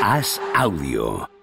Haz 0.00 0.40
audio. 0.56 1.39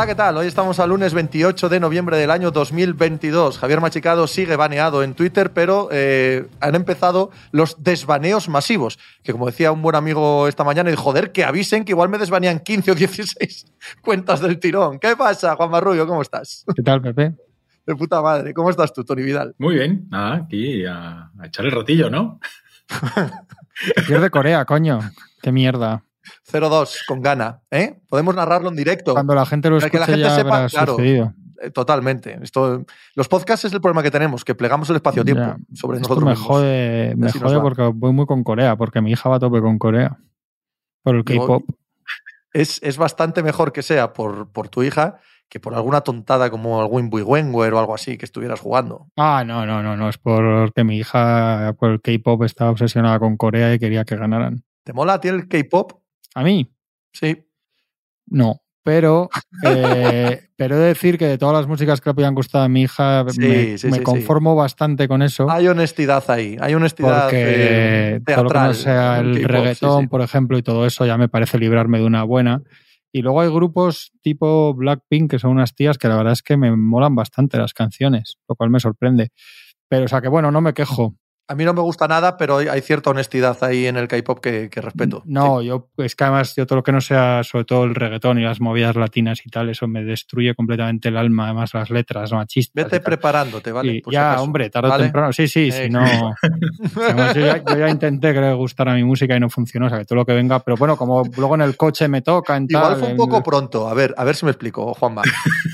Hola, 0.00 0.06
¿qué 0.06 0.14
tal? 0.14 0.34
Hoy 0.38 0.46
estamos 0.46 0.80
al 0.80 0.88
lunes 0.88 1.12
28 1.12 1.68
de 1.68 1.78
noviembre 1.78 2.16
del 2.16 2.30
año 2.30 2.50
2022. 2.50 3.58
Javier 3.58 3.82
Machicado 3.82 4.26
sigue 4.26 4.56
baneado 4.56 5.02
en 5.02 5.12
Twitter, 5.12 5.52
pero 5.52 5.90
eh, 5.92 6.46
han 6.58 6.74
empezado 6.74 7.30
los 7.52 7.84
desbaneos 7.84 8.48
masivos. 8.48 8.98
Que 9.22 9.32
como 9.32 9.44
decía 9.44 9.72
un 9.72 9.82
buen 9.82 9.94
amigo 9.96 10.48
esta 10.48 10.64
mañana, 10.64 10.90
y 10.90 10.94
joder, 10.96 11.32
que 11.32 11.44
avisen 11.44 11.84
que 11.84 11.92
igual 11.92 12.08
me 12.08 12.16
desbanean 12.16 12.60
15 12.60 12.92
o 12.92 12.94
16 12.94 13.66
cuentas 14.00 14.40
del 14.40 14.58
tirón. 14.58 14.98
¿Qué 14.98 15.14
pasa, 15.18 15.54
Juan 15.54 15.70
Marrullo? 15.70 16.06
¿Cómo 16.06 16.22
estás? 16.22 16.64
¿Qué 16.74 16.82
tal, 16.82 17.02
Pepe? 17.02 17.34
De 17.86 17.94
puta 17.94 18.22
madre. 18.22 18.54
¿Cómo 18.54 18.70
estás 18.70 18.94
tú, 18.94 19.04
Tony 19.04 19.20
Vidal? 19.20 19.54
Muy 19.58 19.74
bien, 19.74 20.06
nada, 20.08 20.36
aquí 20.36 20.82
a, 20.86 21.30
a 21.38 21.46
echar 21.46 21.66
el 21.66 21.72
ratillo, 21.72 22.08
¿no? 22.08 22.40
Pierde 24.06 24.30
Corea, 24.30 24.64
coño. 24.64 25.00
Qué 25.42 25.52
mierda. 25.52 26.04
0-2 26.50 27.06
con 27.06 27.22
gana, 27.22 27.62
¿eh? 27.70 28.00
Podemos 28.08 28.34
narrarlo 28.34 28.68
en 28.68 28.76
directo. 28.76 29.12
Cuando 29.14 29.34
la 29.34 29.46
gente 29.46 29.70
lo 29.70 29.78
Para 29.78 29.90
que 29.90 29.96
escuche 29.96 30.10
la 30.10 30.28
gente 30.28 30.28
ya 30.28 30.34
sepa, 30.36 30.68
claro. 30.68 30.92
sucedido. 30.92 31.34
Eh, 31.62 31.70
Totalmente. 31.70 32.38
Esto, 32.42 32.84
los 33.14 33.28
podcasts 33.28 33.66
es 33.66 33.72
el 33.72 33.80
problema 33.80 34.02
que 34.02 34.10
tenemos, 34.10 34.44
que 34.44 34.54
plegamos 34.54 34.88
el 34.90 34.96
espacio-tiempo 34.96 35.56
sobre 35.74 35.98
Esto 35.98 36.08
nosotros 36.14 36.24
me 36.24 36.30
mismos. 36.30 36.46
jode, 36.48 37.14
me 37.16 37.32
jode 37.32 37.60
porque 37.60 37.82
voy 37.94 38.12
muy 38.12 38.26
con 38.26 38.42
Corea, 38.44 38.76
porque 38.76 39.00
mi 39.00 39.12
hija 39.12 39.28
va 39.28 39.36
a 39.36 39.40
tope 39.40 39.60
con 39.60 39.78
Corea. 39.78 40.18
Por 41.02 41.16
el 41.16 41.24
K-pop. 41.24 41.64
es, 42.52 42.80
es 42.82 42.98
bastante 42.98 43.42
mejor 43.42 43.72
que 43.72 43.82
sea 43.82 44.12
por, 44.12 44.50
por 44.52 44.68
tu 44.68 44.82
hija 44.82 45.18
que 45.50 45.58
por 45.58 45.74
alguna 45.74 46.00
tontada 46.02 46.48
como 46.48 46.80
algún 46.80 47.10
Wenwer 47.12 47.74
o 47.74 47.78
algo 47.80 47.94
así 47.94 48.16
que 48.16 48.24
estuvieras 48.24 48.60
jugando. 48.60 49.08
Ah, 49.16 49.42
no, 49.44 49.66
no, 49.66 49.82
no, 49.82 49.96
no. 49.96 50.08
Es 50.08 50.16
porque 50.16 50.84
mi 50.84 50.98
hija 50.98 51.74
por 51.78 51.90
el 51.90 52.00
K-pop 52.00 52.44
estaba 52.44 52.70
obsesionada 52.70 53.18
con 53.18 53.36
Corea 53.36 53.74
y 53.74 53.78
quería 53.80 54.04
que 54.04 54.16
ganaran. 54.16 54.62
¿Te 54.84 54.92
mola 54.92 55.14
a 55.14 55.20
ti 55.20 55.26
el 55.26 55.48
K-pop? 55.48 55.99
A 56.34 56.42
mí, 56.42 56.70
Sí. 57.12 57.36
no. 58.26 58.60
Pero, 58.82 59.28
eh, 59.62 60.40
pero 60.56 60.74
he 60.76 60.78
de 60.78 60.86
decir 60.86 61.18
que 61.18 61.26
de 61.26 61.36
todas 61.36 61.54
las 61.54 61.66
músicas 61.66 62.00
que 62.00 62.08
le 62.10 62.14
podían 62.14 62.34
gustar 62.34 62.62
a 62.62 62.68
mi 62.68 62.82
hija, 62.82 63.26
Sí, 63.28 63.38
me, 63.40 63.78
sí, 63.78 63.86
me 63.88 63.92
sí, 63.92 63.98
sí. 63.98 64.02
conformo 64.02 64.56
bastante 64.56 65.06
con 65.06 65.20
eso. 65.20 65.50
Hay 65.50 65.68
honestidad 65.68 66.24
ahí, 66.30 66.56
hay 66.58 66.74
honestidad 66.74 67.24
porque 67.24 67.42
eh, 68.16 68.20
todo 68.24 68.44
lo 68.44 68.50
que 68.50 68.58
no 68.58 68.74
sea 68.74 69.18
el 69.20 69.44
reggaetón, 69.44 70.08
por 70.08 70.22
ejemplo, 70.22 70.56
y 70.56 70.62
todo 70.62 70.86
eso 70.86 71.04
ya 71.04 71.18
me 71.18 71.28
parece 71.28 71.58
librarme 71.58 71.98
de 71.98 72.06
una 72.06 72.22
buena. 72.24 72.62
Y 73.12 73.20
luego 73.20 73.42
hay 73.42 73.50
grupos 73.50 74.12
tipo 74.22 74.72
Blackpink, 74.72 75.30
que 75.32 75.38
son 75.38 75.50
unas 75.50 75.74
tías 75.74 75.98
que 75.98 76.08
la 76.08 76.16
verdad 76.16 76.32
es 76.32 76.42
que 76.42 76.56
me 76.56 76.74
molan 76.74 77.14
bastante 77.14 77.58
las 77.58 77.74
canciones, 77.74 78.38
lo 78.48 78.54
cual 78.56 78.70
me 78.70 78.80
sorprende. 78.80 79.30
Pero, 79.88 80.06
o 80.06 80.08
sea 80.08 80.22
que 80.22 80.28
bueno, 80.28 80.50
no 80.50 80.62
me 80.62 80.72
quejo. 80.72 81.16
A 81.50 81.54
mí 81.56 81.64
no 81.64 81.74
me 81.74 81.80
gusta 81.80 82.06
nada, 82.06 82.36
pero 82.36 82.58
hay- 82.58 82.80
cierta 82.80 83.10
honestidad 83.10 83.58
ahí 83.62 83.86
en 83.86 83.96
el 83.96 84.06
K-pop 84.06 84.38
que, 84.40 84.70
que 84.70 84.80
respeto. 84.80 85.22
No, 85.26 85.60
yo, 85.62 85.88
es 85.98 86.14
que 86.14 86.22
además 86.22 86.54
yo 86.56 86.64
todo 86.64 86.76
lo 86.76 86.82
que 86.84 86.92
no 86.92 87.00
sea, 87.00 87.42
sobre 87.42 87.64
todo 87.64 87.84
el 87.84 87.94
reggaetón 87.96 88.38
y 88.38 88.42
las 88.42 88.60
movidas 88.60 88.94
latinas 88.94 89.40
y 89.44 89.50
tal, 89.50 89.68
eso 89.68 89.88
me 89.88 90.04
destruye 90.04 90.54
completamente 90.54 91.08
el 91.08 91.16
alma, 91.16 91.46
además 91.46 91.74
las 91.74 91.90
letras 91.90 92.32
machistas. 92.32 92.84
Vete 92.84 93.00
preparándote, 93.00 93.72
¿vale? 93.72 93.94
Y 93.94 94.02
si 94.04 94.10
ya, 94.12 94.30
acaso. 94.30 94.44
hombre, 94.44 94.70
tarde 94.70 94.90
o 94.90 94.96
temprano. 94.96 95.32
Sí, 95.32 95.48
sí, 95.48 95.72
si 95.72 95.78
Eh, 95.82 95.90
no. 95.90 96.34
Además, 96.96 97.34
yo, 97.34 97.40
ya, 97.40 97.62
yo 97.64 97.78
ya 97.78 97.88
intenté 97.88 98.32
que 98.32 98.40
le 98.40 98.54
gustara 98.54 98.94
mi 98.94 99.02
música 99.04 99.36
y 99.36 99.40
no 99.40 99.50
funcionó, 99.50 99.86
o 99.86 99.88
sea, 99.88 99.98
que 99.98 100.04
todo 100.04 100.16
lo 100.16 100.24
que 100.26 100.32
venga. 100.34 100.60
Pero 100.60 100.76
bueno, 100.76 100.96
como 100.96 101.22
luego 101.36 101.54
en 101.56 101.62
el 101.62 101.76
coche 101.76 102.06
me 102.08 102.22
toca, 102.22 102.56
en 102.56 102.66
Igual 102.68 102.84
tal, 102.92 102.96
fue 102.96 103.06
un 103.06 103.10
en- 103.12 103.16
poco 103.16 103.42
pronto. 103.42 103.88
A 103.88 103.94
ver, 103.94 104.14
a 104.16 104.24
ver 104.24 104.36
si 104.36 104.44
me 104.44 104.52
explico, 104.52 104.94
Juanma. 104.94 105.22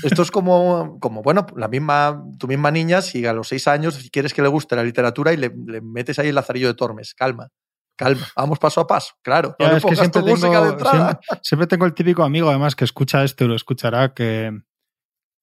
Esto 0.03 0.21
es 0.23 0.31
como, 0.31 0.97
como, 0.99 1.21
bueno, 1.21 1.45
la 1.55 1.67
misma, 1.67 2.23
tu 2.39 2.47
misma 2.47 2.71
niña, 2.71 3.01
si 3.01 3.25
a 3.25 3.33
los 3.33 3.47
seis 3.49 3.67
años, 3.67 3.93
si 3.95 4.09
quieres 4.09 4.33
que 4.33 4.41
le 4.41 4.47
guste 4.47 4.75
la 4.75 4.83
literatura 4.83 5.33
y 5.33 5.37
le, 5.37 5.51
le 5.67 5.81
metes 5.81 6.17
ahí 6.19 6.29
el 6.29 6.35
lazarillo 6.35 6.67
de 6.67 6.73
Tormes. 6.73 7.13
Calma, 7.13 7.49
calma. 7.95 8.25
Vamos 8.35 8.59
paso 8.59 8.81
a 8.81 8.87
paso. 8.87 9.13
Claro. 9.21 9.55
Ya, 9.59 9.69
no 9.71 9.77
es 9.77 9.85
que 9.85 9.95
siempre 9.95 10.21
música 10.21 10.49
tengo, 10.51 10.63
de 10.65 10.69
entrada. 10.71 10.95
siempre, 11.21 11.39
siempre 11.43 11.67
tengo 11.67 11.85
el 11.85 11.93
típico 11.93 12.23
amigo, 12.23 12.49
además, 12.49 12.75
que 12.75 12.85
escucha 12.85 13.23
esto 13.23 13.43
y 13.45 13.47
lo 13.47 13.55
escuchará, 13.55 14.13
que, 14.13 14.51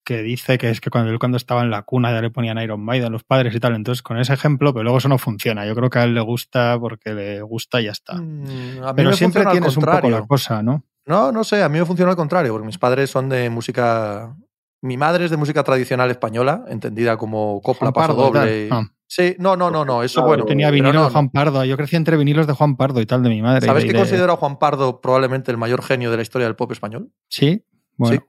que 0.04 0.22
dice 0.22 0.58
que 0.58 0.68
es 0.70 0.80
que 0.80 0.90
cuando 0.90 1.10
él 1.10 1.18
cuando 1.18 1.36
estaba 1.38 1.62
en 1.62 1.70
la 1.70 1.82
cuna 1.82 2.12
ya 2.12 2.20
le 2.20 2.30
ponían 2.30 2.58
Iron 2.58 2.84
Maiden 2.84 3.10
los 3.12 3.24
padres 3.24 3.54
y 3.54 3.60
tal. 3.60 3.74
Entonces, 3.74 4.02
con 4.02 4.18
ese 4.18 4.34
ejemplo, 4.34 4.72
pero 4.74 4.82
luego 4.82 4.98
eso 4.98 5.08
no 5.08 5.18
funciona. 5.18 5.64
Yo 5.66 5.74
creo 5.74 5.88
que 5.90 5.98
a 5.98 6.04
él 6.04 6.14
le 6.14 6.20
gusta 6.20 6.78
porque 6.78 7.14
le 7.14 7.40
gusta 7.42 7.80
y 7.80 7.84
ya 7.84 7.92
está. 7.92 8.14
Mm, 8.14 8.82
a 8.82 8.88
mí 8.88 8.96
Pero 8.96 9.10
me 9.10 9.16
siempre 9.16 9.44
tienes 9.46 9.76
un 9.76 9.84
poco 9.84 10.10
la 10.10 10.26
cosa, 10.26 10.62
¿no? 10.62 10.84
No, 11.06 11.32
no 11.32 11.44
sé, 11.44 11.62
a 11.62 11.68
mí 11.68 11.78
me 11.78 11.84
funciona 11.84 12.10
al 12.12 12.16
contrario, 12.16 12.52
porque 12.52 12.66
mis 12.66 12.78
padres 12.78 13.10
son 13.10 13.28
de 13.28 13.50
música. 13.50 14.34
Mi 14.82 14.96
madre 14.98 15.24
es 15.24 15.30
de 15.30 15.36
música 15.38 15.62
tradicional 15.62 16.10
española, 16.10 16.64
entendida 16.68 17.16
como 17.16 17.60
copla, 17.62 17.90
Juan 17.90 17.92
paso 17.94 18.08
Pardo 18.16 18.22
doble. 18.30 18.66
y- 18.66 18.68
Ah. 18.70 18.84
Sí, 19.16 19.36
no, 19.38 19.56
no, 19.56 19.70
no, 19.70 19.84
no, 19.84 20.02
eso 20.02 20.14
Claro, 20.14 20.26
bueno. 20.28 20.42
Yo 20.44 20.48
tenía 20.48 20.66
pero 20.66 20.74
vinilos 20.74 20.94
no, 20.94 21.04
de 21.04 21.10
Juan 21.12 21.30
Pardo. 21.30 21.64
Yo 21.64 21.76
crecí 21.76 21.94
entre 21.94 22.16
vinilos 22.16 22.48
de 22.48 22.52
Juan 22.52 22.76
Pardo 22.76 23.00
y 23.00 23.06
tal 23.06 23.22
de 23.22 23.28
mi 23.28 23.42
madre. 23.42 23.64
¿Sabes 23.64 23.84
que 23.84 23.92
de- 23.92 23.98
considero 24.00 24.32
a 24.32 24.36
Juan 24.36 24.58
Pardo 24.58 25.00
probablemente 25.00 25.52
el 25.52 25.56
mayor 25.56 25.82
genio 25.84 26.10
de 26.10 26.16
la 26.16 26.22
historia 26.22 26.48
del 26.48 26.56
pop 26.56 26.72
español? 26.72 27.12
Sí, 27.28 27.64
bueno. 27.96 28.16
Sí. 28.20 28.26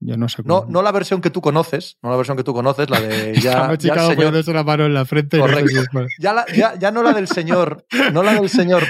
Yo 0.00 0.16
no 0.16 0.28
sé 0.28 0.42
No, 0.44 0.62
cómo. 0.62 0.72
no 0.72 0.82
la 0.82 0.90
versión 0.90 1.20
que 1.20 1.30
tú 1.30 1.40
conoces, 1.40 1.98
no 2.02 2.10
la 2.10 2.16
versión 2.16 2.36
que 2.36 2.42
tú 2.42 2.52
conoces, 2.52 2.90
la 2.90 3.00
de 3.00 3.34
ya, 3.40 3.72
ya, 3.78 3.94
señor- 4.08 4.64
mano 4.64 4.84
en 4.86 4.92
la 4.94 5.04
frente. 5.04 5.36
y 5.36 5.40
no 5.40 5.46
sé 5.46 5.52
Correcto. 5.54 5.80
si 5.82 5.88
por- 5.88 6.08
ya, 6.18 6.32
la- 6.32 6.46
ya- 6.52 6.74
ya 6.76 6.90
no 6.90 7.04
la 7.04 7.12
del 7.12 7.28
señor, 7.28 7.86
no 8.12 8.24
la 8.24 8.34
del 8.34 8.48
señor 8.50 8.82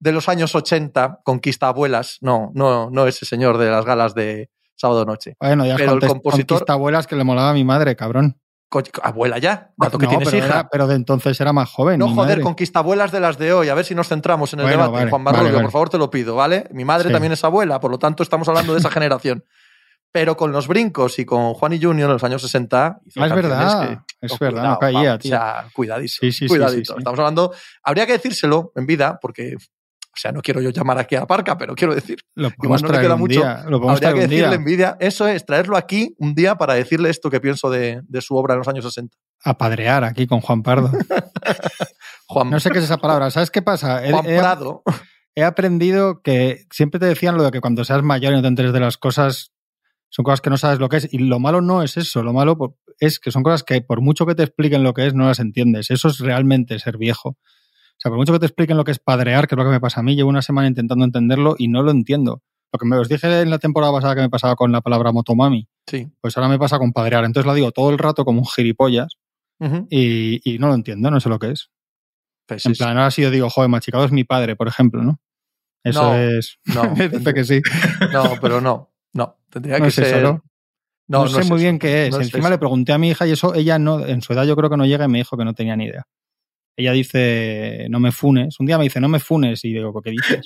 de 0.00 0.12
los 0.12 0.28
años 0.28 0.54
80, 0.56 1.20
conquista 1.22 1.68
abuelas, 1.68 2.18
no, 2.22 2.50
no, 2.54 2.90
no 2.90 3.06
ese 3.06 3.24
señor 3.24 3.56
de 3.56 3.70
las 3.70 3.84
galas 3.84 4.14
de 4.16 4.50
sábado 4.74 5.04
noche. 5.04 5.36
Bueno, 5.40 5.64
ya 5.64 5.76
Pero 5.76 5.92
el 5.92 6.00
compositor- 6.00 6.46
conquista 6.58 6.72
abuelas 6.72 7.06
que 7.06 7.14
le 7.16 7.22
molaba 7.24 7.50
a 7.50 7.54
mi 7.54 7.64
madre, 7.64 7.94
cabrón. 7.94 8.40
Abuela 9.02 9.38
ya, 9.38 9.70
dato 9.78 9.96
que 9.98 10.04
No, 10.04 10.10
tienes 10.10 10.28
pero, 10.28 10.38
hija. 10.44 10.46
era- 10.60 10.68
pero 10.68 10.86
de 10.86 10.94
entonces 10.96 11.40
era 11.40 11.52
más 11.54 11.70
joven. 11.70 11.98
No, 11.98 12.08
joder, 12.08 12.28
madre. 12.36 12.42
conquistabuelas 12.42 13.10
de 13.12 13.20
las 13.20 13.38
de 13.38 13.52
hoy. 13.52 13.68
A 13.70 13.74
ver 13.74 13.84
si 13.86 13.94
nos 13.94 14.08
centramos 14.08 14.52
en 14.52 14.60
el 14.60 14.66
Bueno, 14.66 14.82
debate. 14.82 14.92
vale, 14.98 15.10
Juan 15.10 15.24
vale, 15.24 15.36
Barrullo, 15.38 15.54
vale. 15.54 15.64
por 15.64 15.72
favor, 15.72 15.88
te 15.88 15.98
lo 15.98 16.10
pido, 16.10 16.34
¿vale? 16.36 16.68
Mi 16.72 16.84
madre 16.84 17.08
Sí. 17.08 17.12
también 17.12 17.32
es 17.32 17.42
abuela, 17.44 17.80
por 17.80 17.90
lo 17.90 17.98
tanto 17.98 18.22
estamos 18.22 18.46
hablando 18.48 18.74
de 18.74 18.80
esa 18.80 18.90
generación. 18.90 19.44
Pero 20.12 20.36
con 20.36 20.52
los 20.52 20.68
brincos 20.68 21.18
y 21.18 21.24
con 21.26 21.52
Juan 21.54 21.72
y 21.74 21.82
Junior 21.82 22.08
en 22.08 22.14
los 22.14 22.24
años 22.24 22.40
60. 22.42 22.98
hizo 23.06 23.22
Ah, 23.22 23.26
es 23.26 23.34
verdad, 23.34 23.88
que- 23.88 24.26
es 24.26 24.32
oh, 24.32 24.36
verdad, 24.40 24.60
cuidado, 24.60 24.72
no 24.74 24.78
caía, 24.78 25.18
tío. 25.18 25.34
O 25.34 25.38
sea, 25.38 25.66
cuidadito. 25.74 26.14
Sí, 26.20 26.32
sí, 26.32 26.38
sí, 26.40 26.48
cuidadito. 26.48 26.96
Estamos 26.98 27.18
hablando. 27.18 27.52
Habría 27.82 28.06
que 28.06 28.12
decírselo 28.12 28.72
en 28.76 28.86
vida, 28.86 29.18
porque. 29.20 29.56
O 30.18 30.20
sea, 30.20 30.32
no 30.32 30.42
quiero 30.42 30.60
yo 30.60 30.70
llamar 30.70 30.98
aquí 30.98 31.14
a 31.14 31.26
Parca, 31.26 31.56
pero 31.56 31.76
quiero 31.76 31.94
decir. 31.94 32.18
Lo 32.34 32.48
Igual 32.60 32.82
no 32.82 32.88
le 32.88 32.98
queda 33.00 33.14
mucho. 33.14 33.38
día. 33.40 33.62
Lo 33.68 33.78
podemos 33.80 33.98
Habría 34.02 34.12
que 34.14 34.20
decirle 34.22 34.48
día. 34.48 34.54
en 34.56 34.64
vida. 34.64 34.96
Eso 34.98 35.28
es, 35.28 35.46
traerlo 35.46 35.76
aquí 35.76 36.16
un 36.18 36.34
día 36.34 36.56
para 36.56 36.74
decirle 36.74 37.08
esto 37.08 37.30
que 37.30 37.40
pienso 37.40 37.70
de, 37.70 38.00
de 38.08 38.20
su 38.20 38.34
obra 38.36 38.54
en 38.54 38.58
los 38.58 38.66
años 38.68 38.84
60. 38.84 39.16
Apadrear 39.44 40.02
aquí 40.02 40.26
con 40.26 40.40
Juan 40.40 40.62
Pardo. 40.64 40.90
Juan, 42.26 42.50
No 42.50 42.60
sé 42.60 42.70
qué 42.70 42.78
es 42.78 42.84
esa 42.84 42.98
palabra. 42.98 43.30
¿Sabes 43.30 43.50
qué 43.50 43.62
pasa? 43.62 44.04
He- 44.04 44.10
Juan 44.12 44.26
he- 44.26 44.38
Prado. 44.38 44.82
he 45.34 45.44
aprendido 45.44 46.20
que 46.22 46.64
siempre 46.72 46.98
te 47.00 47.06
decían 47.06 47.36
lo 47.36 47.44
de 47.44 47.50
que 47.50 47.60
cuando 47.60 47.84
seas 47.84 48.02
mayor 48.02 48.32
y 48.32 48.36
no 48.36 48.42
te 48.42 48.48
enteres 48.48 48.72
de 48.72 48.80
las 48.80 48.98
cosas, 48.98 49.52
son 50.10 50.24
cosas 50.24 50.40
que 50.40 50.50
no 50.50 50.58
sabes 50.58 50.78
lo 50.80 50.88
que 50.88 50.96
es. 50.98 51.12
Y 51.12 51.18
lo 51.18 51.38
malo 51.38 51.60
no 51.60 51.82
es 51.82 51.96
eso, 51.96 52.22
lo 52.22 52.32
malo 52.32 52.76
es 52.98 53.20
que 53.20 53.30
son 53.30 53.42
cosas 53.44 53.62
que 53.62 53.80
por 53.82 54.00
mucho 54.00 54.26
que 54.26 54.34
te 54.34 54.42
expliquen 54.42 54.82
lo 54.82 54.94
que 54.94 55.06
es, 55.06 55.14
no 55.14 55.26
las 55.26 55.38
entiendes. 55.38 55.90
Eso 55.90 56.08
es 56.08 56.18
realmente 56.18 56.78
ser 56.80 56.98
viejo. 56.98 57.36
O 57.98 58.00
sea, 58.00 58.10
por 58.10 58.18
mucho 58.18 58.32
que 58.32 58.38
te 58.38 58.46
expliquen 58.46 58.76
lo 58.76 58.84
que 58.84 58.92
es 58.92 58.98
padrear, 59.00 59.48
que 59.48 59.54
es 59.54 59.58
lo 59.58 59.64
que 59.64 59.70
me 59.70 59.80
pasa 59.80 60.00
a 60.00 60.02
mí, 60.04 60.14
llevo 60.14 60.28
una 60.30 60.42
semana 60.42 60.68
intentando 60.68 61.04
entenderlo 61.04 61.56
y 61.58 61.66
no 61.68 61.82
lo 61.82 61.90
entiendo. 61.90 62.42
Lo 62.72 62.78
que 62.78 62.86
me 62.86 62.96
os 62.96 63.08
dije 63.08 63.40
en 63.40 63.50
la 63.50 63.58
temporada 63.58 63.92
pasada 63.92 64.14
que 64.14 64.20
me 64.20 64.30
pasaba 64.30 64.54
con 64.54 64.70
la 64.72 64.80
palabra 64.82 65.10
motomami, 65.10 65.66
Sí. 65.86 66.08
pues 66.20 66.36
ahora 66.36 66.48
me 66.48 66.58
pasa 66.58 66.78
con 66.78 66.92
padrear. 66.92 67.24
Entonces 67.24 67.46
la 67.46 67.54
digo 67.54 67.72
todo 67.72 67.90
el 67.90 67.98
rato 67.98 68.24
como 68.24 68.40
un 68.40 68.46
gilipollas 68.46 69.16
y, 69.90 70.40
y 70.44 70.58
no 70.58 70.68
lo 70.68 70.74
entiendo, 70.74 71.10
no 71.10 71.18
sé 71.18 71.28
lo 71.28 71.38
que 71.38 71.50
es. 71.50 71.70
Pues 72.46 72.64
En 72.66 72.74
plan, 72.74 72.96
ahora 72.96 73.10
sí 73.10 73.22
yo 73.22 73.30
digo, 73.30 73.50
joder, 73.50 73.68
machicado 73.68 74.04
es 74.04 74.12
mi 74.12 74.24
padre, 74.24 74.54
por 74.54 74.68
ejemplo, 74.68 75.02
¿no? 75.02 75.20
Eso 75.84 76.02
No, 76.02 76.14
es. 76.14 76.58
no, 76.66 76.82
dice 77.18 77.34
que 77.34 77.44
sí. 77.44 77.60
No, 78.12 78.34
pero 78.40 78.60
no. 78.60 78.92
No, 79.14 79.36
tendría 79.50 79.78
No 79.78 79.84
que 79.84 79.88
es 79.88 79.98
eso, 79.98 80.08
ser. 80.10 80.22
¿no? 80.22 80.42
No, 81.08 81.24
No, 81.24 81.28
sé 81.28 81.44
muy 81.44 81.60
bien 81.60 81.78
qué 81.78 82.06
es. 82.06 82.14
Encima 82.14 82.48
le 82.50 82.58
pregunté 82.58 82.92
a 82.92 82.98
mi 82.98 83.08
hija 83.10 83.26
y 83.26 83.32
eso, 83.32 83.54
ella 83.54 83.78
no, 83.78 84.04
en 84.06 84.20
su 84.22 84.32
edad 84.34 84.44
yo 84.44 84.54
creo 84.56 84.70
que 84.70 84.76
no 84.76 84.86
llega 84.86 85.06
y 85.06 85.08
me 85.08 85.18
dijo 85.18 85.36
que 85.36 85.44
no 85.44 85.54
tenía 85.54 85.74
ni 85.74 85.86
idea. 85.86 86.06
Ella 86.78 86.92
dice, 86.92 87.86
no 87.90 87.98
me 88.00 88.12
funes. 88.12 88.58
Un 88.60 88.66
día 88.66 88.78
me 88.78 88.84
dice, 88.84 89.00
no 89.00 89.08
me 89.08 89.18
funes. 89.18 89.64
Y 89.64 89.72
digo, 89.72 90.00
¿qué 90.00 90.12
dices? 90.12 90.42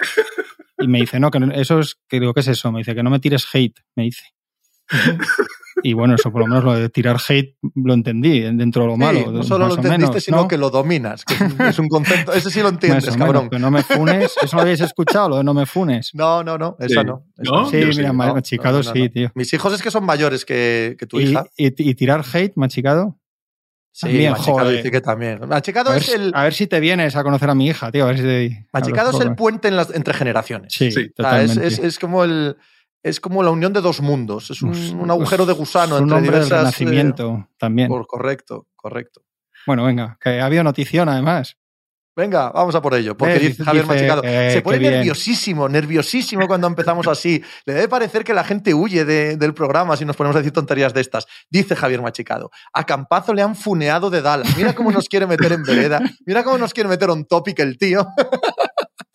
Y 0.79 0.89
me 0.89 1.01
dice, 1.01 1.21
no, 1.21 1.31
que 1.31 1.39
no- 1.39 1.53
eso 1.53 1.79
es, 1.79 1.97
que 2.09 2.19
digo, 2.19 2.33
¿qué 2.33 2.41
es 2.41 2.49
eso? 2.49 2.73
Me 2.73 2.79
dice, 2.79 2.95
que 2.95 3.03
no 3.03 3.11
me 3.11 3.21
tires 3.21 3.47
hate, 3.53 3.79
me 3.95 4.05
dice. 4.05 4.25
Y 5.85 5.95
bueno, 5.95 6.15
eso 6.15 6.31
por 6.31 6.43
lo 6.43 6.47
menos 6.47 6.65
lo 6.65 6.75
de 6.75 6.89
tirar 6.91 7.17
hate 7.29 7.57
lo 7.75 7.95
entendí 7.95 8.41
dentro 8.41 8.83
de 8.83 8.89
lo 8.89 8.95
Sí, 8.95 9.01
malo. 9.01 9.33
no 9.33 9.43
solo 9.43 9.65
más 9.67 9.71
lo 9.71 9.83
entendiste, 9.83 10.09
menos, 10.11 10.25
sino 10.25 10.37
¿no? 10.39 10.49
que 10.49 10.59
lo 10.59 10.71
dominas. 10.71 11.25
Que 11.25 11.35
es, 11.35 11.41
un, 11.41 11.61
es 11.63 11.79
un 11.79 11.89
concepto. 11.89 12.33
Ese 12.33 12.51
sí 12.51 12.61
lo 12.61 12.69
entiendes, 12.69 13.05
menos, 13.05 13.17
cabrón. 13.17 13.49
pero 13.51 13.61
no 13.61 13.71
me 13.71 13.83
funes. 13.83 14.35
Eso 14.43 14.57
lo 14.57 14.63
habéis 14.63 14.81
escuchado, 14.81 15.31
lo 15.31 15.37
de 15.39 15.45
no 15.45 15.55
me 15.55 15.67
funes. 15.67 16.11
No, 16.15 16.45
no, 16.45 16.57
no. 16.59 16.77
Esa 16.79 17.01
Sí. 17.01 17.07
no. 17.07 17.25
esa 17.39 17.51
¿No? 17.53 17.67
Sí, 17.71 17.81
Yo 17.81 17.93
sí, 17.93 17.99
mira, 17.99 18.13
no, 18.13 18.35
machicado 18.35 18.79
no, 18.83 18.85
no, 18.85 18.93
sí, 18.93 19.09
tío. 19.09 19.31
Mis 19.35 19.53
hijos 19.55 19.73
es 19.73 19.83
que 19.83 19.91
son 19.91 20.05
mayores 20.05 20.45
que, 20.45 20.95
que 20.99 21.07
tu 21.07 21.19
¿Y, 21.21 21.25
hija. 21.25 21.47
y, 21.57 21.67
y 21.91 21.95
tirar 21.95 22.23
hate, 22.33 22.53
machicado? 22.57 23.19
Sí, 23.95 24.07
También, 24.07 24.33
Machicado 24.33 24.59
joder. 24.61 24.77
dice 24.79 24.91
que 24.91 25.01
también. 25.03 25.41
Machicado 25.47 25.91
A 25.91 25.95
ver, 25.95 26.03
es 26.03 26.15
el, 26.15 26.33
a 26.35 26.45
ver 26.45 26.55
si 26.55 26.67
te 26.67 26.81
vienes 26.81 27.15
a 27.15 27.23
conocer 27.23 27.51
a 27.51 27.55
mi 27.55 27.67
hija, 27.67 27.93
tío. 27.93 28.05
A 28.05 28.07
ver 28.09 28.17
si 28.17 28.23
te- 28.23 28.67
Machicado 28.73 29.11
es 29.11 29.21
el 29.21 29.35
puente 29.35 29.69
en 29.69 29.77
las- 29.77 29.95
entre 29.95 30.15
generaciones. 30.15 30.73
Sí, 30.73 30.91
Sí. 30.91 31.11
O 31.19 31.23
sea, 31.23 31.43
es, 31.43 31.51
totalmente. 31.51 31.67
es- 31.67 31.79
es 31.79 31.99
como 31.99 32.25
el. 32.25 32.57
Es 33.03 33.21
como 33.21 33.43
la 33.43 33.51
unión 33.51 33.73
de 33.73 33.81
dos 33.81 34.01
mundos. 34.01 34.51
Es 34.51 34.63
un, 34.63 34.71
Pues- 34.71 34.91
un 34.91 35.11
agujero 35.11 35.45
de 35.45 35.53
gusano 35.53 35.97
es 35.97 36.01
un 36.03 36.05
entre 36.09 36.17
hombre 36.19 36.39
del 36.39 36.45
diversas. 36.47 36.53
eh, 36.81 36.85
renacimiento 36.85 37.49
también. 37.59 37.89
por- 37.89 38.07
correcto, 38.07 38.67
correcto. 38.77 39.23
Bueno, 39.67 39.85
venga, 39.85 40.17
que 40.21 40.41
ha 40.41 40.47
habido 40.47 40.63
notición 40.65 41.09
además. 41.09 41.57
Venga, 42.15 42.51
vamos 42.51 42.75
a 42.75 42.83
por 42.83 42.93
ello. 42.95 43.17
Porque 43.17 43.37
Eh, 43.37 43.57
Javier 43.65 43.85
dice, 43.85 43.95
Machicado. 43.95 44.23
eh, 44.25 44.51
se 44.53 44.61
pone 44.63 44.79
bien. 44.79 44.93
nerviosísimo, 44.95 45.69
nerviosísimo 45.69 46.47
cuando 46.47 46.67
empezamos 46.67 47.07
así. 47.07 47.43
Le 47.65 47.73
debe 47.73 47.89
parecer 47.89 48.23
que 48.23 48.35
la 48.35 48.45
gente 48.45 48.75
huye 48.75 49.05
de- 49.07 49.37
del 49.39 49.55
programa 49.55 49.97
si 49.97 50.05
nos 50.05 50.15
ponemos 50.17 50.37
a 50.37 50.41
decir 50.41 50.53
tonterías 50.53 50.93
de 50.93 51.01
estas. 51.01 51.27
Dice 51.49 51.75
Javier 51.75 52.03
Machicado. 52.03 52.51
A 52.75 52.85
Campazo 52.85 53.33
le 53.33 53.41
han 53.41 53.57
funeado 53.57 54.11
de 54.11 54.21
Dallas. 54.21 54.55
Mira 54.59 54.75
cómo 54.75 54.91
nos 54.93 55.09
quiere 55.09 55.27
meter 55.27 55.53
en 55.53 55.63
vereda. 55.63 56.03
Mira 56.27 56.45
cómo 56.45 56.59
nos 56.59 56.75
quiere 56.75 56.89
meter 56.91 57.09
on 57.09 57.25
topic 57.25 57.59
el 57.61 57.79
tío. 57.79 58.07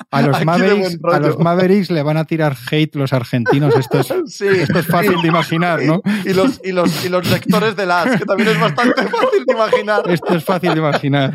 A 0.09 0.21
los, 0.21 0.43
Mavericks, 0.45 0.97
a 1.11 1.19
los. 1.19 1.37
Mavericks 1.37 1.91
le 1.91 2.01
van 2.01 2.15
a 2.17 2.23
tirar 2.25 2.55
hate 2.71 2.95
los 2.95 3.11
argentinos. 3.13 3.75
Esto 3.75 3.99
es, 3.99 4.07
Sí. 4.27 4.47
esto 4.47 4.79
es 4.79 4.87
fácil 4.87 5.21
de 5.21 5.27
imaginar, 5.27 5.81
¿no? 5.83 6.01
Y, 6.25 6.29
y 6.29 6.33
los, 6.33 6.61
y, 6.63 6.71
los, 6.71 7.05
y 7.05 7.09
los 7.09 7.29
lectores 7.29 7.75
de 7.75 7.85
las, 7.85 8.17
que 8.17 8.25
también 8.25 8.49
es 8.49 8.59
bastante 8.59 9.03
fácil 9.03 9.45
de 9.45 9.53
imaginar. 9.53 10.09
Esto 10.09 10.33
es 10.35 10.43
fácil 10.45 10.71
de 10.73 10.79
imaginar. 10.79 11.33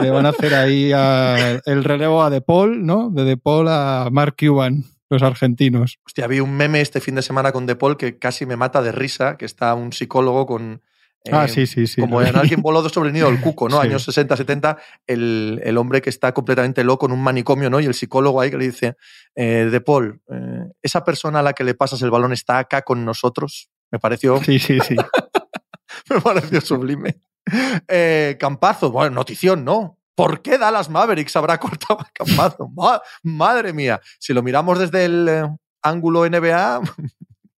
Le 0.00 0.10
van 0.10 0.26
a 0.26 0.30
hacer 0.30 0.54
ahí 0.54 0.92
a- 0.92 1.60
el 1.64 1.84
relevo 1.84 2.22
a 2.22 2.30
De 2.30 2.40
Paul, 2.40 2.84
¿no? 2.84 3.10
De 3.10 3.24
De 3.24 3.36
Paul 3.36 3.68
a 3.68 4.08
Mark 4.12 4.36
Cuban, 4.38 4.84
los 5.10 5.22
argentinos. 5.22 5.98
Hostia, 6.06 6.26
vi 6.26 6.40
un 6.40 6.52
meme 6.56 6.80
este 6.80 7.00
fin 7.00 7.14
de 7.14 7.22
semana 7.22 7.52
con 7.52 7.66
De 7.66 7.76
Paul 7.76 7.96
que 7.96 8.18
casi 8.18 8.46
me 8.46 8.56
mata 8.56 8.82
de 8.82 8.92
risa, 8.92 9.36
que 9.36 9.44
está 9.44 9.74
un 9.74 9.92
psicólogo 9.92 10.46
con... 10.46 10.82
eh, 11.24 11.30
ah, 11.32 11.48
sí, 11.48 11.66
sí, 11.66 11.86
sí. 11.86 12.00
como 12.00 12.20
en 12.22 12.36
alguien 12.36 12.60
voló 12.62 12.86
sobre 12.88 13.08
el 13.08 13.14
nido 13.14 13.30
del 13.30 13.40
cuco, 13.40 13.68
¿no? 13.68 13.80
Sí. 13.80 13.86
Años 13.88 14.04
60, 14.04 14.36
70, 14.36 14.76
el, 15.06 15.60
el 15.64 15.78
hombre 15.78 16.02
que 16.02 16.10
está 16.10 16.32
completamente 16.32 16.84
loco 16.84 17.06
en 17.06 17.12
un 17.12 17.22
manicomio, 17.22 17.70
¿no? 17.70 17.80
Y 17.80 17.86
el 17.86 17.94
psicólogo 17.94 18.40
ahí 18.40 18.50
que 18.50 18.58
le 18.58 18.66
dice, 18.66 18.96
eh, 19.34 19.68
De 19.70 19.80
Paul, 19.80 20.20
eh, 20.30 20.64
esa 20.82 21.04
persona 21.04 21.40
a 21.40 21.42
la 21.42 21.52
que 21.52 21.64
le 21.64 21.74
pasas 21.74 22.02
el 22.02 22.10
balón 22.10 22.32
está 22.32 22.58
acá 22.58 22.82
con 22.82 23.04
nosotros. 23.04 23.68
Me 23.90 23.98
pareció, 23.98 24.42
Sí, 24.42 24.58
sí, 24.58 24.78
sí. 24.80 24.96
me 26.10 26.20
pareció 26.20 26.60
sublime. 26.60 27.16
Eh, 27.88 28.36
Campazo, 28.40 28.90
bueno, 28.90 29.14
notición, 29.16 29.64
¿no? 29.64 29.98
¿Por 30.14 30.42
qué 30.42 30.58
Dallas 30.58 30.88
Mavericks 30.90 31.36
habrá 31.36 31.58
cortado 31.60 32.00
a 32.00 32.08
Campazo? 32.12 32.68
Ma- 32.74 33.00
madre 33.22 33.72
mía. 33.72 34.00
Si 34.18 34.32
lo 34.32 34.42
miramos 34.42 34.78
desde 34.78 35.04
el 35.04 35.28
eh, 35.28 35.48
ángulo 35.82 36.24
NBA, 36.28 36.80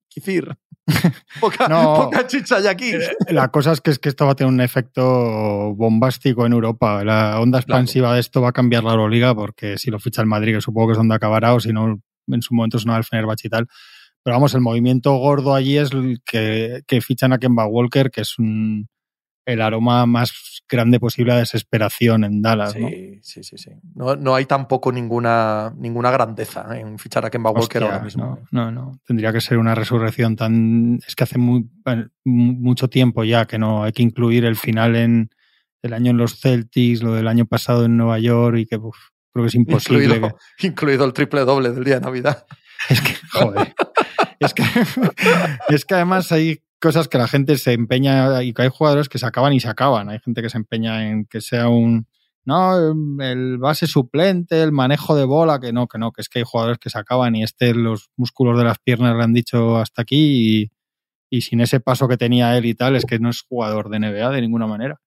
quizir. 0.07 0.55
Poca, 1.39 1.67
No. 1.67 1.95
poca 1.95 2.27
chicha 2.27 2.57
hay 2.57 2.67
aquí. 2.67 2.91
La 3.29 3.47
cosa 3.49 3.71
es 3.71 3.81
que, 3.81 3.89
es 3.89 3.97
que 3.99 4.09
esto 4.09 4.25
va 4.27 4.33
a 4.33 4.35
tener 4.35 4.53
un 4.53 4.61
efecto 4.61 5.73
bombástico 5.75 6.45
en 6.45 6.53
Europa. 6.53 7.03
La 7.03 7.39
onda 7.39 7.57
expansiva 7.59 8.13
de 8.13 8.19
esto 8.19 8.39
va 8.41 8.49
a 8.49 8.53
cambiar 8.53 8.83
la 8.83 8.91
Euroliga 8.91 9.33
porque 9.33 9.79
si 9.79 9.89
lo 9.89 9.99
ficha 9.99 10.21
el 10.21 10.27
Madrid, 10.27 10.53
que 10.53 10.61
supongo 10.61 10.87
que 10.89 10.91
es 10.93 10.97
donde 10.99 11.15
acabará, 11.15 11.55
o 11.55 11.59
si 11.59 11.73
no, 11.73 11.99
en 12.27 12.41
su 12.43 12.53
momento 12.53 12.77
sonará 12.77 12.99
el 12.99 13.03
Fenerbahce 13.03 13.47
y 13.47 13.49
tal. 13.49 13.67
Pero 14.23 14.35
vamos, 14.35 14.53
el 14.53 14.61
movimiento 14.61 15.15
gordo 15.17 15.55
allí 15.55 15.77
es 15.77 15.89
que, 16.23 16.81
que 16.87 17.01
fichan 17.01 17.33
a 17.33 17.39
Kemba 17.39 17.65
Walker, 17.65 18.11
que 18.11 18.21
es 18.21 18.37
un, 18.37 18.87
el 19.45 19.62
aroma 19.62 20.06
más 20.06 20.63
grande 20.68 21.00
posible 21.00 21.33
a 21.33 21.38
desesperación 21.38 22.24
en 22.24 22.42
Dallas. 22.42 22.75
¿no? 22.75 22.88
Sí, 22.88 23.19
sí, 23.21 23.44
sí, 23.44 23.57
sí. 23.57 23.71
No, 23.94 24.15
no 24.15 24.36
hay 24.36 24.45
tampoco 24.45 24.92
ninguna, 24.92 25.74
ninguna 25.77 26.12
grandeza 26.12 26.65
¿eh? 26.75 26.80
en 26.80 26.97
fichar 26.97 27.25
a 27.25 27.30
Kemba 27.30 27.51
Walker 27.51 27.83
ahora 27.83 28.00
mismo. 28.00 28.39
No, 28.51 28.71
no, 28.71 28.71
no. 28.71 29.00
Tendría 29.06 29.31
que 29.31 29.42
ser 29.42 29.57
una 29.57 29.75
resurrección 29.75 30.36
tan. 30.36 31.00
Es 31.07 31.15
que 31.15 31.24
hace 31.24 31.38
muy, 31.38 31.69
mucho 32.24 32.89
tiempo 32.89 33.24
ya 33.24 33.45
que 33.45 33.59
no 33.59 33.83
hay 33.83 33.92
que 33.92 34.03
incluir 34.03 34.45
el 34.45 34.56
final 34.56 34.95
en 34.95 35.30
el 35.83 35.94
año 35.94 36.12
en 36.12 36.18
los 36.18 36.39
Celtics, 36.39 37.03
lo 37.03 37.13
del 37.13 37.27
año 37.27 37.45
pasado 37.45 37.86
en 37.86 37.95
Nueva 37.95 38.18
York 38.18 38.57
y 38.57 38.65
que 38.65 38.77
uf, 38.77 38.97
creo 39.31 39.44
que 39.44 39.50
es 39.50 39.56
imposible. 39.56 40.06
Incluido, 40.06 40.38
incluido 40.59 41.06
el 41.06 41.13
triple 41.13 41.42
doble 41.42 41.69
del 41.69 41.83
día 41.83 41.95
de 41.95 42.01
Navidad. 42.01 42.45
es 42.89 43.01
que, 43.01 43.15
joder. 43.31 43.75
es, 44.39 44.53
que, 44.56 44.63
es 45.69 45.86
que 45.86 45.94
además 45.94 46.31
hay 46.31 46.63
cosas 46.85 47.07
que 47.09 47.17
la 47.17 47.27
gente 47.27 47.57
se 47.57 47.73
empeña 47.73 48.43
y 48.43 48.53
que 48.53 48.61
hay 48.63 48.69
jugadores 48.69 49.09
que 49.09 49.17
se 49.19 49.25
acaban 49.25 49.53
y 49.53 49.59
se 49.59 49.67
acaban. 49.69 50.09
Hay 50.09 50.19
gente 50.19 50.41
que 50.41 50.49
se 50.49 50.57
empeña 50.57 51.09
en 51.09 51.25
que 51.25 51.41
sea 51.41 51.67
un. 51.69 52.07
No, 52.45 52.93
el 53.21 53.57
base 53.57 53.87
suplente, 53.87 54.61
el 54.61 54.71
manejo 54.71 55.15
de 55.15 55.25
bola, 55.25 55.59
que 55.59 55.73
no, 55.73 55.87
que 55.87 55.97
no, 55.97 56.11
que 56.11 56.21
es 56.21 56.29
que 56.29 56.39
hay 56.39 56.45
jugadores 56.47 56.77
que 56.77 56.91
se 56.91 56.99
acaban 56.99 57.35
y 57.35 57.43
este, 57.43 57.73
los 57.73 58.11
músculos 58.17 58.57
de 58.57 58.63
las 58.65 58.77
piernas 58.79 59.15
le 59.17 59.23
han 59.23 59.33
dicho 59.33 59.77
hasta 59.77 60.03
aquí 60.03 60.61
y, 60.61 60.71
y 61.37 61.41
sin 61.41 61.61
ese 61.61 61.79
paso 61.79 62.07
que 62.07 62.17
tenía 62.17 62.57
él 62.57 62.65
y 62.67 62.75
tal, 62.75 62.95
es 62.95 63.05
que 63.05 63.19
no 63.19 63.29
es 63.31 63.41
jugador 63.41 63.89
de 63.89 63.97
NBA 63.99 64.29
de 64.31 64.41
ninguna 64.41 64.67
manera. 64.67 65.01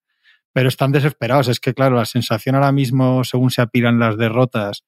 Pero 0.53 0.69
están 0.69 0.91
desesperados. 0.91 1.47
Es 1.49 1.59
que, 1.61 1.73
claro, 1.73 1.95
la 1.95 2.05
sensación 2.05 2.55
ahora 2.55 2.71
mismo, 2.73 3.23
según 3.23 3.51
se 3.51 3.61
apilan 3.61 3.99
las 3.99 4.17
derrotas, 4.17 4.83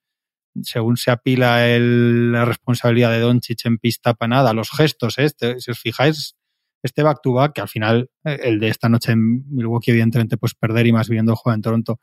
según 0.63 0.97
se 0.97 1.11
apila 1.11 1.67
el- 1.69 2.31
la 2.33 2.45
responsabilidad 2.45 3.11
de 3.11 3.19
Doncic 3.21 3.65
en 3.65 3.77
pista 3.77 4.13
para 4.13 4.29
nada, 4.29 4.53
los 4.53 4.71
gestos. 4.71 5.17
Este, 5.19 5.59
si 5.61 5.71
os 5.71 5.79
fijáis, 5.79 6.35
este 6.83 7.03
back 7.03 7.19
to 7.21 7.33
back, 7.33 7.53
que 7.53 7.61
al 7.61 7.67
final, 7.67 8.09
eh, 8.25 8.39
el 8.43 8.59
de 8.59 8.69
esta 8.69 8.89
noche 8.89 9.11
en 9.13 9.45
Milwaukee, 9.53 9.91
evidentemente, 9.91 10.37
pues 10.37 10.53
perder 10.55 10.87
y 10.87 10.91
más 10.93 11.09
viendo 11.09 11.31
el 11.31 11.37
juego 11.37 11.55
en 11.55 11.61
Toronto. 11.61 11.99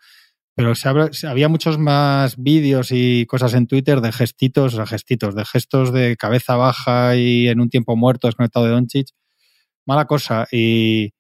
Pero 0.55 0.75
se 0.75 0.89
habla- 0.89 1.13
se- 1.13 1.27
había 1.29 1.49
muchos 1.49 1.79
más 1.79 2.37
vídeos 2.37 2.89
y 2.91 3.27
cosas 3.27 3.55
en 3.55 3.67
Twitter 3.67 4.01
de 4.01 4.11
gestitos, 4.13 4.75
o 4.75 4.77
sea, 4.77 4.87
gestitos, 4.87 5.35
de 5.37 5.45
gestos 5.45 5.93
de 5.93 6.17
cabeza 6.17 6.57
baja 6.57 7.15
y 7.17 7.49
en 7.49 7.61
un 7.61 7.69
tiempo 7.71 7.97
muerto 7.97 8.27
desconectado 8.29 8.67
de 8.67 8.73
Doncic. 8.73 9.09
Mala 9.87 10.07
cosa. 10.07 10.47
Y, 10.53 11.13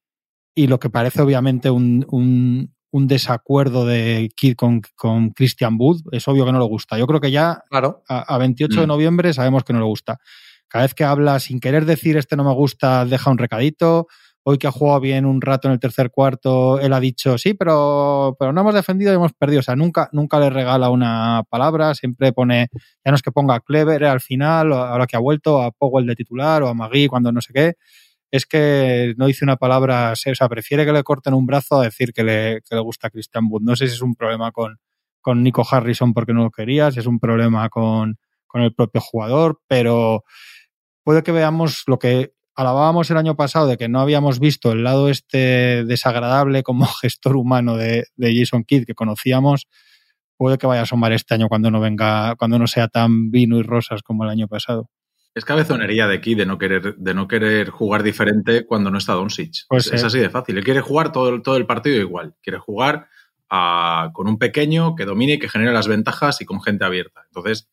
y 0.55 0.67
lo 0.67 0.79
que 0.81 0.91
parece 0.91 1.23
obviamente 1.23 1.71
un, 1.71 2.05
un, 2.11 2.75
un 2.91 3.07
desacuerdo 3.07 3.87
de 3.87 4.29
Kid 4.35 4.55
con, 4.57 4.81
con 4.97 5.31
Christian 5.31 5.77
Wood, 5.79 6.01
es 6.13 6.27
obvio 6.27 6.45
que 6.45 6.53
no 6.53 6.59
le 6.59 6.65
gusta. 6.67 6.99
Yo 6.99 7.07
creo 7.07 7.21
que 7.21 7.31
ya 7.31 7.63
Claro. 7.71 8.03
a, 8.09 8.35
a 8.35 8.39
28 8.39 8.81
de 8.81 8.87
Mm. 8.87 8.89
noviembre 8.89 9.33
sabemos 9.33 9.63
que 9.63 9.73
no 9.73 9.79
le 9.79 9.85
gusta. 9.85 10.19
Cada 10.69 10.85
vez 10.85 10.95
que 10.95 11.05
habla 11.05 11.41
sin 11.41 11.61
querer 11.61 11.87
decir 11.87 12.17
este 12.17 12.37
no 12.37 12.45
me 12.45 12.55
gusta, 12.55 13.05
deja 13.07 13.31
un 13.31 13.39
recadito. 13.39 14.07
Hoy 14.45 14.57
que 14.59 14.67
ha 14.67 14.71
jugado 14.71 15.01
bien 15.01 15.27
un 15.27 15.43
rato 15.43 15.69
en 15.69 15.73
el 15.73 15.81
tercer 15.81 16.11
cuarto, 16.11 16.79
él 16.81 16.93
ha 16.95 17.01
dicho 17.01 17.37
sí, 17.37 17.53
pero, 17.53 18.35
pero 18.39 18.53
no 18.53 18.63
hemos 18.63 18.75
defendido 18.75 19.13
y 19.13 19.17
hemos 19.17 19.33
perdido. 19.35 19.61
O 19.61 19.63
sea, 19.63 19.77
nunca, 19.77 20.09
nunca 20.13 20.39
le 20.41 20.49
regala 20.49 20.91
una 20.91 21.43
palabra, 21.51 21.95
siempre 21.95 22.33
pone, 22.33 22.69
ya 23.05 23.11
no 23.11 23.15
es 23.15 23.23
que 23.23 23.33
ponga 23.33 23.61
Clever 23.61 24.05
al 24.05 24.21
final, 24.21 24.73
ahora 24.73 25.07
que 25.07 25.17
ha 25.17 25.21
vuelto, 25.21 25.61
a 25.61 25.71
Powell 25.71 26.07
de 26.07 26.15
titular 26.15 26.63
o 26.63 26.69
a 26.69 26.75
Magui 26.75 27.09
cuando 27.09 27.33
no 27.33 27.41
sé 27.43 27.53
qué. 27.53 27.75
Es 28.31 28.47
que 28.47 29.15
no 29.17 29.27
dice 29.27 29.45
una 29.45 29.57
palabra, 29.57 30.13
o 30.13 30.17
sea, 30.17 30.49
prefiere 30.49 30.85
que 30.87 30.93
le 30.93 31.03
corten 31.03 31.35
un 31.35 31.47
brazo 31.47 31.81
a 31.81 31.85
decir 31.85 32.13
que 32.13 32.23
le, 32.25 32.61
que 32.69 32.75
le 32.75 32.81
gusta 32.83 33.11
Christian 33.11 33.47
Wood. 33.51 33.63
No 33.63 33.77
sé 33.77 33.89
si 33.89 33.95
es 33.95 34.03
un 34.03 34.15
problema 34.15 34.51
con, 34.53 34.79
con 35.21 35.43
Nico 35.43 35.67
Harrison 35.71 36.15
porque 36.15 36.33
no 36.35 36.45
lo 36.45 36.51
quería, 36.51 36.91
si 36.91 37.01
es 37.01 37.07
un 37.07 37.19
problema 37.19 37.69
con, 37.69 38.19
con 38.49 38.63
el 38.63 38.75
propio 38.75 39.01
jugador, 39.01 39.61
pero 39.69 40.25
puede 41.05 41.23
que 41.23 41.33
veamos 41.33 41.85
lo 41.87 41.99
que 41.99 42.33
alabábamos 42.57 43.09
el 43.11 43.17
año 43.19 43.37
pasado 43.37 43.69
de 43.69 43.77
que 43.77 43.89
no 43.89 44.01
habíamos 44.01 44.41
visto 44.41 44.73
el 44.73 44.83
lado 44.83 45.09
este 45.09 45.85
desagradable 45.85 46.63
como 46.65 46.87
gestor 47.01 47.37
humano 47.37 47.77
de, 47.77 48.07
de 48.17 48.37
Jason 48.37 48.65
Kidd 48.65 48.85
que 48.85 48.95
conocíamos, 48.95 49.69
puede 50.37 50.59
que 50.59 50.67
vaya 50.67 50.81
a 50.81 50.85
asomar 50.85 51.13
este 51.13 51.35
año 51.35 51.49
cuando 51.49 51.71
no 51.71 51.81
venga, 51.81 52.35
cuando 52.37 52.59
no 52.59 52.67
sea 52.67 52.89
tan 52.89 53.31
vino 53.31 53.59
y 53.59 53.63
rosas 53.63 54.03
como 54.03 54.25
el 54.25 54.31
año 54.31 54.49
pasado. 54.49 54.91
Es 55.35 55.45
cabezonería 55.45 56.09
de 56.09 56.17
aquí 56.17 56.35
de 56.35 56.47
no 56.47 56.59
querer, 56.59 56.97
de 56.97 57.15
no 57.15 57.29
querer 57.29 57.71
jugar 57.71 58.03
diferente 58.03 58.67
cuando 58.67 58.91
no 58.91 58.99
está 58.99 59.13
Doncic. 59.13 59.67
Pues 59.69 59.87
es, 59.87 59.93
es 59.93 60.01
sí. 60.01 60.07
así 60.09 60.19
de 60.19 60.31
fácil. 60.31 60.59
Él 60.59 60.65
quiere 60.65 60.81
jugar 60.81 61.13
todo, 61.13 61.29
el- 61.29 61.43
todo 61.43 61.57
el 61.57 61.67
partido 61.67 61.97
igual. 61.97 62.35
Quiere 62.43 62.59
jugar 62.59 63.07
a- 63.49 64.11
con 64.15 64.27
un 64.27 64.37
pequeño 64.39 64.97
que 64.97 65.05
domine 65.05 65.35
y 65.35 65.39
que 65.39 65.49
genere 65.49 65.73
las 65.73 65.87
ventajas 65.87 66.41
y 66.41 66.45
con 66.45 66.61
gente 66.61 66.85
abierta. 66.85 67.23
Entonces, 67.27 67.69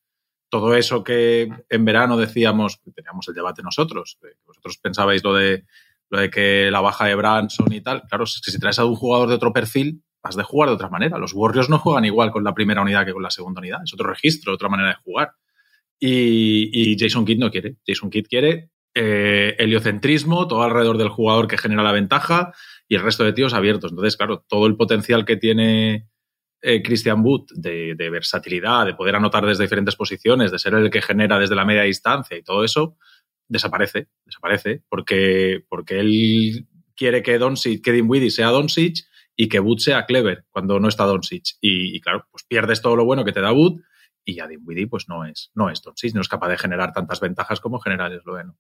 todo 0.59 0.75
eso 0.75 1.03
que 1.03 1.49
en 1.69 1.85
verano 1.85 2.17
decíamos, 2.17 2.81
teníamos 2.95 3.27
el 3.27 3.33
debate 3.33 3.61
nosotros, 3.61 4.17
vosotros 4.45 4.77
pensabais 4.77 5.23
lo 5.23 5.33
de, 5.33 5.65
lo 6.09 6.19
de 6.19 6.29
que 6.29 6.69
la 6.71 6.81
baja 6.81 7.05
de 7.05 7.15
Branson 7.15 7.71
y 7.71 7.81
tal, 7.81 8.03
claro, 8.03 8.23
es 8.25 8.41
que 8.43 8.51
si 8.51 8.59
traes 8.59 8.79
a 8.79 8.85
un 8.85 8.95
jugador 8.95 9.29
de 9.29 9.35
otro 9.35 9.53
perfil, 9.53 10.01
has 10.23 10.35
de 10.35 10.43
jugar 10.43 10.69
de 10.69 10.75
otra 10.75 10.89
manera. 10.89 11.17
Los 11.17 11.33
Warriors 11.33 11.69
no 11.69 11.77
juegan 11.77 12.05
igual 12.05 12.31
con 12.31 12.43
la 12.43 12.53
primera 12.53 12.81
unidad 12.81 13.05
que 13.05 13.13
con 13.13 13.21
la 13.21 13.29
segunda 13.29 13.59
unidad. 13.59 13.81
Es 13.83 13.93
otro 13.93 14.09
registro, 14.09 14.53
otra 14.53 14.69
manera 14.69 14.89
de 14.89 14.95
jugar. 14.95 15.33
Y, 15.99 16.69
y 16.73 16.97
Jason 16.97 17.25
Kidd 17.25 17.37
no 17.37 17.51
quiere. 17.51 17.77
Jason 17.85 18.09
Kidd 18.09 18.25
quiere 18.27 18.71
eh, 18.95 19.55
heliocentrismo, 19.59 20.47
todo 20.47 20.63
alrededor 20.63 20.97
del 20.97 21.09
jugador 21.09 21.47
que 21.47 21.57
genera 21.57 21.83
la 21.83 21.91
ventaja 21.91 22.53
y 22.87 22.95
el 22.95 23.03
resto 23.03 23.23
de 23.23 23.33
tíos 23.33 23.53
abiertos. 23.53 23.91
Entonces, 23.91 24.17
claro, 24.17 24.45
todo 24.47 24.67
el 24.67 24.77
potencial 24.77 25.25
que 25.25 25.35
tiene 25.35 26.07
eh, 26.67 26.81
Christian 26.83 27.21
Wood 27.23 27.45
de, 27.55 27.93
de 27.95 28.09
versatilidad, 28.09 28.85
de 28.85 28.93
poder 28.95 29.15
anotar 29.15 29.45
desde 29.45 29.63
diferentes 29.63 29.95
posiciones, 29.95 30.51
de 30.51 30.59
ser 30.59 30.73
el 30.73 30.89
que 30.89 31.01
genera 31.01 31.37
desde 31.37 31.55
la 31.55 31.65
media 31.65 31.83
distancia 31.83 32.35
y 32.37 32.41
todo 32.43 32.63
eso, 32.63 32.97
desaparece, 33.47 34.07
desaparece, 34.25 34.83
porque, 34.89 35.63
porque 35.69 35.99
él 35.99 36.67
quiere 36.95 37.21
que 37.21 37.37
Doncic, 37.37 37.83
que 37.83 37.91
Dinwiddie 37.91 38.31
sea 38.31 38.47
Doncic 38.49 38.97
y 39.35 39.47
que 39.49 39.59
Wood 39.59 39.79
sea 39.79 40.05
Clever 40.05 40.45
cuando 40.49 40.79
no 40.79 40.87
está 40.87 41.03
Doncic. 41.05 41.43
Y, 41.61 41.95
y 41.95 42.01
claro, 42.01 42.25
pues 42.31 42.43
pierdes 42.47 42.81
todo 42.81 42.95
lo 42.95 43.05
bueno 43.05 43.23
que 43.25 43.31
te 43.33 43.41
da 43.41 43.51
Wood 43.51 43.81
y 44.23 44.35
ya 44.35 44.47
Dinwiddie 44.47 44.87
pues 44.87 45.07
no 45.07 45.23
es, 45.25 45.51
no 45.53 45.69
es 45.69 45.81
Doncic, 45.83 46.15
no 46.15 46.21
es 46.21 46.27
capaz 46.27 46.49
de 46.49 46.57
generar 46.57 46.93
tantas 46.93 47.19
ventajas 47.19 47.59
como 47.59 47.79
genera 47.79 48.07
el 48.07 48.13
esloveno. 48.13 48.57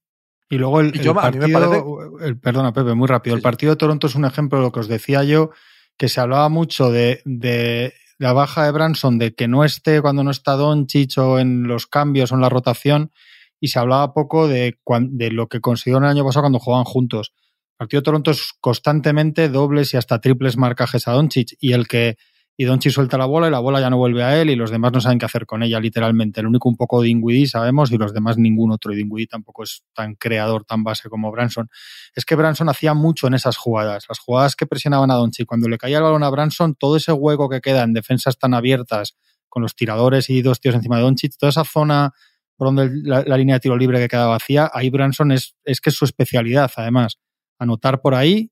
Y 0.47 0.59
luego 0.59 0.79
el, 0.81 0.95
Y 0.95 0.99
yo, 0.99 1.11
el 1.13 1.17
a 1.17 1.31
mí 1.31 1.39
me 1.39 1.49
partido, 1.51 2.19
el- 2.19 2.37
perdona 2.39 2.71
Pepe, 2.71 2.93
muy 2.93 3.07
rápido. 3.07 3.35
Sí, 3.35 3.39
El 3.39 3.41
partido 3.41 3.71
de 3.71 3.77
Toronto 3.77 4.05
es 4.05 4.13
un 4.13 4.25
ejemplo 4.25 4.59
de 4.59 4.65
lo 4.65 4.71
que 4.71 4.81
os 4.81 4.87
decía 4.87 5.23
yo, 5.23 5.49
que 5.97 6.09
se 6.09 6.19
hablaba 6.21 6.49
mucho 6.49 6.91
de, 6.91 7.21
de 7.25 7.93
la 8.17 8.33
baja 8.33 8.65
de 8.65 8.71
Branson, 8.71 9.17
de 9.17 9.33
que 9.33 9.47
no 9.47 9.63
esté 9.63 10.01
cuando 10.01 10.23
no 10.23 10.31
está 10.31 10.53
Doncic 10.53 11.17
o 11.17 11.39
en 11.39 11.63
los 11.63 11.87
cambios 11.87 12.31
o 12.31 12.35
en 12.35 12.41
la 12.41 12.49
rotación, 12.49 13.11
y 13.59 13.69
se 13.69 13.79
hablaba 13.79 14.13
poco 14.13 14.47
de, 14.47 14.77
de 14.85 15.31
lo 15.31 15.47
que 15.47 15.61
consiguieron 15.61 16.03
el 16.03 16.11
año 16.11 16.25
pasado 16.25 16.43
cuando 16.43 16.59
jugaban 16.59 16.85
juntos. 16.85 17.33
El 17.71 17.77
partido 17.77 18.01
de 18.01 18.05
Toronto 18.05 18.31
es 18.31 18.51
constantemente 18.59 19.49
dobles 19.49 19.93
y 19.93 19.97
hasta 19.97 20.19
triples 20.19 20.57
marcajes 20.57 21.07
a 21.07 21.13
Doncic, 21.13 21.55
y 21.59 21.73
el 21.73 21.87
que 21.87 22.17
y 22.57 22.63
Doncic 22.63 22.93
suelta 22.93 23.17
la 23.17 23.25
bola 23.25 23.47
y 23.47 23.51
la 23.51 23.59
bola 23.59 23.81
ya 23.81 23.89
no 23.89 23.97
vuelve 23.97 24.23
a 24.23 24.41
él 24.41 24.49
y 24.49 24.55
los 24.55 24.71
demás 24.71 24.93
no 24.93 25.01
saben 25.01 25.19
qué 25.19 25.25
hacer 25.25 25.45
con 25.45 25.61
ella, 25.61 25.79
literalmente. 25.79 26.39
El 26.39 26.47
único 26.47 26.69
un 26.69 26.77
poco 26.77 27.01
Dinwiddie 27.01 27.47
sabemos 27.47 27.91
y 27.91 27.97
los 27.97 28.13
demás 28.13 28.37
ningún 28.37 28.71
otro. 28.71 28.93
Y 28.93 28.95
Dinwiddie 28.95 29.27
tampoco 29.27 29.63
es 29.63 29.83
tan 29.93 30.15
creador, 30.15 30.63
tan 30.63 30.83
base 30.83 31.09
como 31.09 31.31
Branson. 31.31 31.69
Es 32.15 32.23
que 32.23 32.35
Branson 32.35 32.69
hacía 32.69 32.93
mucho 32.93 33.27
en 33.27 33.33
esas 33.33 33.57
jugadas. 33.57 34.05
Las 34.07 34.19
jugadas 34.19 34.55
que 34.55 34.65
presionaban 34.65 35.11
a 35.11 35.15
Doncic. 35.15 35.45
Cuando 35.45 35.67
le 35.67 35.77
caía 35.77 35.97
el 35.97 36.03
balón 36.03 36.23
a 36.23 36.29
Branson, 36.29 36.75
todo 36.75 36.95
ese 36.95 37.11
hueco 37.11 37.49
que 37.49 37.59
queda 37.59 37.83
en 37.83 37.93
defensas 37.93 38.37
tan 38.39 38.53
abiertas 38.53 39.17
con 39.49 39.61
los 39.61 39.75
tiradores 39.75 40.29
y 40.29 40.41
dos 40.41 40.61
tíos 40.61 40.75
encima 40.75 40.95
de 40.95 41.03
Doncic, 41.03 41.33
toda 41.37 41.49
esa 41.49 41.65
zona 41.65 42.13
por 42.55 42.67
donde 42.67 42.89
la, 43.03 43.37
línea 43.37 43.55
de 43.55 43.59
tiro 43.59 43.75
libre 43.75 43.99
que 43.99 44.07
queda 44.07 44.27
vacía, 44.27 44.71
ahí 44.73 44.89
Branson 44.89 45.33
es, 45.33 45.55
es 45.65 45.81
que 45.81 45.89
es 45.89 45.95
su 45.95 46.05
especialidad, 46.05 46.71
además. 46.77 47.19
Anotar 47.59 48.01
por 48.01 48.15
ahí 48.15 48.51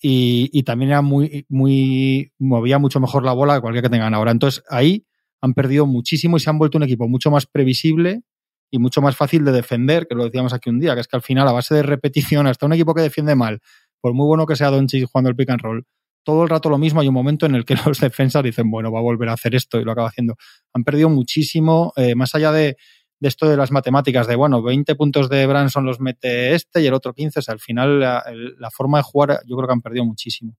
y, 0.00 0.50
y 0.52 0.62
también 0.62 0.90
era 0.90 1.02
muy, 1.02 1.46
muy, 1.48 2.32
movía 2.38 2.78
mucho 2.78 3.00
mejor 3.00 3.24
la 3.24 3.32
bola 3.32 3.54
que 3.56 3.60
cualquier 3.60 3.84
que 3.84 3.90
tengan 3.90 4.14
ahora. 4.14 4.30
Entonces 4.30 4.62
ahí 4.68 5.06
han 5.40 5.54
perdido 5.54 5.86
muchísimo 5.86 6.36
y 6.36 6.40
se 6.40 6.50
han 6.50 6.58
vuelto 6.58 6.78
un 6.78 6.84
equipo 6.84 7.08
mucho 7.08 7.30
más 7.30 7.46
previsible 7.46 8.22
y 8.70 8.78
mucho 8.78 9.00
más 9.00 9.16
fácil 9.16 9.44
de 9.44 9.52
defender, 9.52 10.06
que 10.08 10.14
lo 10.14 10.24
decíamos 10.24 10.52
aquí 10.52 10.70
un 10.70 10.80
día, 10.80 10.94
que 10.94 11.00
es 11.00 11.08
que 11.08 11.16
al 11.16 11.22
final 11.22 11.46
a 11.48 11.52
base 11.52 11.74
de 11.74 11.82
repetición, 11.82 12.46
hasta 12.46 12.66
un 12.66 12.72
equipo 12.72 12.94
que 12.94 13.02
defiende 13.02 13.34
mal, 13.34 13.60
por 14.00 14.12
muy 14.12 14.26
bueno 14.26 14.46
que 14.46 14.56
sea 14.56 14.70
Doncic 14.70 15.06
jugando 15.06 15.30
el 15.30 15.36
pick 15.36 15.50
and 15.50 15.60
roll, 15.60 15.86
todo 16.24 16.42
el 16.42 16.48
rato 16.48 16.68
lo 16.68 16.76
mismo, 16.76 17.00
hay 17.00 17.08
un 17.08 17.14
momento 17.14 17.46
en 17.46 17.54
el 17.54 17.64
que 17.64 17.76
los 17.86 18.00
defensas 18.00 18.42
dicen, 18.42 18.70
bueno, 18.70 18.90
va 18.90 18.98
a 18.98 19.02
volver 19.02 19.28
a 19.28 19.34
hacer 19.34 19.54
esto 19.54 19.80
y 19.80 19.84
lo 19.84 19.92
acaba 19.92 20.08
haciendo. 20.08 20.36
Han 20.74 20.82
perdido 20.82 21.08
muchísimo, 21.08 21.92
eh, 21.96 22.16
más 22.16 22.34
allá 22.34 22.50
de, 22.50 22.76
de 23.18 23.28
esto 23.28 23.48
de 23.48 23.56
las 23.56 23.70
matemáticas, 23.70 24.26
de 24.26 24.36
bueno, 24.36 24.62
20 24.62 24.94
puntos 24.94 25.28
de 25.28 25.46
Branson 25.46 25.84
los 25.84 26.00
mete 26.00 26.54
este 26.54 26.82
y 26.82 26.86
el 26.86 26.94
otro 26.94 27.14
15, 27.14 27.38
o 27.38 27.42
sea, 27.42 27.52
al 27.52 27.60
final 27.60 28.00
la, 28.00 28.70
forma 28.70 28.98
de 28.98 29.04
jugar 29.04 29.40
yo 29.46 29.56
creo 29.56 29.66
que 29.66 29.72
han 29.72 29.80
perdido 29.80 30.04
muchísimo. 30.04 30.56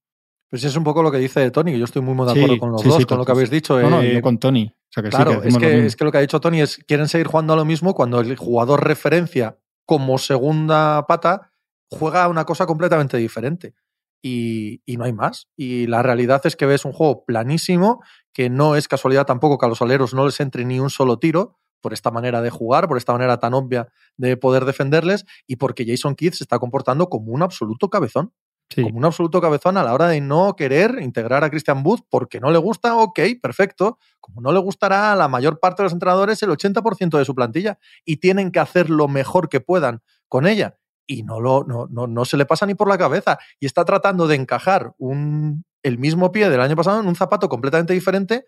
Pues 0.49 0.63
es 0.63 0.75
un 0.75 0.83
poco 0.83 1.03
lo 1.03 1.11
que 1.11 1.17
dice 1.17 1.51
Tony, 1.51 1.73
que 1.73 1.79
yo 1.79 1.85
estoy 1.85 2.01
muy 2.01 2.15
de 2.25 2.33
Sí, 2.33 2.39
acuerdo 2.39 2.59
con 2.59 2.71
los 2.71 2.81
sí, 2.81 2.87
dos, 2.87 2.97
sí, 2.99 3.05
con 3.05 3.17
lo 3.17 3.25
que 3.25 3.31
habéis 3.33 3.49
dicho. 3.49 3.79
No, 3.79 3.89
no, 3.89 4.01
eh, 4.01 4.13
yo 4.13 4.21
con 4.21 4.37
Tony. 4.39 4.65
O 4.65 4.89
sea, 4.89 5.03
que 5.03 5.11
sí, 5.11 5.15
Claro, 5.15 5.41
que 5.41 5.47
es, 5.49 5.57
que, 5.57 5.85
es 5.85 5.95
que 5.95 6.05
lo 6.05 6.11
que 6.11 6.17
ha 6.17 6.21
dicho 6.21 6.39
Tony 6.39 6.61
es 6.61 6.77
quieren 6.87 7.09
seguir 7.09 7.27
jugando 7.27 7.53
a 7.53 7.57
lo 7.57 7.65
mismo 7.65 7.93
cuando 7.93 8.21
el 8.21 8.35
jugador 8.37 8.85
referencia 8.87 9.57
como 9.85 10.17
segunda 10.17 11.05
pata 11.05 11.51
juega 11.89 12.23
a 12.23 12.27
una 12.29 12.45
cosa 12.45 12.65
completamente 12.65 13.17
diferente. 13.17 13.75
Y, 14.23 14.81
y 14.85 14.97
no 14.97 15.03
hay 15.03 15.13
más. 15.13 15.47
Y 15.55 15.85
la 15.87 16.01
realidad 16.01 16.41
es 16.45 16.55
que 16.55 16.65
ves 16.65 16.85
un 16.85 16.91
juego 16.91 17.23
planísimo, 17.25 18.01
que 18.33 18.49
no 18.49 18.75
es 18.75 18.87
casualidad 18.87 19.25
tampoco 19.25 19.57
que 19.57 19.65
a 19.65 19.69
los 19.69 19.81
aleros 19.81 20.13
no 20.13 20.25
les 20.25 20.39
entre 20.39 20.65
ni 20.65 20.79
un 20.79 20.89
solo 20.89 21.19
tiro 21.19 21.59
por 21.81 21.93
esta 21.93 22.12
manera 22.12 22.41
de 22.41 22.50
jugar, 22.50 22.88
por 22.88 22.98
esta 22.98 23.13
manera 23.13 23.39
tan 23.39 23.53
obvia 23.53 23.88
de 24.17 24.38
poder 24.38 24.65
defenderles 24.65 25.25
y 25.46 25.57
porque 25.57 25.86
Jason 25.88 26.15
Kidd 26.15 26.34
se 26.34 26.43
está 26.43 26.60
comportando 26.60 27.10
como 27.10 27.31
un 27.31 27.41
absoluto 27.43 27.89
cabezón 27.89 28.34
Sí. 28.69 28.84
como 28.84 28.98
un 28.98 29.05
absoluto 29.05 29.39
cabezón 29.39 29.77
a 29.77 29.84
la 29.84 29.93
hora 29.93 30.10
de 30.10 30.19
no 30.19 30.57
querer 30.57 31.00
integrar 31.01 31.41
a 31.46 31.50
Christian 31.50 31.84
Booth 31.84 32.01
porque 32.10 32.41
no 32.41 32.51
le 32.51 32.57
gusta, 32.57 32.98
ok, 32.98 33.17
perfecto. 33.41 33.98
Como 34.19 34.41
no 34.41 34.51
le 34.51 34.60
gustará 34.60 35.13
a 35.13 35.15
la 35.15 35.29
mayor 35.29 35.62
parte 35.62 35.81
de 35.81 35.86
los 35.86 35.93
entrenadores 35.93 36.43
el 36.43 36.50
80% 36.50 37.17
de 37.17 37.24
su 37.24 37.34
plantilla 37.34 37.79
y 38.03 38.17
tienen 38.17 38.51
que 38.51 38.60
hacer 38.60 38.89
lo 38.89 39.07
mejor 39.07 39.48
que 39.48 39.62
puedan 39.62 40.01
con 40.27 40.46
ella. 40.46 40.77
Y 41.07 41.24
no, 41.24 41.39
lo, 41.39 41.63
no, 41.63 41.88
no, 41.89 42.07
no 42.07 42.25
se 42.25 42.36
le 42.36 42.46
pasa 42.46 42.65
ni 42.65 42.75
por 42.75 42.89
la 42.89 42.98
cabeza. 42.98 43.38
Y 43.62 43.65
está 43.67 43.86
tratando 43.86 44.27
de 44.27 44.36
encajar 44.36 44.93
un, 44.98 45.63
el 45.81 45.98
mismo 45.98 46.34
pie 46.34 46.50
del 46.50 46.60
año 46.60 46.75
pasado 46.75 47.00
en 47.00 47.07
un 47.07 47.15
zapato 47.15 47.48
completamente 47.48 47.93
diferente. 47.93 48.43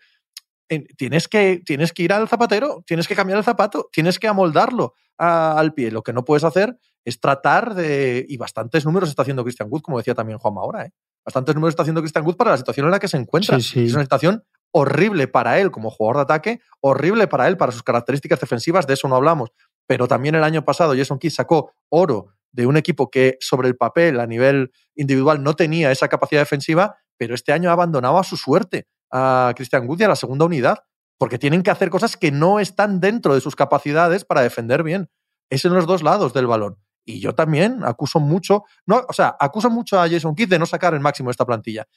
En- 0.69 0.85
tienes, 0.97 1.27
que, 1.27 1.61
tienes 1.65 1.91
que 1.91 2.03
ir 2.03 2.13
al 2.13 2.27
zapatero, 2.29 2.83
tienes 2.85 3.07
que 3.07 3.15
cambiar 3.15 3.37
el 3.39 3.43
zapato, 3.43 3.89
tienes 3.91 4.19
que 4.19 4.27
amoldarlo 4.27 4.93
a- 5.17 5.57
al 5.59 5.73
pie. 5.73 5.91
Lo 5.91 6.03
que 6.03 6.13
no 6.13 6.23
puedes 6.23 6.43
hacer 6.43 6.77
es 7.03 7.19
tratar 7.19 7.73
de. 7.75 8.25
Y 8.29 8.37
bastantes 8.37 8.85
números 8.85 9.09
está 9.09 9.23
haciendo 9.23 9.43
Christian 9.43 9.67
Wood, 9.71 9.81
como 9.81 9.97
decía 9.97 10.13
también 10.15 10.37
Juanma 10.39 10.61
ahora, 10.61 10.85
¿eh? 10.85 10.91
Bastantes 11.25 11.55
números 11.55 11.73
está 11.73 11.83
haciendo 11.83 12.01
Christian 12.01 12.25
Wood 12.25 12.37
para 12.37 12.51
la 12.51 12.57
situación 12.57 12.85
en 12.85 12.91
la 12.91 12.99
que 12.99 13.07
se 13.07 13.17
encuentra. 13.17 13.57
Sí, 13.59 13.63
sí. 13.63 13.85
Es 13.85 13.93
una 13.93 14.03
situación 14.03 14.43
horrible 14.71 15.27
para 15.27 15.59
él 15.59 15.71
como 15.71 15.89
jugador 15.89 16.17
de 16.17 16.21
ataque, 16.21 16.59
horrible 16.81 17.27
para 17.27 17.47
él 17.47 17.57
para 17.57 17.71
sus 17.71 17.81
características 17.83 18.39
defensivas, 18.39 18.85
de 18.85 18.93
eso 18.93 19.07
no 19.07 19.15
hablamos. 19.15 19.49
Pero 19.87 20.07
también 20.07 20.35
el 20.35 20.43
año 20.43 20.63
pasado 20.63 20.93
Jason 20.95 21.17
Kidd 21.17 21.31
sacó 21.31 21.71
oro 21.89 22.27
de 22.51 22.67
un 22.67 22.77
equipo 22.77 23.09
que 23.09 23.37
sobre 23.39 23.67
el 23.67 23.75
papel, 23.75 24.19
a 24.19 24.27
nivel 24.27 24.71
individual, 24.95 25.41
no 25.43 25.55
tenía 25.55 25.91
esa 25.91 26.07
capacidad 26.07 26.41
defensiva, 26.41 26.95
pero 27.17 27.33
este 27.35 27.51
año 27.51 27.69
ha 27.69 27.73
abandonado 27.73 28.17
a 28.19 28.23
su 28.23 28.37
suerte 28.37 28.87
a 29.11 29.53
Christian 29.55 29.87
Wood 29.87 30.01
y 30.01 30.03
a 30.03 30.09
la 30.09 30.15
segunda 30.15 30.45
unidad, 30.45 30.83
porque 31.17 31.37
tienen 31.37 31.63
que 31.63 31.71
hacer 31.71 31.89
cosas 31.89 32.17
que 32.17 32.31
no 32.31 32.59
están 32.59 32.99
dentro 32.99 33.33
de 33.33 33.41
sus 33.41 33.55
capacidades 33.55 34.25
para 34.25 34.41
defender 34.41 34.83
bien. 34.83 35.09
Es 35.49 35.65
en 35.65 35.73
los 35.73 35.85
dos 35.85 36.03
lados 36.03 36.33
del 36.33 36.47
balón. 36.47 36.77
Y 37.05 37.19
yo 37.19 37.33
también 37.33 37.83
acuso 37.83 38.19
mucho, 38.19 38.63
no, 38.85 39.03
o 39.07 39.13
sea, 39.13 39.35
acuso 39.39 39.69
mucho 39.69 39.99
a 39.99 40.07
Jason 40.07 40.35
Kidd 40.35 40.49
de 40.49 40.59
no 40.59 40.65
sacar 40.65 40.93
el 40.93 40.99
máximo 40.99 41.29
de 41.29 41.31
esta 41.31 41.45
plantilla. 41.45 41.87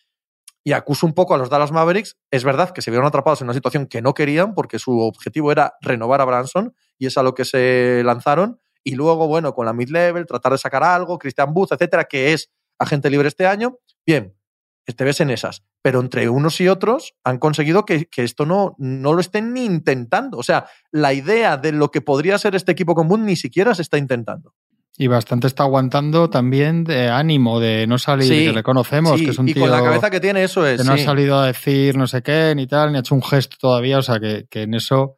Y 0.64 0.72
acuso 0.72 1.06
un 1.06 1.12
poco 1.12 1.34
a 1.34 1.38
los 1.38 1.50
Dallas 1.50 1.72
Mavericks. 1.72 2.16
Es 2.30 2.44
verdad 2.44 2.70
que 2.70 2.82
se 2.82 2.90
vieron 2.90 3.06
atrapados 3.06 3.40
en 3.40 3.46
una 3.46 3.54
situación 3.54 3.86
que 3.86 4.00
no 4.00 4.14
querían 4.14 4.54
porque 4.54 4.78
su 4.78 5.00
objetivo 5.00 5.50
era 5.52 5.74
renovar 5.80 6.20
a 6.20 6.24
Branson 6.24 6.74
y 6.98 7.06
es 7.06 7.18
a 7.18 7.22
lo 7.22 7.34
que 7.34 7.44
se 7.44 8.02
lanzaron. 8.04 8.60
Y 8.84 8.94
luego, 8.94 9.26
bueno, 9.26 9.54
con 9.54 9.66
la 9.66 9.72
mid-level, 9.72 10.26
tratar 10.26 10.52
de 10.52 10.58
sacar 10.58 10.82
algo, 10.82 11.18
Christian 11.18 11.52
Booth, 11.52 11.72
etcétera, 11.72 12.04
que 12.04 12.32
es 12.32 12.50
agente 12.78 13.10
libre 13.10 13.28
este 13.28 13.46
año. 13.46 13.78
Bien, 14.06 14.36
te 14.84 15.04
ves 15.04 15.20
en 15.20 15.30
esas. 15.30 15.64
Pero 15.82 16.00
entre 16.00 16.28
unos 16.28 16.60
y 16.60 16.68
otros 16.68 17.14
han 17.24 17.38
conseguido 17.38 17.84
que, 17.84 18.06
que 18.06 18.22
esto 18.22 18.46
no, 18.46 18.76
no 18.78 19.12
lo 19.12 19.20
estén 19.20 19.52
ni 19.52 19.64
intentando. 19.64 20.38
O 20.38 20.42
sea, 20.42 20.66
la 20.92 21.12
idea 21.12 21.56
de 21.56 21.72
lo 21.72 21.90
que 21.90 22.00
podría 22.00 22.38
ser 22.38 22.54
este 22.54 22.72
equipo 22.72 22.94
común 22.94 23.26
ni 23.26 23.36
siquiera 23.36 23.74
se 23.74 23.82
está 23.82 23.98
intentando. 23.98 24.54
Y 24.96 25.06
bastante 25.06 25.46
está 25.46 25.62
aguantando 25.62 26.28
también 26.28 26.84
de 26.84 27.08
ánimo, 27.08 27.58
de 27.60 27.86
no 27.86 27.98
salir, 27.98 28.28
Sí, 28.28 28.44
que 28.46 28.52
reconocemos 28.52 29.18
Sí, 29.18 29.24
que 29.24 29.30
es 29.30 29.38
un 29.38 29.48
y 29.48 29.54
tío 29.54 29.62
con 29.62 29.70
la 29.70 29.82
cabeza 29.82 30.10
que 30.10 30.20
tiene 30.20 30.44
eso 30.44 30.66
es. 30.66 30.80
que 30.80 30.86
no 30.86 30.94
sí. 30.96 31.02
ha 31.02 31.04
salido 31.06 31.38
a 31.38 31.46
decir 31.46 31.96
no 31.96 32.06
sé 32.06 32.22
qué, 32.22 32.52
ni 32.54 32.66
tal, 32.66 32.92
ni 32.92 32.98
ha 32.98 33.00
hecho 33.00 33.14
un 33.14 33.22
gesto 33.22 33.56
todavía, 33.58 33.98
o 33.98 34.02
sea 34.02 34.20
que, 34.20 34.44
que 34.50 34.62
en 34.62 34.74
eso 34.74 35.16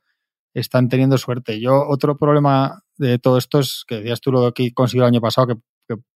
están 0.54 0.88
teniendo 0.88 1.18
suerte. 1.18 1.61
Yo, 1.61 1.87
otro 1.88 2.16
problema 2.16 2.85
de 2.97 3.18
todo 3.18 3.37
esto 3.37 3.59
es 3.59 3.85
que 3.87 3.97
decías 3.97 4.21
tú 4.21 4.30
lo 4.30 4.52
que 4.52 4.73
consiguió 4.73 5.02
el 5.02 5.09
año 5.12 5.21
pasado, 5.21 5.49
que 5.49 5.54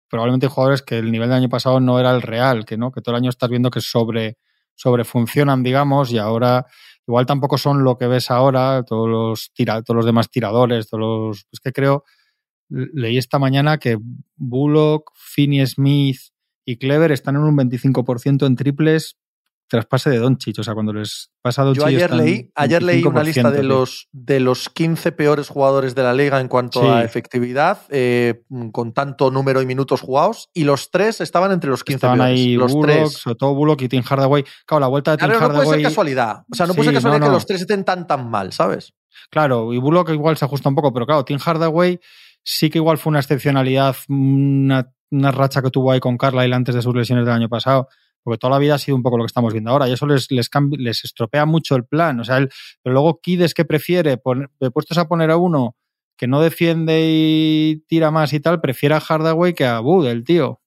probablemente 0.08 0.48
jugadores 0.48 0.82
que 0.82 0.98
el 0.98 1.10
nivel 1.12 1.28
del 1.28 1.38
año 1.38 1.48
pasado 1.48 1.80
no 1.80 1.98
era 2.00 2.10
el 2.14 2.22
real, 2.22 2.64
que 2.64 2.76
no, 2.76 2.90
que 2.92 3.00
todo 3.00 3.14
el 3.14 3.22
año 3.22 3.30
estás 3.30 3.50
viendo 3.50 3.70
que 3.70 3.80
sobre, 3.80 4.38
sobre 4.74 5.04
funcionan, 5.04 5.62
digamos, 5.62 6.10
y 6.12 6.18
ahora 6.18 6.66
igual 7.06 7.26
tampoco 7.26 7.58
son 7.58 7.84
lo 7.84 7.96
que 7.96 8.06
ves 8.06 8.30
ahora, 8.30 8.82
todos 8.84 9.08
los 9.08 9.50
tira, 9.54 9.82
todos 9.82 9.96
los 9.96 10.06
demás 10.06 10.30
tiradores, 10.30 10.88
todos 10.88 11.00
los. 11.00 11.46
Es 11.52 11.60
que 11.60 11.72
creo, 11.72 12.04
leí 12.68 13.16
esta 13.16 13.38
mañana 13.38 13.78
que 13.78 13.98
Bullock, 14.36 15.12
Finney 15.14 15.66
Smith 15.66 16.18
y 16.64 16.76
Clever 16.76 17.12
están 17.12 17.36
en 17.36 17.42
un 17.42 17.56
25% 17.56 18.46
en 18.46 18.56
triples 18.56 19.16
tras 19.68 19.86
pase 19.86 20.10
de 20.10 20.18
Doncic. 20.18 20.58
O 20.58 20.62
sea, 20.62 20.74
cuando 20.74 20.92
les 20.92 21.30
pasa 21.42 21.62
a 21.62 21.64
Doncic. 21.66 21.82
Yo 21.82 21.86
ayer 21.86 22.14
leí, 22.14 22.50
ayer 22.54 22.82
leí 22.82 23.02
una 23.04 23.20
25%, 23.22 23.24
lista 23.24 23.50
de 23.50 23.62
los, 23.62 24.08
de 24.12 24.40
los 24.40 24.68
15 24.70 25.12
peores 25.12 25.48
jugadores 25.48 25.94
de 25.94 26.02
la 26.02 26.14
liga 26.14 26.40
en 26.40 26.48
cuanto 26.48 26.80
Sí. 26.80 26.86
a 26.86 27.02
efectividad, 27.04 27.80
eh, 27.90 28.42
con 28.72 28.92
tanto 28.92 29.30
número 29.30 29.60
y 29.62 29.66
minutos 29.66 30.00
jugados, 30.00 30.48
y 30.54 30.64
los 30.64 30.90
tres 30.90 31.20
estaban 31.20 31.52
entre 31.52 31.70
los 31.70 31.84
15 31.84 31.96
Estaban 31.96 32.18
peores. 32.18 32.34
ahí 32.38 32.54
los 32.56 32.72
Bullock, 32.72 32.86
tres. 32.96 33.12
sobre 33.12 33.36
todo 33.36 33.54
Bullock 33.54 33.82
y 33.82 33.88
Tim 33.88 34.02
Hardaway. 34.02 34.44
Claro, 34.66 34.80
la 34.80 34.86
vuelta 34.88 35.10
de 35.12 35.16
Tim 35.18 35.26
Claro, 35.28 35.40
no 35.40 35.46
puede 35.48 35.58
ser 35.60 35.66
Hardaway. 35.66 35.82
casualidad. 35.84 36.42
O 36.50 36.54
sea, 36.54 36.66
no 36.66 36.74
puede 36.74 36.88
Sí, 36.88 36.94
ser 36.94 36.94
casualidad 36.94 37.20
no, 37.20 37.26
que 37.26 37.32
los 37.32 37.46
tres 37.46 37.60
estén 37.60 37.84
tan 37.84 38.06
tan 38.06 38.30
mal, 38.30 38.52
¿sabes? 38.52 38.94
Claro, 39.30 39.72
y 39.72 39.78
Bullock 39.78 40.10
igual 40.10 40.36
se 40.36 40.44
ajusta 40.44 40.68
un 40.68 40.74
poco, 40.74 40.92
pero 40.92 41.04
claro, 41.04 41.24
Tim 41.24 41.38
Hardaway 41.38 42.00
sí 42.42 42.70
que 42.70 42.78
igual 42.78 42.96
fue 42.98 43.10
una 43.10 43.18
excepcionalidad, 43.18 43.96
una, 44.08 44.90
una 45.10 45.30
racha 45.32 45.60
que 45.60 45.70
tuvo 45.70 45.92
ahí 45.92 46.00
con 46.00 46.16
Carlisle 46.16 46.54
antes 46.54 46.74
de 46.74 46.82
sus 46.82 46.94
lesiones 46.94 47.24
del 47.26 47.34
año 47.34 47.48
pasado, 47.48 47.88
porque 48.28 48.38
toda 48.38 48.52
la 48.52 48.58
vida 48.58 48.74
ha 48.74 48.78
sido 48.78 48.96
un 48.96 49.02
poco 49.02 49.16
lo 49.16 49.24
que 49.24 49.28
estamos 49.28 49.52
viendo 49.52 49.70
ahora, 49.70 49.88
y 49.88 49.92
eso 49.92 50.06
les, 50.06 50.30
les, 50.30 50.50
les 50.78 51.04
estropea 51.04 51.46
mucho 51.46 51.74
el 51.76 51.84
plan. 51.86 52.20
O 52.20 52.24
sea, 52.24 52.36
él, 52.38 52.50
pero 52.82 52.92
luego 52.94 53.20
Kid 53.22 53.40
es 53.42 53.54
que 53.54 53.64
prefiere, 53.64 54.18
poner, 54.18 54.48
puestos 54.72 54.98
a 54.98 55.08
poner 55.08 55.30
a 55.30 55.36
uno 55.36 55.76
que 56.16 56.26
no 56.26 56.40
defiende 56.40 57.00
y 57.06 57.84
tira 57.86 58.10
más 58.10 58.32
y 58.32 58.40
tal, 58.40 58.60
prefiere 58.60 58.94
a 58.96 59.00
Hardaway 59.00 59.54
que 59.54 59.64
a 59.66 59.80
Bud, 59.80 60.06
el 60.08 60.24
tío. 60.24 60.60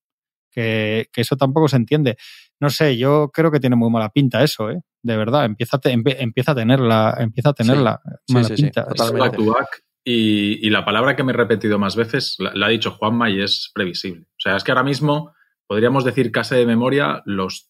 Que, 0.54 1.08
que 1.14 1.22
eso 1.22 1.38
tampoco 1.38 1.70
se 1.70 1.78
entiende. 1.78 2.18
No 2.60 2.70
sé, 2.70 2.98
yo 2.98 3.30
creo 3.34 3.52
que 3.52 3.60
tiene 3.62 3.78
muy 3.78 3.90
mala 3.90 4.10
pinta 4.10 4.44
eso, 4.44 4.70
¿eh? 4.70 4.82
De 5.02 5.16
verdad, 5.16 5.46
empieza 5.46 5.78
a, 5.78 5.80
te- 5.80 5.92
empieza 5.94 6.52
a 6.52 6.56
tenerla, 6.56 7.16
empieza 7.20 7.50
a 7.50 7.54
tenerla 7.54 8.02
Sí, 8.28 8.34
mala 8.34 8.48
sí, 8.48 8.58
sí, 8.58 8.64
pinta. 8.64 8.86
back 9.18 9.36
to 9.36 9.46
back. 9.46 9.84
Y, 10.04 10.66
y 10.66 10.70
la 10.70 10.84
palabra 10.84 11.16
que 11.16 11.24
me 11.24 11.32
he 11.32 11.36
repetido 11.36 11.80
más 11.80 11.96
veces 11.96 12.36
la, 12.40 12.52
la 12.54 12.66
ha 12.66 12.70
dicho 12.70 12.92
Juanma 12.92 13.30
y 13.30 13.42
es 13.42 13.72
previsible. 13.74 14.24
O 14.24 14.40
sea, 14.40 14.58
es 14.58 14.64
que 14.64 14.72
ahora 14.72 14.84
mismo 14.84 15.32
podríamos 15.72 16.04
decir 16.04 16.34
casi 16.34 16.56
de 16.56 16.66
memoria 16.66 17.22
los 17.26 17.70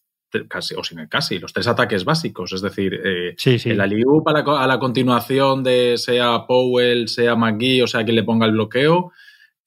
casi, 0.50 0.74
o 0.74 0.84
sin 0.84 0.98
el 0.98 1.08
casi, 1.08 1.38
los 1.38 1.53
tres 1.53 1.67
ataques 1.67 2.03
básicos. 2.03 2.51
Es 2.51 2.62
decir, 2.63 3.00
eh, 3.05 3.36
Sí, 3.38 3.60
sí. 3.60 3.70
el 3.70 3.79
alley-oop 3.79 4.27
a 4.27 4.31
la, 4.34 4.43
co- 4.43 4.58
a 4.58 4.65
la 4.65 4.79
continuación 4.79 5.63
de 5.63 6.00
sea 6.00 6.48
Powell, 6.48 7.10
sea 7.10 7.36
McGee, 7.36 7.84
o 7.84 7.86
sea 7.88 8.03
quien 8.03 8.15
le 8.15 8.24
ponga 8.24 8.48
el 8.48 8.53
bloqueo. 8.53 9.12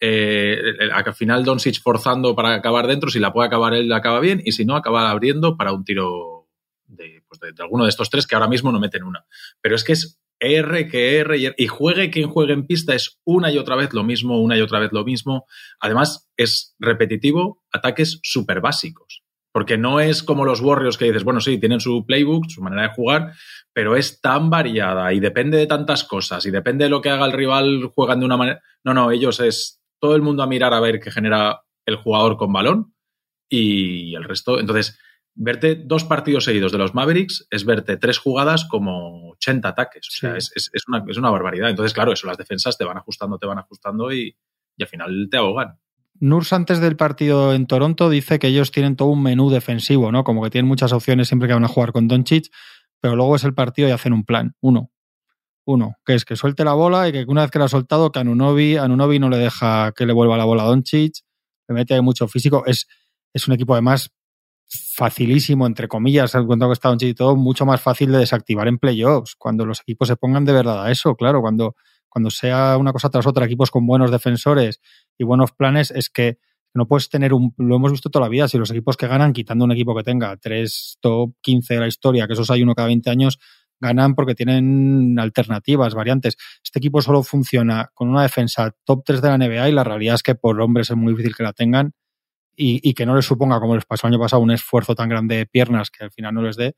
eh, 0.00 0.56
al 0.92 1.14
final 1.14 1.44
Doncic 1.44 1.80
forzando 1.80 2.34
para 2.34 2.54
acabar 2.54 2.88
dentro, 2.88 3.08
si 3.08 3.20
la 3.20 3.32
puede 3.32 3.46
acabar 3.46 3.72
él, 3.72 3.88
la 3.88 3.98
acaba 3.98 4.18
bien, 4.18 4.42
y 4.44 4.50
si 4.50 4.64
no, 4.64 4.74
acaba 4.74 5.08
abriendo 5.12 5.56
para 5.56 5.72
un 5.72 5.84
tiro 5.84 6.48
de, 6.88 7.22
pues 7.28 7.38
de, 7.40 7.62
alguno 7.62 7.84
de 7.84 7.90
estos 7.90 8.10
tres 8.10 8.26
que 8.26 8.34
ahora 8.34 8.48
mismo 8.48 8.72
no 8.72 8.80
meten 8.80 9.04
una. 9.04 9.24
Pero 9.60 9.76
es 9.76 9.84
que 9.84 9.92
es 9.92 10.18
R, 10.44 10.88
que 10.88 11.18
R, 11.18 11.54
y 11.56 11.66
juegue 11.66 12.10
quien 12.10 12.28
juegue 12.28 12.52
en 12.52 12.66
pista 12.66 12.94
es 12.94 13.20
una 13.24 13.50
y 13.50 13.58
otra 13.58 13.76
vez 13.76 13.92
lo 13.92 14.04
mismo, 14.04 14.40
una 14.40 14.56
y 14.56 14.60
otra 14.60 14.78
vez 14.78 14.90
lo 14.92 15.04
mismo. 15.04 15.46
Además, 15.80 16.30
es 16.36 16.74
repetitivo, 16.78 17.62
ataques 17.72 18.20
súper 18.22 18.60
básicos. 18.60 19.22
Porque 19.52 19.78
no 19.78 20.00
es 20.00 20.24
como 20.24 20.44
los 20.44 20.60
Warriors 20.60 20.98
que 20.98 21.04
dices, 21.04 21.22
bueno, 21.22 21.40
sí, 21.40 21.58
tienen 21.58 21.78
su 21.78 22.04
playbook, 22.04 22.46
su 22.48 22.60
manera 22.60 22.82
de 22.82 22.94
jugar, 22.94 23.34
pero 23.72 23.96
es 23.96 24.20
tan 24.20 24.50
variada 24.50 25.12
y 25.12 25.20
depende 25.20 25.58
de 25.58 25.68
tantas 25.68 26.02
cosas 26.02 26.44
y 26.44 26.50
depende 26.50 26.84
de 26.84 26.90
lo 26.90 27.00
que 27.00 27.10
haga 27.10 27.24
el 27.26 27.32
rival, 27.32 27.90
juegan 27.94 28.18
de 28.20 28.26
una 28.26 28.36
manera. 28.36 28.62
No, 28.82 28.94
no, 28.94 29.12
ellos 29.12 29.38
es 29.38 29.80
todo 30.00 30.16
el 30.16 30.22
mundo 30.22 30.42
a 30.42 30.48
mirar 30.48 30.74
a 30.74 30.80
ver 30.80 30.98
qué 30.98 31.10
genera 31.10 31.62
el 31.86 31.96
jugador 31.96 32.36
con 32.36 32.52
balón 32.52 32.94
y 33.48 34.14
el 34.16 34.24
resto. 34.24 34.58
Entonces, 34.58 34.98
verte 35.34 35.74
dos 35.74 36.04
partidos 36.04 36.44
seguidos 36.44 36.72
de 36.72 36.78
los 36.78 36.94
Mavericks 36.94 37.46
es 37.50 37.64
verte 37.64 37.96
tres 37.96 38.18
jugadas 38.18 38.64
como 38.64 39.30
80 39.32 39.68
ataques. 39.68 40.08
O 40.08 40.12
sea, 40.12 40.36
es, 40.36 40.50
una, 40.86 41.04
es, 41.08 41.16
una, 41.16 41.30
barbaridad. 41.30 41.70
Entonces, 41.70 41.92
claro, 41.92 42.12
eso, 42.12 42.26
las 42.26 42.38
defensas 42.38 42.78
te 42.78 42.84
van 42.84 42.96
ajustando, 42.96 43.38
te 43.38 43.46
van 43.46 43.58
ajustando 43.58 44.12
y, 44.12 44.36
y 44.76 44.82
al 44.82 44.88
final 44.88 45.28
te 45.30 45.36
ahogan. 45.36 45.78
Nurs 46.20 46.52
antes 46.52 46.80
del 46.80 46.96
partido 46.96 47.52
en 47.52 47.66
Toronto 47.66 48.08
dice 48.08 48.38
que 48.38 48.46
ellos 48.46 48.70
tienen 48.70 48.96
todo 48.96 49.08
un 49.08 49.22
menú 49.22 49.50
defensivo, 49.50 50.12
¿no? 50.12 50.22
Como 50.22 50.42
que 50.42 50.50
tienen 50.50 50.68
muchas 50.68 50.92
opciones 50.92 51.26
siempre 51.28 51.48
que 51.48 51.54
van 51.54 51.64
a 51.64 51.68
jugar 51.68 51.92
con 51.92 52.06
Doncic, 52.06 52.52
pero 53.00 53.16
luego 53.16 53.34
es 53.36 53.44
el 53.44 53.54
partido 53.54 53.88
y 53.88 53.90
hacen 53.90 54.12
un 54.12 54.24
plan, 54.24 54.54
uno. 54.60 54.90
Uno, 55.66 55.94
que 56.04 56.14
es 56.14 56.26
que 56.26 56.36
suelte 56.36 56.62
la 56.62 56.74
bola 56.74 57.08
y 57.08 57.12
que 57.12 57.24
una 57.26 57.40
vez 57.40 57.50
que 57.50 57.58
la 57.58 57.64
ha 57.64 57.68
soltado, 57.68 58.12
que 58.12 58.18
Anunobi, 58.18 58.76
Anunobi 58.76 59.18
no 59.18 59.30
le 59.30 59.38
deja 59.38 59.92
que 59.92 60.04
le 60.04 60.12
vuelva 60.12 60.36
la 60.36 60.44
bola 60.44 60.62
a 60.62 60.66
Doncic, 60.66 61.14
le 61.68 61.74
mete 61.74 61.94
ahí 61.94 62.02
mucho 62.02 62.28
físico. 62.28 62.64
Es, 62.66 62.86
es 63.32 63.48
un 63.48 63.54
equipo 63.54 63.72
además 63.72 64.12
facilísimo, 64.68 65.66
entre 65.66 65.88
comillas, 65.88 66.34
en 66.34 66.46
cuanto 66.46 66.66
que 66.68 66.72
está 66.72 66.94
y 66.98 67.14
todo, 67.14 67.36
mucho 67.36 67.66
más 67.66 67.80
fácil 67.80 68.12
de 68.12 68.18
desactivar 68.18 68.68
en 68.68 68.78
playoffs, 68.78 69.34
cuando 69.36 69.66
los 69.66 69.80
equipos 69.80 70.08
se 70.08 70.16
pongan 70.16 70.44
de 70.44 70.52
verdad 70.52 70.84
a 70.84 70.90
eso, 70.90 71.14
claro, 71.16 71.40
cuando, 71.40 71.76
cuando 72.08 72.30
sea 72.30 72.76
una 72.76 72.92
cosa 72.92 73.10
tras 73.10 73.26
otra, 73.26 73.44
equipos 73.44 73.70
con 73.70 73.86
buenos 73.86 74.10
defensores 74.10 74.80
y 75.18 75.24
buenos 75.24 75.52
planes, 75.52 75.90
es 75.90 76.10
que 76.10 76.38
no 76.74 76.88
puedes 76.88 77.08
tener 77.08 77.32
un. 77.32 77.54
Lo 77.56 77.76
hemos 77.76 77.92
visto 77.92 78.10
toda 78.10 78.24
la 78.24 78.28
vida. 78.28 78.48
Si 78.48 78.58
los 78.58 78.70
equipos 78.70 78.96
que 78.96 79.06
ganan, 79.06 79.32
quitando 79.32 79.64
un 79.64 79.70
equipo 79.70 79.94
que 79.94 80.02
tenga 80.02 80.36
tres 80.36 80.98
top 81.00 81.32
15 81.40 81.74
de 81.74 81.80
la 81.80 81.86
historia, 81.86 82.26
que 82.26 82.32
esos 82.32 82.50
hay 82.50 82.64
uno 82.64 82.74
cada 82.74 82.88
20 82.88 83.10
años, 83.10 83.38
ganan 83.80 84.16
porque 84.16 84.34
tienen 84.34 85.16
alternativas, 85.18 85.94
variantes. 85.94 86.36
Este 86.64 86.80
equipo 86.80 87.00
solo 87.00 87.22
funciona 87.22 87.90
con 87.94 88.08
una 88.08 88.22
defensa 88.22 88.74
top 88.84 89.02
3 89.04 89.22
de 89.22 89.28
la 89.28 89.38
NBA 89.38 89.68
y 89.68 89.72
la 89.72 89.84
realidad 89.84 90.16
es 90.16 90.22
que 90.24 90.34
por 90.34 90.60
hombres 90.60 90.90
es 90.90 90.96
muy 90.96 91.12
difícil 91.12 91.36
que 91.36 91.44
la 91.44 91.52
tengan 91.52 91.92
y, 92.56 92.88
y 92.88 92.94
que 92.94 93.06
no 93.06 93.14
les 93.16 93.26
suponga, 93.26 93.60
como 93.60 93.74
les 93.74 93.84
pasó 93.84 94.06
el 94.06 94.14
año 94.14 94.22
pasado, 94.22 94.42
un 94.42 94.50
esfuerzo 94.50 94.94
tan 94.94 95.08
grande 95.08 95.36
de 95.36 95.46
piernas 95.46 95.90
que 95.90 96.04
al 96.04 96.10
final 96.10 96.34
no 96.34 96.42
les 96.42 96.56
dé 96.56 96.74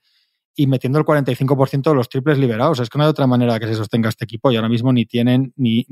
y 0.58 0.66
metiendo 0.66 0.98
el 0.98 1.04
45% 1.04 1.90
de 1.90 1.94
los 1.94 2.08
triples 2.08 2.38
liberados. 2.38 2.80
Es 2.80 2.88
que 2.88 2.96
no 2.96 3.04
hay 3.04 3.10
otra 3.10 3.26
manera 3.26 3.60
que 3.60 3.66
se 3.66 3.74
sostenga 3.74 4.08
este 4.08 4.24
equipo 4.24 4.50
y 4.50 4.56
ahora 4.56 4.70
mismo 4.70 4.90
ni 4.92 5.04
tienen, 5.04 5.52
ni 5.56 5.86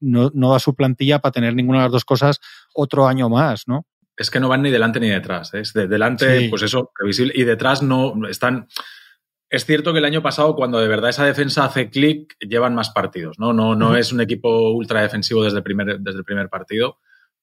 no, 0.00 0.30
da 0.30 0.58
su 0.58 0.74
plantilla 0.74 1.18
para 1.18 1.32
tener 1.32 1.54
ninguna 1.54 1.80
de 1.80 1.84
las 1.84 1.92
dos 1.92 2.04
cosas 2.06 2.40
otro 2.74 3.06
año 3.06 3.28
más, 3.28 3.68
¿no? 3.68 3.86
Es 4.16 4.30
que 4.30 4.40
no 4.40 4.48
van 4.48 4.62
ni 4.62 4.70
delante 4.70 4.98
ni 4.98 5.10
detrás. 5.10 5.52
¿eh? 5.52 5.60
Es 5.60 5.74
de 5.74 5.86
delante, 5.86 6.48
pues 6.48 6.62
eso, 6.62 6.90
previsible. 6.96 7.34
Y 7.36 7.44
detrás 7.44 7.82
no 7.82 8.14
están. 8.26 8.66
Es 9.50 9.66
cierto 9.66 9.92
que 9.92 9.98
el 9.98 10.06
año 10.06 10.22
pasado, 10.22 10.56
cuando 10.56 10.80
de 10.80 10.88
verdad 10.88 11.10
esa 11.10 11.26
defensa 11.26 11.66
hace 11.66 11.90
clic, 11.90 12.34
llevan 12.40 12.74
más 12.74 12.88
partidos. 12.90 13.38
No, 13.38 13.52
no, 13.52 13.74
no 13.74 13.94
es 13.96 14.12
un 14.12 14.22
equipo 14.22 14.70
ultra 14.70 15.02
defensivo 15.02 15.44
desde 15.44 15.58
el 15.58 15.62
primer, 15.62 16.00
desde 16.00 16.18
el 16.20 16.24
primer 16.24 16.48
partido. 16.48 16.98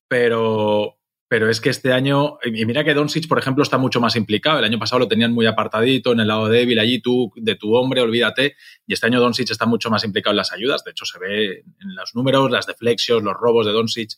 Pero, 0.07 0.97
pero 1.33 1.49
es 1.49 1.59
que 1.59 1.71
este 1.71 1.91
año, 1.91 2.37
y 2.45 2.63
mira 2.63 2.83
que 2.83 2.93
Doncic, 2.93 3.27
por 3.27 3.39
ejemplo, 3.39 3.63
está 3.63 3.79
mucho 3.79 3.99
más 3.99 4.15
implicado. 4.15 4.59
El 4.59 4.65
año 4.65 4.77
pasado 4.77 4.99
lo 4.99 5.07
tenían 5.07 5.33
muy 5.33 5.47
apartadito 5.47 6.11
en 6.11 6.19
el 6.19 6.27
lado 6.27 6.47
débil, 6.47 6.77
allí 6.77 7.01
tú, 7.01 7.31
de 7.35 7.55
tu 7.55 7.73
hombre, 7.73 8.01
olvídate. 8.01 8.55
Y 8.85 8.93
este 8.93 9.07
año 9.07 9.19
Doncic 9.19 9.49
está 9.49 9.65
mucho 9.65 9.89
más 9.89 10.03
implicado 10.03 10.33
en 10.33 10.37
las 10.37 10.53
ayudas. 10.53 10.83
De 10.83 10.91
hecho, 10.91 11.05
se 11.05 11.17
ve 11.17 11.63
en 11.81 11.95
los 11.95 12.13
números, 12.13 12.51
las 12.51 12.67
deflexios, 12.67 13.23
los 13.23 13.33
robos 13.33 13.65
de 13.65 13.71
Doncic. 13.71 14.11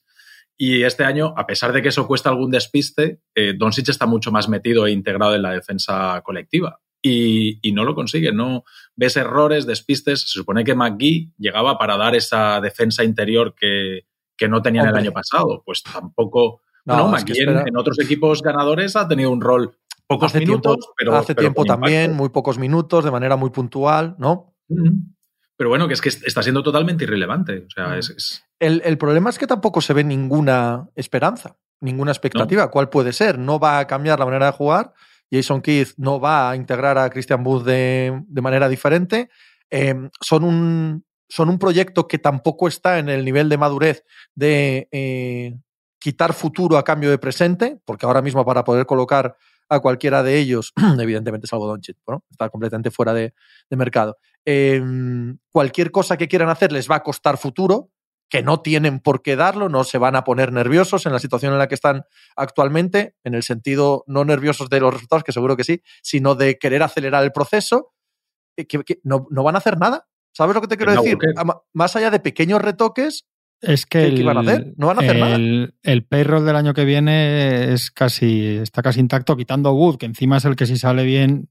Y 0.57 0.83
este 0.83 1.05
año, 1.05 1.33
a 1.37 1.47
pesar 1.47 1.71
de 1.71 1.81
que 1.81 1.87
eso 1.87 2.05
cuesta 2.05 2.27
algún 2.27 2.51
despiste, 2.51 3.21
eh, 3.33 3.53
Doncic 3.57 3.87
está 3.87 4.05
mucho 4.05 4.33
más 4.33 4.49
metido 4.49 4.85
e 4.85 4.91
integrado 4.91 5.35
en 5.35 5.43
la 5.43 5.51
defensa 5.51 6.21
colectiva. 6.21 6.81
Y, 7.01 7.61
no 7.71 7.85
lo 7.85 7.95
consigue, 7.95 8.33
no 8.33 8.65
ves 8.93 9.15
errores, 9.15 9.65
despistes. 9.65 10.23
Se 10.23 10.39
supone 10.39 10.65
que 10.65 10.75
McGee 10.75 11.31
llegaba 11.37 11.77
para 11.77 11.95
dar 11.95 12.13
esa 12.13 12.59
defensa 12.59 13.05
interior 13.05 13.55
que, 13.57 14.01
no 14.49 14.61
tenían 14.61 14.89
el 14.89 14.95
año 14.95 15.13
pasado. 15.13 15.63
Pues 15.65 15.81
tampoco 15.81 16.59
no, 16.85 17.11
no 17.11 17.17
en, 17.17 17.77
otros 17.77 17.99
equipos 17.99 18.41
ganadores 18.41 18.95
ha 18.95 19.07
tenido 19.07 19.31
un 19.31 19.41
rol 19.41 19.77
pocos 20.07 20.35
minutos, 20.35 20.89
pero. 20.97 21.15
Hace 21.15 21.35
tiempo 21.35 21.65
también, 21.65 22.13
muy 22.13 22.29
pocos 22.29 22.57
minutos, 22.57 23.03
de 23.03 23.11
manera 23.11 23.35
muy 23.35 23.49
puntual, 23.49 24.15
¿no? 24.17 24.53
Pero 25.57 25.69
bueno, 25.69 25.87
que 25.87 25.93
es 25.93 26.01
que 26.01 26.09
está 26.09 26.43
siendo 26.43 26.63
totalmente 26.63 27.05
irrelevante. 27.05 27.65
O 27.65 27.69
sea, 27.69 27.97
es, 27.97 28.43
El, 28.59 28.97
problema 28.97 29.29
es 29.29 29.37
que 29.37 29.47
tampoco 29.47 29.81
se 29.81 29.93
ve 29.93 30.03
ninguna 30.03 30.89
esperanza, 30.95 31.57
ninguna 31.79 32.11
expectativa. 32.11 32.69
¿Cuál 32.69 32.89
puede 32.89 33.13
ser? 33.13 33.39
No 33.39 33.59
va 33.59 33.79
a 33.79 33.87
cambiar 33.87 34.19
la 34.19 34.25
manera 34.25 34.47
de 34.47 34.51
jugar. 34.51 34.93
Jason 35.31 35.61
Keith 35.61 35.93
no 35.97 36.19
va 36.19 36.51
a 36.51 36.55
integrar 36.55 36.97
a 36.97 37.09
Christian 37.09 37.43
Booth 37.43 37.63
de, 37.63 38.21
manera 38.41 38.67
diferente. 38.67 39.29
Em, 39.69 40.09
son, 40.21 40.43
un, 40.43 41.05
son 41.29 41.49
un 41.49 41.57
proyecto 41.57 42.07
que 42.07 42.19
tampoco 42.19 42.67
está 42.67 42.99
en 42.99 43.09
el 43.09 43.25
nivel 43.25 43.49
de 43.49 43.57
madurez 43.57 44.03
de, 44.35 44.87
eh, 44.91 45.55
quitar 46.05 46.33
futuro 46.33 46.77
a 46.77 46.83
cambio 46.83 47.09
de 47.09 47.17
presente, 47.17 47.79
porque 47.83 48.05
ahora 48.05 48.21
mismo 48.21 48.45
para 48.45 48.63
poder 48.63 48.85
colocar 48.85 49.35
a 49.69 49.79
cualquiera 49.79 50.21
de 50.21 50.37
ellos, 50.37 50.71
evidentemente 51.01 51.47
salvo 51.47 51.65
Doncic, 51.65 51.97
¿no? 52.07 52.23
está 52.29 52.47
completamente 52.49 52.91
fuera 52.91 53.11
de, 53.11 53.33
mercado. 53.71 54.15
Em, 54.45 55.39
cualquier 55.51 55.89
cosa 55.89 56.15
que 56.15 56.27
quieran 56.27 56.49
hacer 56.49 56.71
les 56.71 56.87
va 56.87 56.97
a 56.97 56.99
costar 57.01 57.39
futuro, 57.39 57.89
que 58.29 58.43
no 58.43 58.61
tienen 58.61 58.99
por 58.99 59.23
qué 59.23 59.35
darlo, 59.35 59.67
no 59.67 59.83
se 59.83 59.97
van 59.97 60.15
a 60.15 60.23
poner 60.23 60.53
nerviosos 60.53 61.07
en 61.07 61.11
la 61.11 61.17
situación 61.17 61.53
en 61.53 61.57
la 61.57 61.67
que 61.67 61.73
están 61.73 62.03
actualmente, 62.35 63.15
en 63.23 63.33
el 63.33 63.41
sentido 63.41 64.03
no 64.05 64.25
nerviosos 64.25 64.69
de 64.69 64.81
los 64.81 64.93
resultados, 64.93 65.23
que 65.23 65.31
seguro 65.31 65.57
que 65.57 65.63
sí, 65.63 65.81
sino 66.03 66.35
de 66.35 66.59
querer 66.59 66.83
acelerar 66.83 67.23
el 67.23 67.31
proceso, 67.31 67.95
eh, 68.57 68.67
que, 68.67 68.99
no, 69.01 69.25
no, 69.31 69.41
van 69.41 69.55
a 69.55 69.57
hacer 69.57 69.79
nada. 69.79 70.07
¿Sabes 70.33 70.53
lo 70.53 70.61
que 70.61 70.67
te 70.67 70.77
quiero 70.77 70.91
decir? 70.91 71.17
Más 71.73 71.95
allá 71.95 72.11
de 72.11 72.19
pequeños 72.19 72.61
retoques, 72.61 73.25
es 73.65 73.85
que 73.85 74.05
el, 74.05 74.23
van 74.23 74.37
a 74.37 74.39
hacer? 74.41 74.73
No 74.77 74.87
van 74.87 74.97
a 74.97 75.01
hacer 75.01 75.15
el, 75.15 75.21
nada. 75.61 75.73
El 75.83 76.05
payroll 76.05 76.45
del 76.45 76.55
año 76.55 76.73
que 76.73 76.85
viene 76.85 77.73
es 77.73 77.91
casi, 77.91 78.57
está 78.57 78.81
casi 78.81 78.99
intacto, 78.99 79.35
quitando 79.35 79.73
Wood, 79.73 79.97
que 79.97 80.05
encima 80.05 80.37
es 80.37 80.45
el 80.45 80.55
que 80.55 80.65
si 80.65 80.77
sale 80.77 81.03
bien 81.03 81.49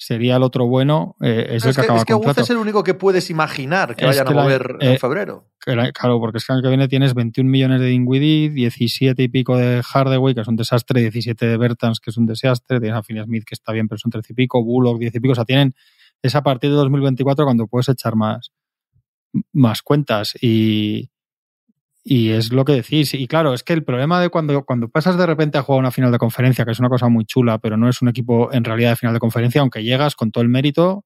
sería 0.00 0.36
el 0.36 0.44
otro 0.44 0.66
bueno, 0.66 1.16
eh, 1.20 1.46
es 1.50 1.64
el 1.64 1.74
que, 1.74 1.80
acaba 1.80 1.98
Es 1.98 2.04
que 2.04 2.14
Wood 2.14 2.38
es 2.38 2.50
el 2.50 2.56
único 2.56 2.84
que 2.84 2.94
puedes 2.94 3.30
imaginar 3.30 3.96
que 3.96 4.06
vayan 4.06 4.28
a 4.28 4.30
mover 4.30 4.76
en 4.80 4.92
eh, 4.92 4.98
febrero. 4.98 5.50
claro, 5.58 6.20
porque 6.20 6.38
es 6.38 6.46
que 6.46 6.52
el 6.52 6.58
año 6.58 6.62
que 6.62 6.68
viene 6.68 6.88
tienes 6.88 7.14
21 7.14 7.50
millones 7.50 7.80
de 7.80 7.86
Dinwiddie, 7.86 8.50
17 8.50 9.20
y 9.20 9.28
pico 9.28 9.56
de 9.56 9.82
Hardaway, 9.82 10.34
que 10.34 10.42
es 10.42 10.48
un 10.48 10.56
desastre, 10.56 11.00
17 11.00 11.46
de 11.46 11.56
Bertans, 11.56 11.98
que 11.98 12.10
es 12.10 12.16
un 12.16 12.26
desastre, 12.26 12.78
tienes 12.78 12.96
a 12.96 13.02
Finney 13.02 13.24
Smith, 13.24 13.44
que 13.44 13.54
está 13.54 13.72
bien, 13.72 13.88
pero 13.88 13.98
son 13.98 14.12
13 14.12 14.32
y 14.32 14.36
pico, 14.36 14.62
Bullock, 14.62 14.98
10 14.98 15.16
y 15.16 15.20
pico, 15.20 15.32
o 15.32 15.34
sea, 15.34 15.44
tienen 15.44 15.74
es 16.22 16.34
a 16.34 16.42
partir 16.42 16.70
de 16.70 16.76
2024 16.76 17.44
cuando 17.44 17.66
puedes 17.66 17.88
echar 17.88 18.16
más, 18.16 18.52
más 19.52 19.82
cuentas 19.82 20.34
y 20.40 21.10
y 22.04 22.30
es 22.30 22.52
lo 22.52 22.64
que 22.64 22.72
decís. 22.72 23.14
Y 23.14 23.26
claro, 23.26 23.54
es 23.54 23.62
que 23.62 23.72
el 23.72 23.84
problema 23.84 24.20
de 24.20 24.30
cuando, 24.30 24.64
cuando 24.64 24.88
pasas 24.88 25.18
de 25.18 25.26
repente 25.26 25.58
a 25.58 25.62
jugar 25.62 25.80
una 25.80 25.90
final 25.90 26.12
de 26.12 26.18
conferencia, 26.18 26.64
que 26.64 26.72
es 26.72 26.78
una 26.78 26.88
cosa 26.88 27.08
muy 27.08 27.24
chula, 27.24 27.58
pero 27.58 27.76
no 27.76 27.88
es 27.88 28.00
un 28.02 28.08
equipo 28.08 28.52
en 28.52 28.64
realidad 28.64 28.90
de 28.90 28.96
final 28.96 29.14
de 29.14 29.20
conferencia, 29.20 29.60
aunque 29.60 29.82
llegas 29.82 30.14
con 30.14 30.30
todo 30.30 30.42
el 30.42 30.48
mérito, 30.48 31.04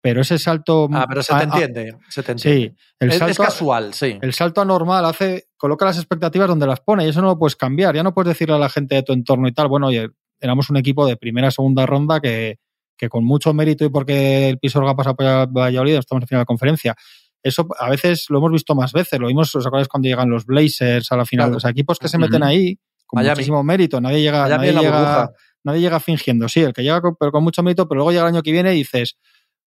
pero 0.00 0.20
ese 0.20 0.38
salto. 0.38 0.88
Ah, 0.92 1.06
pero 1.08 1.22
se 1.22 1.34
te 1.34 1.44
entiende. 1.44 1.96
se 2.08 2.22
te 2.22 2.32
entiende. 2.32 2.60
Sí, 2.60 2.76
el 3.00 3.10
es, 3.10 3.18
salto, 3.18 3.32
es 3.32 3.38
casual, 3.38 3.94
sí. 3.94 4.18
El 4.20 4.34
salto 4.34 4.60
anormal 4.60 5.04
hace, 5.06 5.48
coloca 5.56 5.86
las 5.86 5.96
expectativas 5.96 6.48
donde 6.48 6.66
las 6.66 6.80
pone 6.80 7.06
y 7.06 7.08
eso 7.08 7.22
no 7.22 7.28
lo 7.28 7.38
puedes 7.38 7.56
cambiar. 7.56 7.94
Ya 7.94 8.02
no 8.02 8.12
puedes 8.12 8.28
decirle 8.28 8.54
a 8.54 8.58
la 8.58 8.68
gente 8.68 8.96
de 8.96 9.02
tu 9.02 9.14
entorno 9.14 9.48
y 9.48 9.52
tal, 9.52 9.68
bueno, 9.68 9.86
oye, 9.86 10.10
éramos 10.40 10.68
un 10.68 10.76
equipo 10.76 11.06
de 11.06 11.16
primera 11.16 11.50
segunda 11.50 11.86
ronda 11.86 12.20
que, 12.20 12.58
que 12.98 13.08
con 13.08 13.24
mucho 13.24 13.54
mérito 13.54 13.84
y 13.84 13.88
porque 13.88 14.50
el 14.50 14.58
Pisorga 14.58 14.94
pasa 14.94 15.14
por 15.14 15.24
Valladolid 15.50 15.94
estamos 15.94 16.22
en 16.22 16.28
final 16.28 16.42
de 16.42 16.46
conferencia 16.46 16.96
eso 17.44 17.68
a 17.78 17.90
veces 17.90 18.26
lo 18.30 18.38
hemos 18.38 18.52
visto 18.52 18.74
más 18.74 18.92
veces. 18.92 19.20
Lo 19.20 19.28
vimos, 19.28 19.54
¿os 19.54 19.66
acordáis 19.66 19.86
cuando 19.86 20.08
llegan 20.08 20.30
los 20.30 20.46
Blazers 20.46 21.12
a 21.12 21.16
la 21.16 21.26
final? 21.26 21.52
Los 21.52 21.66
equipos 21.66 21.98
que 21.98 22.08
se 22.08 22.16
meten 22.16 22.42
ahí 22.42 22.78
con 23.06 23.22
muchísimo 23.22 23.62
mérito. 23.62 24.00
Nadie 24.00 24.22
llega, 24.22 24.48
nadie 24.48 24.72
llega, 24.72 25.30
nadie 25.62 25.80
llega, 25.80 26.00
fingiendo. 26.00 26.48
Sí, 26.48 26.60
el 26.60 26.72
que 26.72 26.82
llega 26.82 27.02
con, 27.02 27.16
pero 27.16 27.30
con 27.30 27.44
mucho 27.44 27.62
mérito, 27.62 27.86
pero 27.86 27.98
luego 27.98 28.12
llega 28.12 28.22
el 28.22 28.34
año 28.34 28.42
que 28.42 28.50
viene 28.50 28.72
y 28.74 28.78
dices, 28.78 29.18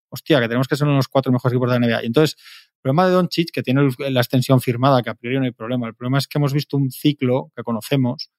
hostia, 0.10 0.40
que 0.40 0.48
tenemos 0.48 0.68
que 0.68 0.76
ser 0.76 0.86
uno 0.86 0.94
de 0.94 0.98
los 0.98 1.08
cuatro 1.08 1.32
mejores 1.32 1.54
equipos 1.54 1.72
de 1.72 1.80
la 1.80 1.88
NBA. 1.88 2.04
Y 2.04 2.06
entonces, 2.08 2.36
el 2.66 2.82
problema 2.82 3.06
de 3.06 3.12
Don 3.14 3.28
Chich, 3.28 3.52
que 3.52 3.62
tiene 3.62 3.88
la 4.10 4.22
extensión 4.22 4.60
firmada, 4.60 5.04
que 5.04 5.12
a 5.12 5.16
priori 5.16 5.38
no 5.38 5.46
hay 5.46 5.52
problema. 5.52 5.88
El 5.88 5.94
problema 5.94 6.18
es 6.18 6.28
que 6.28 6.40
hemos 6.40 6.54
visto 6.54 6.78
un 6.78 6.90
ciclo 6.90 7.52
que 7.56 7.62
conocemos, 7.62 8.32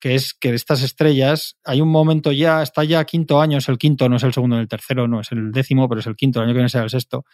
que 0.00 0.16
es 0.16 0.34
que 0.34 0.52
estas 0.52 0.82
estrellas, 0.82 1.58
hay 1.64 1.80
un 1.80 1.90
momento 1.90 2.32
ya, 2.32 2.60
está 2.60 2.82
ya 2.82 3.04
quinto 3.04 3.40
año, 3.40 3.58
es 3.58 3.68
el 3.68 3.78
quinto, 3.78 4.08
no 4.08 4.16
es 4.16 4.24
el 4.24 4.32
segundo, 4.32 4.56
ni 4.56 4.62
el 4.62 4.68
tercero, 4.68 5.06
no 5.06 5.20
es 5.20 5.30
el 5.30 5.52
décimo, 5.52 5.88
pero 5.88 6.00
es 6.00 6.08
el 6.08 6.16
quinto, 6.16 6.40
el 6.40 6.46
año 6.46 6.54
que 6.54 6.58
viene 6.58 6.68
será 6.68 6.82
el 6.82 6.90
sexto 6.90 7.24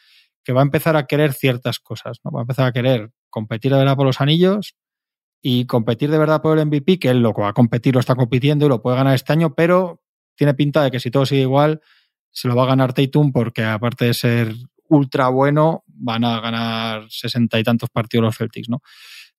que 0.44 0.52
va 0.52 0.60
a 0.60 0.64
empezar 0.64 0.96
a 0.96 1.06
querer 1.06 1.32
ciertas 1.32 1.78
cosas, 1.78 2.18
¿no? 2.24 2.30
Va 2.30 2.40
a 2.40 2.42
empezar 2.42 2.66
a 2.66 2.72
querer 2.72 3.10
competir 3.28 3.74
a 3.74 3.96
por 3.96 4.06
los 4.06 4.20
anillos 4.20 4.74
y 5.42 5.66
competir 5.66 6.10
de 6.10 6.18
verdad 6.18 6.42
por 6.42 6.58
el 6.58 6.66
MVP, 6.66 6.98
que 6.98 7.10
él 7.10 7.20
lo 7.20 7.32
va 7.32 7.48
a 7.48 7.52
competir, 7.52 7.94
lo 7.94 8.00
está 8.00 8.14
compitiendo 8.14 8.66
y 8.66 8.68
lo 8.68 8.82
puede 8.82 8.96
ganar 8.96 9.14
este 9.14 9.32
año, 9.32 9.54
pero 9.54 10.02
tiene 10.36 10.54
pinta 10.54 10.82
de 10.82 10.90
que 10.90 11.00
si 11.00 11.10
todo 11.10 11.26
sigue 11.26 11.42
igual, 11.42 11.80
se 12.30 12.48
lo 12.48 12.56
va 12.56 12.64
a 12.64 12.66
ganar 12.66 12.92
Tatum 12.92 13.32
porque 13.32 13.64
aparte 13.64 14.06
de 14.06 14.14
ser 14.14 14.54
ultra 14.88 15.28
bueno, 15.28 15.84
van 15.86 16.24
a 16.24 16.40
ganar 16.40 17.06
sesenta 17.08 17.58
y 17.58 17.62
tantos 17.62 17.88
partidos 17.90 18.24
los 18.24 18.36
Celtics, 18.36 18.68
¿no? 18.68 18.80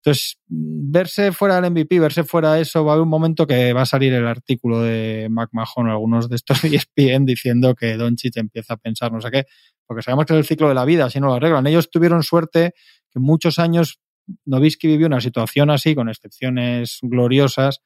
Entonces, 0.03 0.39
verse 0.47 1.31
fuera 1.31 1.61
del 1.61 1.71
MVP, 1.71 1.99
verse 1.99 2.23
fuera 2.23 2.53
de 2.53 2.61
eso, 2.61 2.83
va 2.83 2.91
a 2.91 2.95
haber 2.95 3.03
un 3.03 3.09
momento 3.09 3.45
que 3.45 3.71
va 3.71 3.83
a 3.83 3.85
salir 3.85 4.13
el 4.13 4.25
artículo 4.25 4.81
de 4.81 5.27
McMahon 5.29 5.87
o 5.87 5.91
algunos 5.91 6.27
de 6.27 6.35
estos 6.37 6.63
ESPN 6.63 7.25
diciendo 7.25 7.75
que 7.75 7.97
Doncic 7.97 8.37
empieza 8.37 8.73
a 8.73 8.77
pensar 8.77 9.11
no 9.11 9.21
sé 9.21 9.29
qué, 9.29 9.45
porque 9.85 10.01
sabemos 10.01 10.25
que 10.25 10.33
es 10.33 10.39
el 10.39 10.45
ciclo 10.45 10.69
de 10.69 10.75
la 10.75 10.85
vida, 10.85 11.05
así 11.05 11.19
no 11.19 11.27
lo 11.27 11.33
arreglan. 11.35 11.67
Ellos 11.67 11.91
tuvieron 11.91 12.23
suerte 12.23 12.73
que 13.11 13.19
muchos 13.19 13.59
años 13.59 13.99
Novisky 14.45 14.87
vivió 14.87 15.07
una 15.07 15.21
situación 15.21 15.69
así, 15.69 15.93
con 15.93 16.09
excepciones 16.09 16.99
gloriosas, 17.01 17.81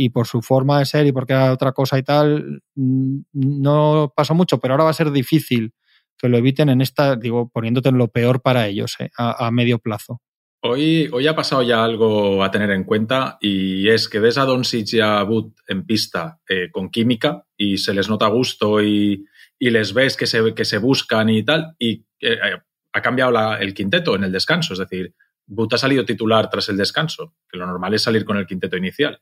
y 0.00 0.10
por 0.10 0.28
su 0.28 0.42
forma 0.42 0.78
de 0.78 0.86
ser 0.86 1.06
y 1.06 1.12
porque 1.12 1.32
era 1.32 1.52
otra 1.52 1.72
cosa 1.72 1.98
y 1.98 2.04
tal, 2.04 2.62
mm, 2.76 3.18
no 3.32 4.12
pasó 4.14 4.32
mucho, 4.32 4.60
pero 4.60 4.74
ahora 4.74 4.84
va 4.84 4.90
a 4.90 4.94
ser 4.94 5.10
difícil 5.10 5.74
que 6.16 6.28
lo 6.28 6.38
eviten 6.38 6.68
en 6.68 6.80
esta, 6.80 7.16
digo, 7.16 7.48
poniéndote 7.48 7.88
en 7.88 7.98
lo 7.98 8.06
peor 8.06 8.40
para 8.40 8.68
ellos, 8.68 8.94
eh, 9.00 9.10
a, 9.18 9.50
medio 9.50 9.80
plazo. 9.80 10.20
Hoy, 10.60 11.08
hoy 11.12 11.26
ha 11.28 11.36
pasado 11.36 11.62
ya 11.62 11.84
algo 11.84 12.42
a 12.42 12.50
tener 12.50 12.70
en 12.72 12.82
cuenta 12.82 13.38
y 13.40 13.88
es 13.88 14.08
que 14.08 14.18
ves 14.18 14.38
a 14.38 14.44
Doncic 14.44 14.92
y 14.94 15.00
a 15.00 15.22
Wood 15.22 15.52
en 15.68 15.86
pista 15.86 16.40
eh, 16.48 16.68
con 16.72 16.90
química 16.90 17.44
y 17.56 17.78
se 17.78 17.94
les 17.94 18.08
nota 18.08 18.26
gusto 18.26 18.82
y, 18.82 19.24
y, 19.56 19.70
les 19.70 19.94
ves 19.94 20.16
que 20.16 20.26
se, 20.26 20.54
que 20.54 20.64
se 20.64 20.78
buscan 20.78 21.28
y 21.28 21.44
tal 21.44 21.76
y 21.78 22.04
eh, 22.20 22.38
ha 22.92 23.02
cambiado 23.02 23.30
la, 23.30 23.58
el 23.58 23.72
quinteto 23.72 24.16
en 24.16 24.24
el 24.24 24.32
descanso, 24.32 24.72
es 24.72 24.80
decir, 24.80 25.14
Wood 25.46 25.74
ha 25.74 25.78
salido 25.78 26.04
titular 26.04 26.50
tras 26.50 26.68
el 26.68 26.76
descanso, 26.76 27.34
que 27.48 27.56
lo 27.56 27.66
normal 27.66 27.94
es 27.94 28.02
salir 28.02 28.24
con 28.24 28.36
el 28.36 28.46
quinteto 28.46 28.76
inicial. 28.76 29.20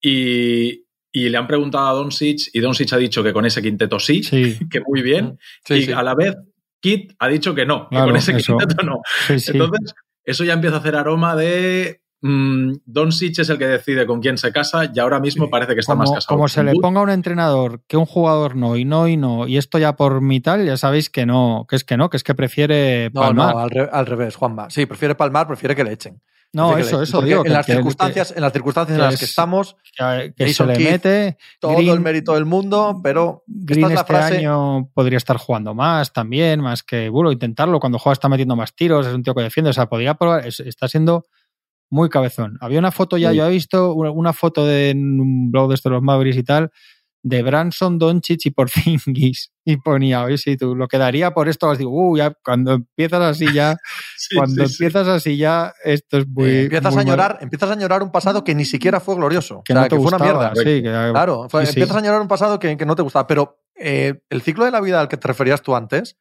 Y, 0.00 0.84
y 1.10 1.28
le 1.30 1.38
han 1.38 1.46
preguntado 1.46 1.86
a 1.86 1.92
Doncic 1.92 2.50
y 2.52 2.60
Doncic 2.60 2.92
ha 2.92 2.98
dicho 2.98 3.22
que 3.22 3.32
con 3.32 3.46
ese 3.46 3.62
quinteto 3.62 3.98
sí, 3.98 4.20
que 4.70 4.80
muy 4.80 5.00
bien. 5.00 5.38
y 5.70 5.90
a 5.90 6.02
la 6.02 6.14
vez 6.14 6.36
Kit 6.80 7.14
ha 7.18 7.28
dicho 7.28 7.54
que 7.54 7.64
no, 7.64 7.88
que 7.88 7.96
con 7.96 8.16
ese 8.16 8.36
quinteto 8.36 8.82
no. 8.82 9.00
Entonces, 9.28 9.94
eso 10.26 10.44
ya 10.44 10.52
empieza 10.52 10.76
a 10.76 10.80
hacer 10.80 10.96
aroma 10.96 11.34
de 11.34 12.02
mmm, 12.20 12.72
Doncic 12.84 13.38
es 13.38 13.48
el 13.48 13.58
que 13.58 13.66
decide 13.66 14.06
con 14.06 14.20
quién 14.20 14.36
se 14.36 14.52
casa 14.52 14.90
y 14.92 14.98
ahora 14.98 15.20
mismo 15.20 15.48
parece 15.48 15.74
que 15.74 15.80
está 15.80 15.94
más 15.94 16.10
casado. 16.10 16.36
Como 16.36 16.48
se 16.48 16.62
le 16.64 16.74
ponga 16.74 17.00
a 17.00 17.04
un 17.04 17.10
entrenador 17.10 17.80
que 17.86 17.96
un 17.96 18.06
jugador 18.06 18.56
no 18.56 18.76
y 18.76 18.84
no 18.84 19.08
y 19.08 19.16
no 19.16 19.46
y 19.46 19.56
esto 19.56 19.78
ya 19.78 19.96
por 19.96 20.20
mitad 20.20 20.58
ya 20.62 20.76
sabéis 20.76 21.08
que 21.08 21.24
no, 21.24 21.66
que 21.68 21.76
es 21.76 21.84
que 21.84 21.96
no, 21.96 22.10
que 22.10 22.16
es 22.18 22.24
que 22.24 22.34
prefiere 22.34 23.10
palmar. 23.12 23.54
No, 23.54 23.60
al, 23.60 23.90
al 23.90 24.06
revés, 24.06 24.36
Juanma. 24.36 24.68
Sí, 24.68 24.84
prefiere 24.84 25.14
palmar, 25.14 25.46
prefiere 25.46 25.74
que 25.74 25.84
le 25.84 25.92
echen. 25.92 26.20
No, 26.52 26.78
eso, 26.78 27.02
eso 27.02 27.20
digo. 27.20 27.44
En, 27.44 27.52
las 27.52 27.66
circunstancias, 27.66 28.32
en 28.34 28.40
las 28.40 28.52
circunstancias 28.52 28.96
en 28.96 29.04
las 29.04 29.18
que 29.18 29.24
estamos, 29.26 29.76
que, 30.36 30.54
se 30.54 30.64
le 30.64 30.78
mete 30.78 31.36
todo 31.60 31.78
el 31.78 32.00
mérito 32.00 32.34
del 32.34 32.46
mundo, 32.46 33.00
pero 33.02 33.44
Green 33.46 33.90
este 33.92 34.16
año 34.16 34.88
podría 34.94 35.18
estar 35.18 35.36
jugando 35.36 35.74
más 35.74 36.12
también, 36.12 36.60
más 36.60 36.82
que 36.82 37.08
bueno, 37.08 37.30
intentarlo. 37.30 37.78
Cuando 37.78 37.98
juega 37.98 38.14
está 38.14 38.28
metiendo 38.28 38.56
más 38.56 38.74
tiros, 38.74 39.06
es 39.06 39.12
un 39.12 39.22
tío 39.22 39.34
que 39.34 39.42
defiende, 39.42 39.70
o 39.70 39.74
sea, 39.74 39.86
podría 39.86 40.14
probar, 40.14 40.46
está 40.46 40.88
siendo 40.88 41.26
muy 41.90 42.08
cabezón. 42.08 42.58
Había 42.60 42.78
una 42.78 42.90
foto 42.90 43.16
ya, 43.16 43.32
yo 43.32 43.46
he 43.46 43.50
visto 43.50 43.94
una, 43.94 44.32
foto 44.32 44.66
de 44.66 44.92
un 44.94 45.50
blog 45.50 45.68
de 45.68 45.74
estos 45.74 45.92
los 45.92 46.02
Mavericks 46.02 46.38
y 46.38 46.42
tal, 46.42 46.70
de 47.26 47.42
Branson, 47.42 47.98
Doncic 47.98 48.46
y 48.46 48.50
Porzingis. 48.52 49.50
Y 49.64 49.78
ponía, 49.78 50.22
oye, 50.22 50.38
si 50.38 50.56
tú 50.56 50.76
lo 50.76 50.86
quedaría 50.86 51.32
por 51.32 51.48
esto, 51.48 51.68
os 51.68 51.76
digo, 51.76 51.90
uh, 51.90 52.16
ya 52.16 52.32
cuando 52.44 52.74
empiezas 52.74 53.20
así 53.20 53.52
ya, 53.52 53.76
cuando 54.36 54.62
empiezas 54.62 55.08
así 55.08 55.36
ya, 55.36 55.74
esto 55.82 56.18
es 56.18 56.28
muy. 56.28 56.60
empiezas 56.60 56.96
a 56.96 57.02
llorar, 57.02 57.38
empiezas 57.40 57.70
a 57.70 57.74
llorar 57.76 58.04
un 58.04 58.12
pasado 58.12 58.44
que 58.44 58.54
ni 58.54 58.64
siquiera 58.64 59.00
fue 59.00 59.16
glorioso. 59.16 59.62
Que, 59.64 59.74
no 59.74 59.88
que 59.88 59.96
fue 59.96 60.06
una 60.06 60.18
mierda. 60.18 60.52
Claro, 60.52 61.48
empiezas 61.52 61.96
a 61.96 62.00
llorar 62.00 62.20
un 62.20 62.28
pasado 62.28 62.60
que, 62.60 62.76
no 62.76 62.94
te 62.94 63.02
gustaba. 63.02 63.26
Pero 63.26 63.60
eh, 63.74 64.20
el 64.30 64.42
ciclo 64.42 64.64
de 64.64 64.70
la 64.70 64.80
vida 64.80 65.00
al 65.00 65.08
que 65.08 65.16
te 65.16 65.26
referías 65.26 65.62
tú 65.62 65.74
antes, 65.74 66.16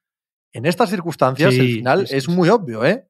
en 0.54 0.66
estas 0.66 0.90
circunstancias, 0.90 1.54
el 1.54 1.68
final 1.68 2.08
es 2.10 2.28
muy 2.28 2.50
obvio, 2.50 2.84
¿eh? 2.84 3.08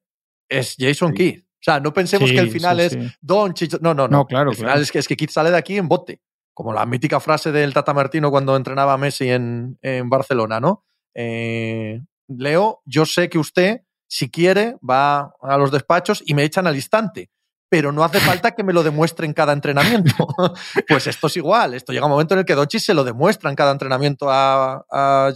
Es 0.50 0.76
Jason 0.78 1.14
Keith. 1.14 1.44
O 1.44 1.62
sea, 1.66 1.80
no 1.80 1.94
pensemos 1.94 2.30
que 2.30 2.38
el 2.38 2.50
final 2.50 2.78
es 2.78 2.98
Don 3.22 3.54
Chicho. 3.54 3.78
No, 3.80 3.94
no, 3.94 4.06
no. 4.06 4.26
claro, 4.26 4.50
el 4.50 4.56
final 4.56 4.82
es 4.82 4.92
que, 4.92 4.98
es 4.98 5.08
que 5.08 5.16
Keith 5.16 5.30
sale 5.30 5.50
de 5.50 5.56
aquí 5.56 5.78
en 5.78 5.88
bote 5.88 6.20
como 6.56 6.72
la 6.72 6.86
mítica 6.86 7.20
frase 7.20 7.52
del 7.52 7.74
Tata 7.74 7.92
Martino 7.92 8.30
cuando 8.30 8.56
entrenaba 8.56 8.94
a 8.94 8.96
Messi 8.96 9.28
en, 9.28 9.78
Barcelona, 10.06 10.58
¿no? 10.58 10.86
Eh, 11.14 12.00
Leo, 12.28 12.80
yo 12.86 13.04
sé 13.04 13.28
que 13.28 13.38
usted, 13.38 13.82
si 14.08 14.30
quiere, 14.30 14.78
va 14.78 15.34
a 15.42 15.58
los 15.58 15.70
despachos 15.70 16.22
y 16.24 16.32
me 16.32 16.44
echan 16.44 16.66
al 16.66 16.74
instante, 16.74 17.28
pero 17.68 17.92
no 17.92 18.02
hace 18.02 18.20
falta 18.20 18.52
que 18.52 18.64
me 18.64 18.72
lo 18.72 18.82
demuestre 18.82 19.26
en 19.26 19.34
cada 19.34 19.52
entrenamiento. 19.52 20.12
pues 20.88 21.06
esto 21.06 21.26
es 21.26 21.36
igual, 21.36 21.74
esto 21.74 21.92
llega 21.92 22.06
un 22.06 22.12
momento 22.12 22.32
en 22.32 22.40
el 22.40 22.46
que 22.46 22.54
Dochi 22.54 22.80
se 22.80 22.94
lo 22.94 23.04
demuestra 23.04 23.50
en 23.50 23.56
cada 23.56 23.72
entrenamiento 23.72 24.28
a, 24.30 24.82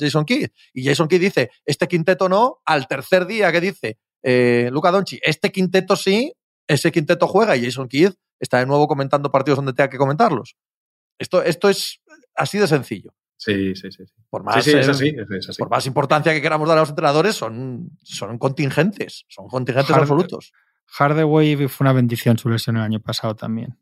Jason 0.00 0.24
Kidd. 0.24 0.48
Y 0.72 0.86
Jason 0.86 1.06
Kidd 1.06 1.20
dice, 1.20 1.50
este 1.66 1.86
quinteto 1.86 2.30
no, 2.30 2.62
al 2.64 2.88
tercer 2.88 3.26
día 3.26 3.52
que 3.52 3.60
dice 3.60 3.98
eh, 4.22 4.70
Luca 4.72 4.90
Donchi, 4.90 5.20
este 5.22 5.52
quinteto 5.52 5.96
sí, 5.96 6.32
ese 6.66 6.90
quinteto 6.90 7.28
juega 7.28 7.58
y 7.58 7.66
Jason 7.66 7.88
Kidd 7.88 8.14
está 8.38 8.58
de 8.58 8.64
nuevo 8.64 8.88
comentando 8.88 9.30
partidos 9.30 9.58
donde 9.58 9.74
tenga 9.74 9.90
que 9.90 9.98
comentarlos. 9.98 10.56
Esto, 11.20 11.42
esto 11.42 11.68
es 11.68 12.00
así 12.34 12.58
de 12.58 12.66
sencillo. 12.66 13.14
Sí, 13.36 13.74
sí, 13.74 13.92
sí. 13.92 14.04
Por 14.28 14.42
más, 14.42 14.64
sí, 14.64 14.72
es 14.72 14.88
así, 14.88 15.14
Por 15.58 15.70
más 15.70 15.86
importancia 15.86 16.32
que 16.32 16.42
queramos 16.42 16.68
dar 16.68 16.78
a 16.78 16.80
los 16.80 16.90
entrenadores, 16.90 17.36
son, 17.36 17.90
son 18.02 18.38
contingentes, 18.38 19.24
son 19.28 19.48
contingentes 19.48 19.94
absolutos. 19.94 20.52
Hardaway 20.86 21.68
fue 21.68 21.84
una 21.84 21.92
bendición 21.92 22.36
su 22.36 22.48
lesión 22.48 22.76
el 22.76 22.82
año 22.82 23.00
pasado 23.00 23.36
también. 23.36 23.78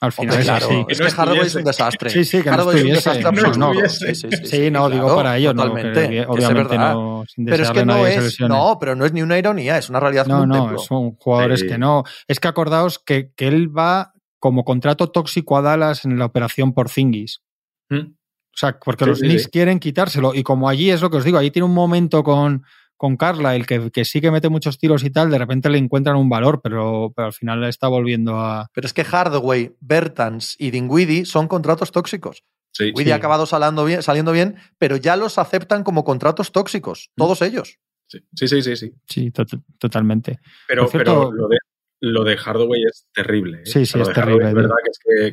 Al 0.00 0.10
final 0.10 0.40
es 0.40 0.48
así. 0.48 0.84
Es 0.88 1.00
que 1.00 1.10
Hardaway 1.10 1.46
es 1.46 1.54
un 1.54 1.64
desastre. 1.64 2.10
Sí, 2.10 2.24
sí, 2.24 2.42
que 2.42 2.50
Hardaway 2.50 2.78
es 2.78 2.84
un 2.84 2.90
desastre 2.90 3.28
absoluto. 3.28 3.88
Sí, 3.88 4.14
sí, 4.16 4.28
sí, 4.44 4.70
no, 4.70 4.90
digo 4.90 5.14
para 5.14 5.36
ellos, 5.36 5.54
totalmente, 5.54 6.24
no, 6.24 6.32
obviamente 6.32 6.78
no, 6.78 7.24
sin 7.28 7.44
pero 7.44 7.62
es 7.62 7.70
que 7.70 7.84
no 7.84 8.06
es, 8.06 8.40
no, 8.40 8.78
pero 8.80 8.96
no 8.96 9.04
es 9.04 9.12
ni 9.12 9.22
una 9.22 9.38
ironía, 9.38 9.78
es 9.78 9.88
una 9.88 10.00
realidad 10.00 10.26
No, 10.26 10.44
no, 10.44 10.78
son 10.78 11.12
jugadores 11.16 11.62
que 11.62 11.78
no. 11.78 12.02
Es 12.26 12.40
que 12.40 12.48
acordaos 12.48 12.98
que, 12.98 13.32
que 13.34 13.46
él 13.46 13.76
va 13.76 14.12
como 14.42 14.64
contrato 14.64 15.08
tóxico 15.08 15.56
a 15.56 15.62
Dallas 15.62 16.04
en 16.04 16.18
la 16.18 16.24
operación 16.24 16.74
por 16.74 16.88
Zingis. 16.88 17.42
¿Mm? 17.88 18.08
O 18.08 18.56
sea, 18.56 18.76
porque 18.76 19.06
los 19.06 19.20
Knicks 19.20 19.46
quieren 19.46 19.78
quitárselo. 19.78 20.34
Y 20.34 20.42
como 20.42 20.68
allí 20.68 20.90
es 20.90 21.00
lo 21.00 21.10
que 21.10 21.18
os 21.18 21.24
digo, 21.24 21.38
allí 21.38 21.52
tiene 21.52 21.66
un 21.66 21.74
momento 21.74 22.24
con, 22.24 22.64
con 22.96 23.16
Carla, 23.16 23.54
el 23.54 23.66
que, 23.66 23.92
que, 23.92 24.04
sí 24.04 24.20
que 24.20 24.32
mete 24.32 24.48
muchos 24.48 24.78
tiros 24.78 25.04
y 25.04 25.10
tal, 25.10 25.30
de 25.30 25.38
repente 25.38 25.70
le 25.70 25.78
encuentran 25.78 26.16
un 26.16 26.28
valor, 26.28 26.60
pero, 26.60 27.12
pero 27.14 27.26
al 27.26 27.32
final 27.32 27.60
le 27.60 27.68
está 27.68 27.86
volviendo 27.86 28.40
a. 28.40 28.68
Pero 28.74 28.84
es 28.84 28.92
que 28.92 29.04
Hardaway, 29.04 29.76
Bertans 29.78 30.56
y 30.58 30.72
Dinwiddie 30.72 31.24
son 31.24 31.46
contratos 31.46 31.92
tóxicos. 31.92 32.42
Sí, 32.72 32.92
ha 33.12 33.14
acabado 33.14 33.46
saliendo 33.46 33.84
bien, 33.84 34.02
saliendo 34.02 34.32
bien, 34.32 34.56
pero 34.76 34.96
ya 34.96 35.14
los 35.14 35.38
aceptan 35.38 35.84
como 35.84 36.02
contratos 36.02 36.50
tóxicos, 36.50 37.10
mm. 37.14 37.20
todos 37.20 37.42
ellos. 37.42 37.78
Sí, 38.08 38.48
sí, 38.48 38.60
sí, 38.60 38.76
sí. 38.76 38.92
Sí, 39.06 39.32
totalmente. 39.78 40.40
Pero, 40.66 40.88
pero 40.90 41.30
lo, 41.30 41.46
de, 41.46 41.58
lo 42.04 42.24
de 42.24 42.36
Hardaway 42.36 42.82
es 42.82 43.06
terrible. 43.14 43.58
¿eh? 43.58 43.66
Sí, 43.66 43.86
sí, 43.86 44.00
es 44.00 44.12
terrible. 44.12 44.48
Es 44.48 44.54
verdad 44.54 44.74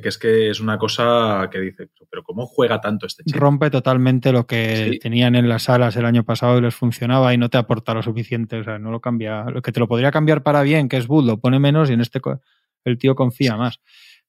que 0.04 0.08
es 0.08 0.18
que, 0.20 0.52
es 0.52 0.60
una 0.60 0.78
cosa 0.78 1.50
que 1.52 1.60
dice, 1.60 1.90
pero 2.12 2.22
¿cómo 2.22 2.46
juega 2.46 2.80
tanto 2.80 3.08
este 3.08 3.24
chico? 3.24 3.40
Rompe 3.40 3.72
totalmente 3.72 4.32
lo 4.32 4.46
que 4.46 5.00
tenían 5.02 5.34
en 5.36 5.50
las 5.50 5.64
salas 5.64 5.96
el 5.96 6.06
año 6.06 6.24
pasado 6.24 6.60
y 6.60 6.62
les 6.62 6.76
funcionaba 6.76 7.34
y 7.34 7.40
no 7.40 7.50
te 7.50 7.58
aporta 7.58 7.96
lo 7.96 8.04
suficiente. 8.04 8.60
O 8.60 8.64
sea, 8.64 8.78
no 8.78 8.92
lo 8.92 9.02
cambia. 9.02 9.46
Lo 9.46 9.64
que 9.64 9.72
te 9.72 9.80
lo 9.80 9.88
podría 9.88 10.12
cambiar 10.12 10.44
para 10.44 10.62
bien, 10.62 10.90
que 10.90 10.98
es 10.98 11.08
Bull, 11.08 11.26
lo 11.26 11.40
pone 11.40 11.58
menos 11.58 11.90
y 11.90 11.94
en 11.94 12.02
este 12.02 12.22
el 12.86 13.00
tío 13.00 13.16
confía 13.16 13.58
más. 13.58 13.80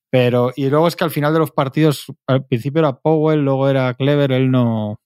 Pero, 0.09 0.51
y 0.57 0.71
luego 0.71 0.89
es 0.89 0.97
que 0.97 1.05
al 1.05 1.11
final 1.11 1.35
de 1.35 1.41
los 1.41 1.51
partidos, 1.51 2.07
al 2.27 2.47
principio 2.47 2.81
era 2.81 2.99
Powell, 2.99 3.45
luego 3.45 3.69
era 3.69 3.93
Clever, 3.93 4.33
él 4.33 4.51
no, 4.51 4.99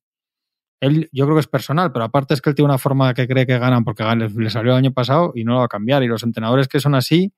él, 0.85 1.09
yo 1.13 1.25
creo 1.25 1.37
que 1.37 1.41
es 1.41 1.47
personal, 1.47 1.93
pero 1.93 2.05
aparte 2.05 2.35
es 2.35 2.41
que 2.41 2.51
él 2.51 2.57
tiene 2.57 2.67
una 2.67 2.79
forma 2.79 3.15
que 3.15 3.27
cree 3.27 3.47
que 3.47 3.59
ganan 3.59 3.85
porque 3.85 4.05
le, 4.05 4.51
salió 4.51 4.73
el 4.73 4.79
año 4.79 4.93
pasado 4.93 5.33
y 5.35 5.45
no 5.45 5.53
lo 5.55 5.59
va 5.61 5.65
a 5.65 5.69
cambiar. 5.69 6.03
Y 6.03 6.07
los 6.07 6.23
entrenadores 6.23 6.69
que 6.69 6.81
son 6.81 6.95
así 6.95 7.33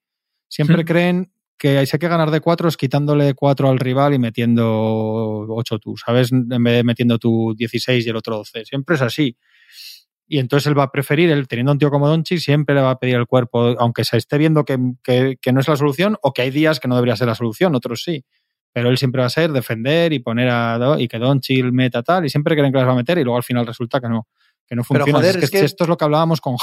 siempre 0.48 0.84
creen 0.84 1.30
que 1.58 1.78
hay 1.78 1.86
que 1.86 2.08
ganar 2.08 2.30
de 2.30 2.40
cuatro 2.40 2.68
es 2.68 2.76
quitándole 2.76 3.34
cuatro 3.34 3.70
al 3.70 3.78
rival 3.78 4.14
y 4.14 4.18
metiendo 4.18 5.46
ocho 5.48 5.78
tú, 5.78 5.96
¿sabes? 5.96 6.32
En 6.32 6.48
vez 6.48 6.74
de 6.74 6.84
metiendo 6.84 7.18
tú 7.18 7.54
16 7.56 8.06
y 8.06 8.10
el 8.10 8.16
otro 8.16 8.36
12. 8.36 8.64
Siempre 8.64 8.96
es 8.96 9.02
así. 9.02 9.36
Y 10.28 10.38
entonces 10.40 10.66
él 10.66 10.76
va 10.76 10.82
a 10.82 10.90
preferir, 10.90 11.30
él 11.30 11.46
teniendo 11.46 11.70
un 11.70 11.78
tío 11.78 11.90
como 11.90 12.08
Donchi, 12.08 12.38
siempre 12.38 12.74
le 12.74 12.80
va 12.80 12.90
a 12.90 12.98
pedir 12.98 13.14
el 13.14 13.26
cuerpo, 13.26 13.76
aunque 13.78 14.02
se 14.02 14.16
esté 14.16 14.38
viendo 14.38 14.64
que, 14.64 14.76
que 15.04 15.52
no 15.52 15.60
es 15.60 15.68
la 15.68 15.76
solución 15.76 16.16
o 16.20 16.32
que 16.32 16.42
hay 16.42 16.50
días 16.50 16.80
que 16.80 16.88
no 16.88 16.96
debería 16.96 17.14
ser 17.14 17.28
la 17.28 17.36
solución, 17.36 17.76
otros 17.76 18.02
sí 18.02 18.24
pero 18.76 18.90
él 18.90 18.98
siempre 18.98 19.22
va 19.22 19.26
a 19.26 19.30
ser 19.30 19.52
defender 19.52 20.12
y 20.12 20.18
poner 20.18 20.50
a 20.50 20.96
y 20.98 21.08
que 21.08 21.18
Don 21.18 21.40
Chill 21.40 21.72
meta 21.72 22.02
tal 22.02 22.26
y 22.26 22.28
siempre 22.28 22.54
creen 22.54 22.70
que 22.70 22.76
las 22.76 22.86
va 22.86 22.92
a 22.92 22.96
meter 22.96 23.16
y 23.16 23.24
luego 23.24 23.38
al 23.38 23.42
final 23.42 23.66
resulta 23.66 24.02
que 24.02 24.08
no 24.10 24.28
que 24.66 24.76
no 24.76 24.84
funciona. 24.84 25.26
es, 25.26 25.50
que, 25.50 25.60
esto 25.60 25.84
es 25.84 25.88
lo 25.88 25.96
que 25.96 26.04
hablábamos 26.04 26.42
con, 26.42 26.56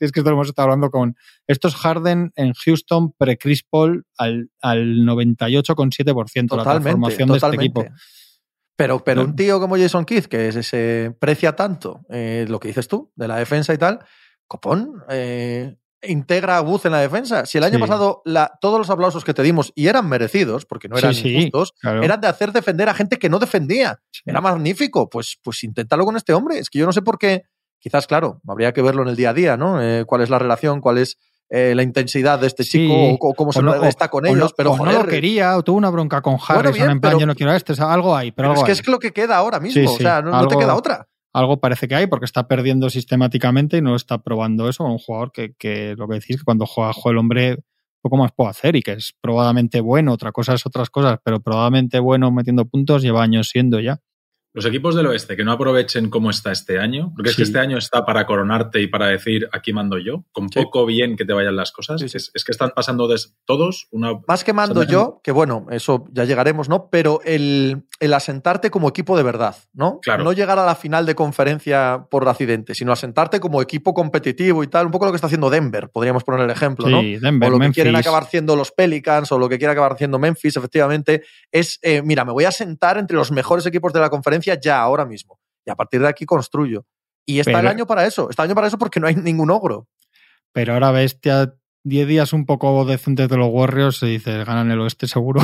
es 0.00 0.10
que 0.10 0.20
esto 0.20 0.30
lo 0.30 0.36
hemos 0.36 0.48
estado 0.48 0.68
hablando 0.68 0.90
con 0.90 1.18
estos 1.46 1.74
Harden 1.74 2.32
en 2.34 2.54
Houston 2.54 3.12
pre 3.12 3.36
Chris 3.36 3.62
Paul 3.62 4.06
al, 4.16 4.48
al 4.62 5.00
98,7% 5.00 6.56
la 6.56 6.62
transformación 6.62 7.28
de 7.28 7.36
este 7.36 7.56
equipo. 7.56 7.84
Pero, 8.74 9.04
pero 9.04 9.20
un 9.20 9.36
tío 9.36 9.60
como 9.60 9.76
Jason 9.76 10.06
Keith, 10.06 10.28
que 10.28 10.62
se 10.62 11.14
precia 11.20 11.54
tanto 11.54 12.00
eh, 12.08 12.46
lo 12.48 12.58
que 12.58 12.68
dices 12.68 12.88
tú, 12.88 13.12
de 13.16 13.28
la 13.28 13.36
defensa 13.36 13.74
y 13.74 13.76
tal, 13.76 13.98
copón, 14.46 14.94
eh, 15.10 15.76
integra 16.02 16.56
a 16.56 16.60
Booth 16.60 16.86
en 16.86 16.92
la 16.92 17.00
defensa. 17.00 17.44
Si 17.46 17.58
el 17.58 17.64
año 17.64 17.74
Sí. 17.76 17.80
pasado 17.80 18.22
la- 18.24 18.52
todos 18.60 18.78
los 18.78 18.88
aplausos 18.90 19.24
que 19.24 19.34
te 19.34 19.42
dimos, 19.42 19.72
y 19.74 19.86
eran 19.88 20.08
merecidos, 20.08 20.64
porque 20.64 20.88
no 20.88 20.96
eran 20.96 21.14
Sí, 21.14 21.50
claro. 21.80 22.02
eran 22.02 22.20
de 22.20 22.28
hacer 22.28 22.52
defender 22.52 22.88
a 22.88 22.94
gente 22.94 23.18
que 23.18 23.28
no 23.28 23.38
defendía. 23.38 24.00
Era 24.24 24.40
magnífico. 24.40 25.08
Pues, 25.10 25.38
pues 25.42 25.62
inténtalo 25.64 26.04
con 26.04 26.16
este 26.16 26.32
hombre. 26.32 26.58
Es 26.58 26.70
que 26.70 26.78
yo 26.78 26.86
no 26.86 26.92
sé 26.92 27.02
por 27.02 27.18
qué. 27.18 27.42
Quizás, 27.78 28.06
claro, 28.06 28.40
habría 28.46 28.72
que 28.72 28.82
verlo 28.82 29.02
en 29.02 29.08
el 29.08 29.16
día 29.16 29.30
a 29.30 29.34
día, 29.34 29.56
¿no? 29.56 29.80
Eh, 29.82 30.04
cuál 30.06 30.20
es 30.22 30.30
la 30.30 30.38
relación, 30.38 30.80
cuál 30.80 30.98
es 30.98 31.16
eh, 31.52 31.74
la 31.74 31.82
intensidad 31.82 32.38
de 32.38 32.46
este 32.46 32.62
Sí. 32.62 32.70
chico 32.86 32.94
o, 32.94 33.30
o 33.30 33.34
cómo 33.34 33.52
se 33.52 33.58
O 33.58 33.62
no- 33.62 33.74
está 33.82 34.06
con 34.08 34.24
o 34.24 34.28
ellos. 34.28 34.38
no- 34.38 34.50
pero 34.56 34.70
o 34.70 34.76
no 34.84 34.92
lo 34.92 35.04
quería, 35.04 35.56
o 35.56 35.64
tuvo 35.64 35.78
una 35.78 35.90
bronca 35.90 36.22
con 36.22 36.34
Harrison 36.34 36.72
bien, 36.74 36.90
en 36.92 37.00
plan, 37.00 37.10
pero- 37.10 37.18
yo 37.18 37.26
no 37.26 37.34
quiero 37.34 37.50
a 37.50 37.56
este, 37.56 37.72
o 37.72 37.88
algo 37.88 38.14
hay, 38.16 38.30
pero, 38.30 38.36
pero 38.36 38.48
algo 38.50 38.60
es 38.62 38.66
que 38.66 38.70
hay. 38.70 38.78
es 38.78 38.86
lo 38.86 39.00
que 39.00 39.12
queda 39.12 39.36
ahora 39.36 39.58
mismo. 39.58 39.82
Sí, 39.82 39.96
o 39.96 39.98
sea, 39.98 40.22
no, 40.22 40.30
no 40.30 40.46
te 40.46 40.56
queda 40.56 40.76
otra. 40.76 41.08
Algo 41.32 41.60
parece 41.60 41.88
que 41.88 41.94
hay 41.94 42.06
porque 42.06 42.24
está 42.24 42.48
perdiendo 42.48 42.90
sistemáticamente 42.90 43.78
y 43.78 43.82
no 43.82 43.96
está 43.96 44.18
probando 44.18 44.68
eso. 44.68 44.84
Un 44.84 44.98
jugador 44.98 45.32
que, 45.32 45.54
que 45.54 45.94
lo 45.96 46.08
que 46.08 46.14
decís 46.14 46.38
que 46.38 46.44
cuando 46.44 46.66
juega, 46.66 46.92
juega 46.92 47.12
el 47.12 47.18
hombre 47.18 47.58
poco 48.02 48.16
más 48.16 48.32
puedo 48.32 48.50
hacer 48.50 48.76
y 48.76 48.82
que 48.82 48.92
es 48.92 49.14
probadamente 49.20 49.80
bueno. 49.80 50.12
Otra 50.12 50.32
cosa 50.32 50.54
es 50.54 50.66
otras 50.66 50.90
cosas, 50.90 51.18
pero 51.24 51.40
probadamente 51.40 51.98
bueno 51.98 52.30
metiendo 52.30 52.64
puntos 52.66 53.02
lleva 53.02 53.22
años 53.22 53.48
siendo 53.48 53.80
ya. 53.80 54.00
Los 54.52 54.64
equipos 54.64 54.94
del 54.96 55.06
oeste 55.06 55.36
que 55.36 55.44
no 55.44 55.52
aprovechen 55.52 56.10
cómo 56.10 56.30
está 56.30 56.50
este 56.50 56.78
año, 56.78 57.12
porque 57.14 57.30
es 57.30 57.36
que 57.36 57.42
este 57.44 57.58
año 57.58 57.78
está 57.78 58.04
para 58.04 58.26
coronarte 58.26 58.80
y 58.80 58.88
para 58.88 59.06
decir 59.06 59.48
aquí 59.52 59.72
mando 59.72 59.98
yo, 59.98 60.24
con 60.32 60.48
Sí. 60.48 60.60
poco 60.60 60.86
bien 60.86 61.16
que 61.16 61.24
te 61.24 61.32
vayan 61.32 61.54
las 61.54 61.70
cosas. 61.70 62.00
Sí. 62.00 62.06
Es, 62.12 62.30
es 62.34 62.44
que 62.44 62.50
están 62.52 62.72
pasando 62.74 63.08
todos 63.44 63.86
una. 63.90 64.12
Más 64.26 64.42
que 64.42 64.52
mando 64.52 64.82
yo, 64.82 65.20
que 65.22 65.30
bueno, 65.32 65.66
eso 65.70 66.06
ya 66.12 66.24
llegaremos, 66.24 66.68
¿no? 66.68 66.88
Pero 66.90 67.20
el, 67.24 67.84
el 68.00 68.12
asentarte 68.14 68.70
como 68.70 68.88
equipo 68.88 69.16
de 69.16 69.22
verdad, 69.22 69.56
¿no? 69.72 70.00
Claro. 70.00 70.24
No 70.24 70.32
llegar 70.32 70.58
a 70.58 70.66
la 70.66 70.74
final 70.74 71.06
de 71.06 71.14
conferencia 71.14 72.06
por 72.10 72.28
accidente, 72.28 72.74
sino 72.74 72.92
asentarte 72.92 73.40
como 73.40 73.62
equipo 73.62 73.94
competitivo 73.94 74.64
y 74.64 74.66
tal, 74.68 74.86
un 74.86 74.92
poco 74.92 75.04
lo 75.06 75.12
que 75.12 75.16
está 75.16 75.26
haciendo 75.26 75.50
Denver, 75.50 75.90
podríamos 75.90 76.24
poner 76.24 76.40
el 76.42 76.50
ejemplo, 76.50 76.88
¿no? 76.88 77.00
Sí, 77.00 77.18
Denver, 77.18 77.48
o 77.48 77.52
lo 77.52 77.60
que 77.60 77.70
quieren 77.72 77.94
acabar 77.96 78.22
haciendo 78.24 78.56
los 78.56 78.72
Pelicans 78.72 79.30
o 79.32 79.38
lo 79.38 79.48
que 79.48 79.58
quiere 79.58 79.72
acabar 79.72 79.92
haciendo 79.92 80.18
Memphis, 80.18 80.56
efectivamente, 80.56 81.22
es, 81.52 81.78
eh, 81.82 82.02
mira, 82.02 82.24
me 82.24 82.32
voy 82.32 82.44
a 82.44 82.50
sentar 82.50 82.98
entre 82.98 83.16
los 83.16 83.30
mejores 83.30 83.64
equipos 83.66 83.92
de 83.92 84.00
la 84.00 84.10
conferencia 84.10 84.39
ya, 84.40 84.80
ahora 84.80 85.04
mismo. 85.04 85.38
Y 85.66 85.70
a 85.70 85.76
partir 85.76 86.00
de 86.00 86.08
aquí 86.08 86.24
construyo. 86.26 86.84
Y 87.26 87.38
está 87.40 87.50
Pero- 87.52 87.60
el 87.60 87.66
año 87.68 87.86
para 87.86 88.06
eso, 88.06 88.30
está 88.30 88.42
el 88.44 88.48
año 88.50 88.54
para 88.54 88.66
eso 88.66 88.78
porque 88.78 88.98
no 89.00 89.06
hay 89.06 89.14
ningún 89.16 89.50
ogro. 89.50 89.86
Pero 90.52 90.74
ahora 90.74 90.90
bestia 90.90 91.54
10 91.84 92.08
días 92.08 92.32
un 92.32 92.44
poco 92.44 92.84
decentes 92.84 93.28
de 93.28 93.36
los 93.36 93.48
Warriors 93.50 94.02
y 94.02 94.06
dices, 94.06 94.44
ganan 94.46 94.70
el 94.70 94.80
oeste 94.80 95.06
seguro. 95.06 95.40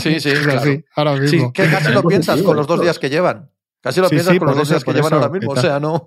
Sí, 0.00 0.20
sí, 0.20 0.32
claro. 0.44 0.60
así, 0.60 0.84
ahora 0.94 1.16
Sí, 1.26 1.36
mismo. 1.36 1.52
que 1.52 1.68
casi 1.70 1.92
lo 1.92 2.02
piensas 2.06 2.42
con 2.42 2.56
los 2.56 2.66
dos 2.66 2.80
días 2.80 2.98
que 2.98 3.08
llevan. 3.10 3.50
Casi 3.80 4.00
lo 4.00 4.08
Sí, 4.08 4.16
piensas 4.16 4.32
sí, 4.34 4.38
con 4.38 4.48
los 4.48 4.56
dos 4.56 4.68
eso, 4.68 4.74
días 4.74 4.84
que 4.84 4.92
llevan 4.92 5.06
eso, 5.12 5.16
ahora 5.16 5.28
mismo. 5.30 5.52
O 5.52 5.56
sea, 5.56 5.80
no. 5.80 6.04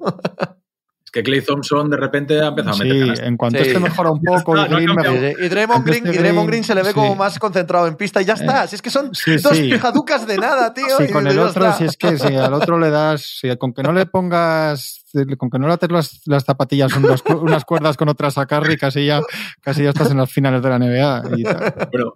Que 1.14 1.22
Clay 1.22 1.42
Thompson 1.42 1.90
de 1.92 1.96
repente 1.98 2.42
ha 2.42 2.48
empezado 2.48 2.76
a 2.76 2.80
meter 2.80 2.92
Sí, 2.94 3.00
canastas. 3.02 3.28
en 3.28 3.38
cuanto 3.38 3.60
Sí. 3.60 3.68
este 3.68 3.80
mejora 3.80 4.10
un 4.12 4.22
poco 4.22 4.56
no 4.56 4.68
Green 4.68 4.96
mejora- 4.96 5.32
Y 5.40 5.48
Draymond 5.48 5.86
Green, 5.86 6.04
de 6.06 6.10
y 6.10 6.18
Draymond 6.18 6.48
Green, 6.48 6.48
Green 6.48 6.64
se 6.64 6.74
le 6.74 6.82
ve 6.82 6.88
sí. 6.90 6.94
como 6.96 7.16
más 7.16 7.38
concentrado 7.38 7.86
en 7.88 7.96
pista 7.96 8.20
y 8.22 8.26
ya 8.26 8.34
está. 8.34 8.66
Si 8.68 8.76
es 8.76 8.82
que 8.82 8.90
son 8.90 9.14
Sí, 9.14 9.38
dos 9.38 9.56
sí. 9.56 9.70
pijaducas 9.72 10.26
de 10.26 10.38
nada, 10.38 10.74
tío. 10.74 10.98
Sí, 10.98 11.06
y 11.08 11.12
con 11.12 11.28
el 11.28 11.38
otro, 11.38 11.66
está. 11.66 11.78
si 11.78 11.86
es 11.86 11.96
que 11.98 12.18
si 12.18 12.36
al 12.36 12.54
otro 12.56 12.80
le 12.80 12.90
das, 12.90 13.22
si 13.40 13.56
con 13.58 13.74
que 13.74 13.84
no 13.84 13.94
le 13.94 14.08
pongas, 14.08 15.06
con 15.38 15.52
que 15.52 15.60
no 15.60 15.68
le 15.68 15.74
ates 15.76 15.92
las, 15.92 16.22
las 16.26 16.44
zapatillas 16.46 16.92
unas, 16.98 17.22
cu- 17.22 17.38
unas 17.38 17.64
cuerdas 17.64 17.96
con 17.96 18.10
otras 18.10 18.40
a 18.40 18.48
Curry, 18.48 18.78
casi 18.78 19.06
ya, 19.06 19.22
casi 19.62 19.84
ya 19.84 19.90
estás 19.90 20.10
en 20.10 20.18
las 20.18 20.32
finales 20.32 20.64
de 20.64 20.70
la 20.70 20.80
NBA. 20.80 21.22
y 21.38 21.44
tal. 21.44 21.74
Bueno, 21.92 22.14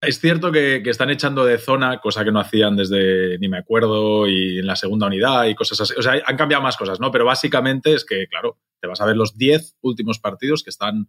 es 0.00 0.20
cierto 0.20 0.52
que, 0.52 0.80
que 0.82 0.90
están 0.90 1.10
echando 1.10 1.44
de 1.44 1.58
zona, 1.58 1.98
cosa 1.98 2.24
que 2.24 2.30
no 2.30 2.40
hacían 2.40 2.76
desde 2.76 3.38
ni 3.38 3.48
me 3.48 3.58
acuerdo, 3.58 4.28
y 4.28 4.58
en 4.58 4.66
la 4.66 4.76
segunda 4.76 5.06
unidad 5.06 5.46
y 5.46 5.54
cosas 5.54 5.80
así. 5.80 5.94
O 5.98 6.02
sea, 6.02 6.14
han 6.24 6.36
cambiado 6.36 6.62
más 6.62 6.76
cosas, 6.76 7.00
¿no? 7.00 7.10
Pero 7.10 7.24
básicamente 7.24 7.94
es 7.94 8.04
que, 8.04 8.26
claro, 8.28 8.58
te 8.80 8.86
vas 8.86 9.00
a 9.00 9.06
ver 9.06 9.16
los 9.16 9.36
10 9.36 9.76
últimos 9.80 10.20
partidos 10.20 10.62
que 10.62 10.70
están, 10.70 11.08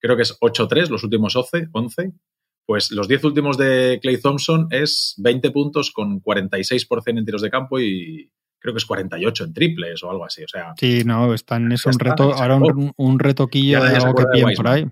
creo 0.00 0.16
que 0.16 0.22
es 0.22 0.38
8-3, 0.40 0.88
los 0.88 1.02
últimos 1.02 1.34
11, 1.34 1.68
11. 1.72 2.12
Pues 2.64 2.92
los 2.92 3.08
10 3.08 3.24
últimos 3.24 3.56
de 3.56 3.98
Clay 4.00 4.20
Thompson 4.20 4.68
es 4.70 5.14
20 5.18 5.50
puntos 5.50 5.90
con 5.90 6.22
46% 6.22 7.18
en 7.18 7.24
tiros 7.24 7.42
de 7.42 7.50
campo 7.50 7.80
y 7.80 8.30
creo 8.60 8.74
que 8.74 8.78
es 8.78 8.84
48 8.84 9.44
en 9.44 9.54
triples 9.54 10.02
o 10.02 10.10
algo 10.10 10.24
así. 10.24 10.44
O 10.44 10.48
sea, 10.48 10.74
Sí, 10.76 11.02
no, 11.04 11.32
están, 11.32 11.72
es 11.72 11.86
un 11.86 11.98
reto, 11.98 12.34
ahora 12.34 12.56
un, 12.56 12.92
un 12.94 13.18
retoquillo 13.18 13.82
de 13.82 13.96
algo 13.96 14.14
que 14.14 14.26
pillen 14.32 14.54
por 14.54 14.68
ahí. 14.68 14.86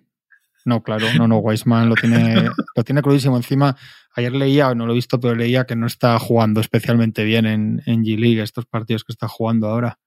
No, 0.67 0.83
claro, 0.83 1.07
no, 1.17 1.27
no, 1.29 1.39
Weisman 1.39 1.89
lo 1.89 1.95
tiene, 1.95 2.35
lo 2.77 2.85
tiene 2.85 3.01
crudísimo. 3.01 3.37
Encima, 3.37 3.75
ayer 4.17 4.33
leía, 4.33 4.75
no 4.75 4.85
lo 4.85 4.93
he 4.93 4.97
visto, 4.97 5.19
pero 5.19 5.35
leía 5.35 5.65
que 5.65 5.77
no 5.77 5.87
está 5.87 6.19
jugando 6.19 6.61
especialmente 6.61 7.25
bien 7.25 7.47
en, 7.47 7.83
en 7.87 8.03
G-League, 8.05 8.43
estos 8.43 8.67
partidos 8.67 9.05
que 9.05 9.13
está 9.13 9.29
jugando 9.29 9.69
ahora. 9.69 9.99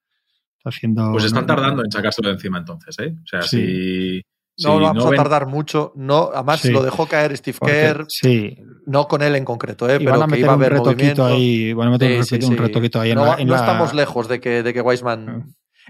Está 0.58 0.70
haciendo. 0.70 1.12
pues 1.14 1.24
están 1.24 1.48
no- 1.48 1.56
tardando 1.56 1.84
en 1.86 1.90
sacárselo 1.92 2.28
de 2.28 2.34
encima 2.36 2.58
entonces, 2.58 3.00
¿eh? 3.00 3.16
O 3.24 3.26
sea, 3.28 3.42
Sí. 3.42 3.58
si... 3.58 4.22
No 4.62 4.78
si 4.78 4.84
vamos 4.84 5.06
a 5.06 5.10
ven- 5.12 5.18
tardar 5.18 5.46
mucho. 5.48 5.94
No, 5.96 6.32
además 6.34 6.60
Sí. 6.60 6.70
lo 6.72 6.84
dejó 6.84 7.06
caer 7.08 7.38
Steve 7.38 7.56
porque- 7.58 7.74
Kerr, 7.74 8.06
sí, 8.10 8.58
no 8.86 9.08
con 9.08 9.22
él 9.22 9.38
en 9.38 9.46
concreto, 9.46 9.90
¿eh? 9.90 10.00
pero 10.00 10.28
que 10.28 10.40
iba 10.40 10.52
a 10.52 10.56
un 10.56 10.62
haber 10.62 10.74
retoquito 10.74 10.92
movimiento. 10.92 11.26
ahí, 11.26 11.72
van 11.72 11.88
a 11.88 11.92
meter 11.92 12.18
un, 12.18 12.24
Sí, 12.26 12.30
sí, 12.32 12.36
retoquito, 12.36 12.48
un 12.52 12.58
sí. 12.58 12.62
retoquito 12.68 13.00
ahí 13.00 13.12
en 13.12 13.16
no, 13.16 13.26
la. 13.26 13.36
en 13.36 13.48
no 13.48 13.54
la- 13.54 13.60
estamos 13.62 13.94
lejos 13.94 14.28
de 14.28 14.42
que, 14.42 14.62
de 14.62 14.74
que 14.74 14.82
Weisman. 14.82 15.30
Ah. 15.30 15.46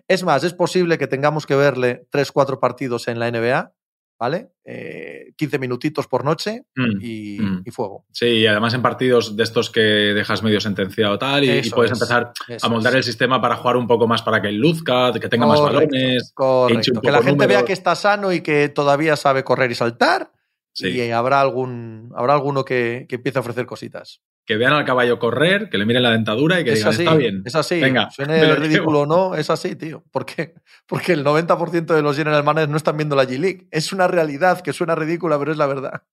Es 0.08 0.24
más, 0.24 0.44
es 0.44 0.54
posible 0.54 1.00
que 1.00 1.08
tengamos 1.08 1.48
que 1.48 1.56
verle 1.56 2.06
3-4 2.12 2.60
partidos 2.60 3.08
en 3.08 3.18
la 3.18 3.28
NBA, 3.32 3.74
¿vale? 4.20 4.52
Eh, 4.66 5.34
15 5.38 5.58
minutitos 5.58 6.08
por 6.08 6.26
noche 6.26 6.66
Mm, 6.76 7.02
y, 7.02 7.40
mm. 7.40 7.64
y 7.66 7.72
fuego. 7.72 8.06
Sí, 8.12 8.26
y 8.26 8.48
además 8.48 8.74
en 8.74 8.82
partidos 8.82 9.36
de 9.36 9.44
estos 9.44 9.70
que 9.70 9.80
dejas 9.80 10.44
medio 10.44 10.60
sentenciado 10.62 11.18
tal 11.18 11.44
y, 11.44 11.70
puedes 11.70 11.92
es, 11.92 12.02
empezar 12.02 12.34
a 12.62 12.70
moldar 12.70 12.94
es. 12.94 12.98
el 12.98 13.04
sistema 13.04 13.42
para 13.42 13.56
jugar 13.58 13.78
un 13.78 13.88
poco 13.88 14.08
más 14.08 14.22
para 14.22 14.42
que 14.42 14.52
luzca, 14.52 15.12
que 15.14 15.30
tenga 15.30 15.46
más 15.46 15.62
balones. 15.62 16.32
Correcto. 16.34 17.02
Que 17.02 17.12
la 17.12 17.24
gente 17.24 17.48
vea 17.48 17.66
que 17.66 17.74
está 17.74 17.96
sano 17.96 18.32
y 18.32 18.42
que 18.42 18.70
todavía 18.70 19.16
sabe 19.16 19.44
correr 19.44 19.72
y 19.72 19.76
saltar. 19.76 20.32
Sí. 20.74 20.90
Y 20.90 21.12
habrá 21.12 21.42
algún 21.42 22.12
habrá 22.16 22.34
alguno 22.34 22.64
que, 22.64 23.06
que 23.10 23.16
empiece 23.16 23.40
a 23.40 23.42
ofrecer 23.42 23.66
cositas. 23.66 24.22
Que 24.46 24.58
vean 24.58 24.74
al 24.74 24.86
caballo 24.86 25.20
correr, 25.20 25.70
que 25.70 25.78
le 25.78 25.86
miren 25.86 26.04
la 26.04 26.12
dentadura 26.12 26.60
y 26.60 26.64
que 26.64 26.72
es 26.72 26.80
digan, 26.80 26.94
así, 26.94 27.04
está 27.04 27.16
bien. 27.16 27.44
es 27.46 27.56
así. 27.56 27.80
Venga, 27.80 28.10
Suene 28.10 28.34
me 28.42 28.48
lo 28.48 28.56
ridículo 28.56 29.02
o 29.02 29.06
no, 29.06 29.36
es 29.36 29.50
así, 29.50 29.76
tío. 29.76 30.04
¿Por 30.12 30.26
qué? 30.26 30.56
Porque 30.88 31.14
el 31.14 31.24
90% 31.24 31.86
de 31.94 32.02
los 32.02 32.18
general 32.18 32.44
managers 32.44 32.72
no 32.72 32.78
están 32.78 32.98
viendo 32.98 33.16
la 33.16 33.26
G-League. 33.26 33.68
Es 33.72 33.94
una 33.94 34.08
realidad 34.08 34.62
que 34.62 34.74
suena 34.74 34.96
ridícula, 34.96 35.38
pero 35.38 35.52
es 35.52 35.58
la 35.58 35.68
verdad. 35.68 36.04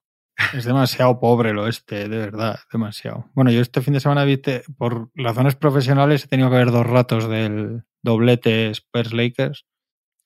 Es 0.53 0.65
demasiado 0.65 1.19
pobre 1.19 1.51
el 1.51 1.59
oeste, 1.59 2.09
de 2.09 2.19
verdad, 2.19 2.59
demasiado. 2.71 3.31
Bueno, 3.35 3.51
yo 3.51 3.63
este 3.63 3.81
fin 3.81 3.95
de 3.95 4.01
semana, 4.01 4.25
viste, 4.25 4.65
por 4.77 5.09
razones 5.15 5.57
profesionales 5.57 6.25
he 6.25 6.29
tenido 6.29 6.51
que 6.51 6.57
ver 6.57 6.71
dos 6.71 6.87
ratos 6.87 7.29
del 7.29 7.85
doblete 8.03 8.71
Spurs 8.71 9.15
Lakers, 9.15 9.65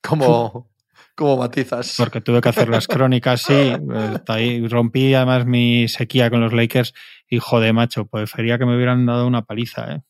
Como, 0.03 0.70
como 1.21 1.37
matizas. 1.37 1.95
porque 1.97 2.21
tuve 2.21 2.41
que 2.41 2.49
hacer 2.49 2.69
las 2.69 2.87
crónicas, 2.89 3.43
sí, 3.43 3.53
eh, 3.55 3.79
está 4.15 4.35
ahí, 4.35 4.67
rompí 4.67 5.15
además 5.15 5.47
mi 5.47 5.87
sequía 5.89 6.31
con 6.31 6.41
los 6.41 6.53
Lakers 6.53 6.93
y 7.29 7.39
joder, 7.39 7.73
macho, 7.75 8.07
prefería 8.07 8.59
que 8.59 8.67
me 8.67 8.75
hubieran 8.77 9.07
dado 9.07 9.27
una 9.27 9.43
paliza, 9.45 9.93
¿eh? 9.95 10.01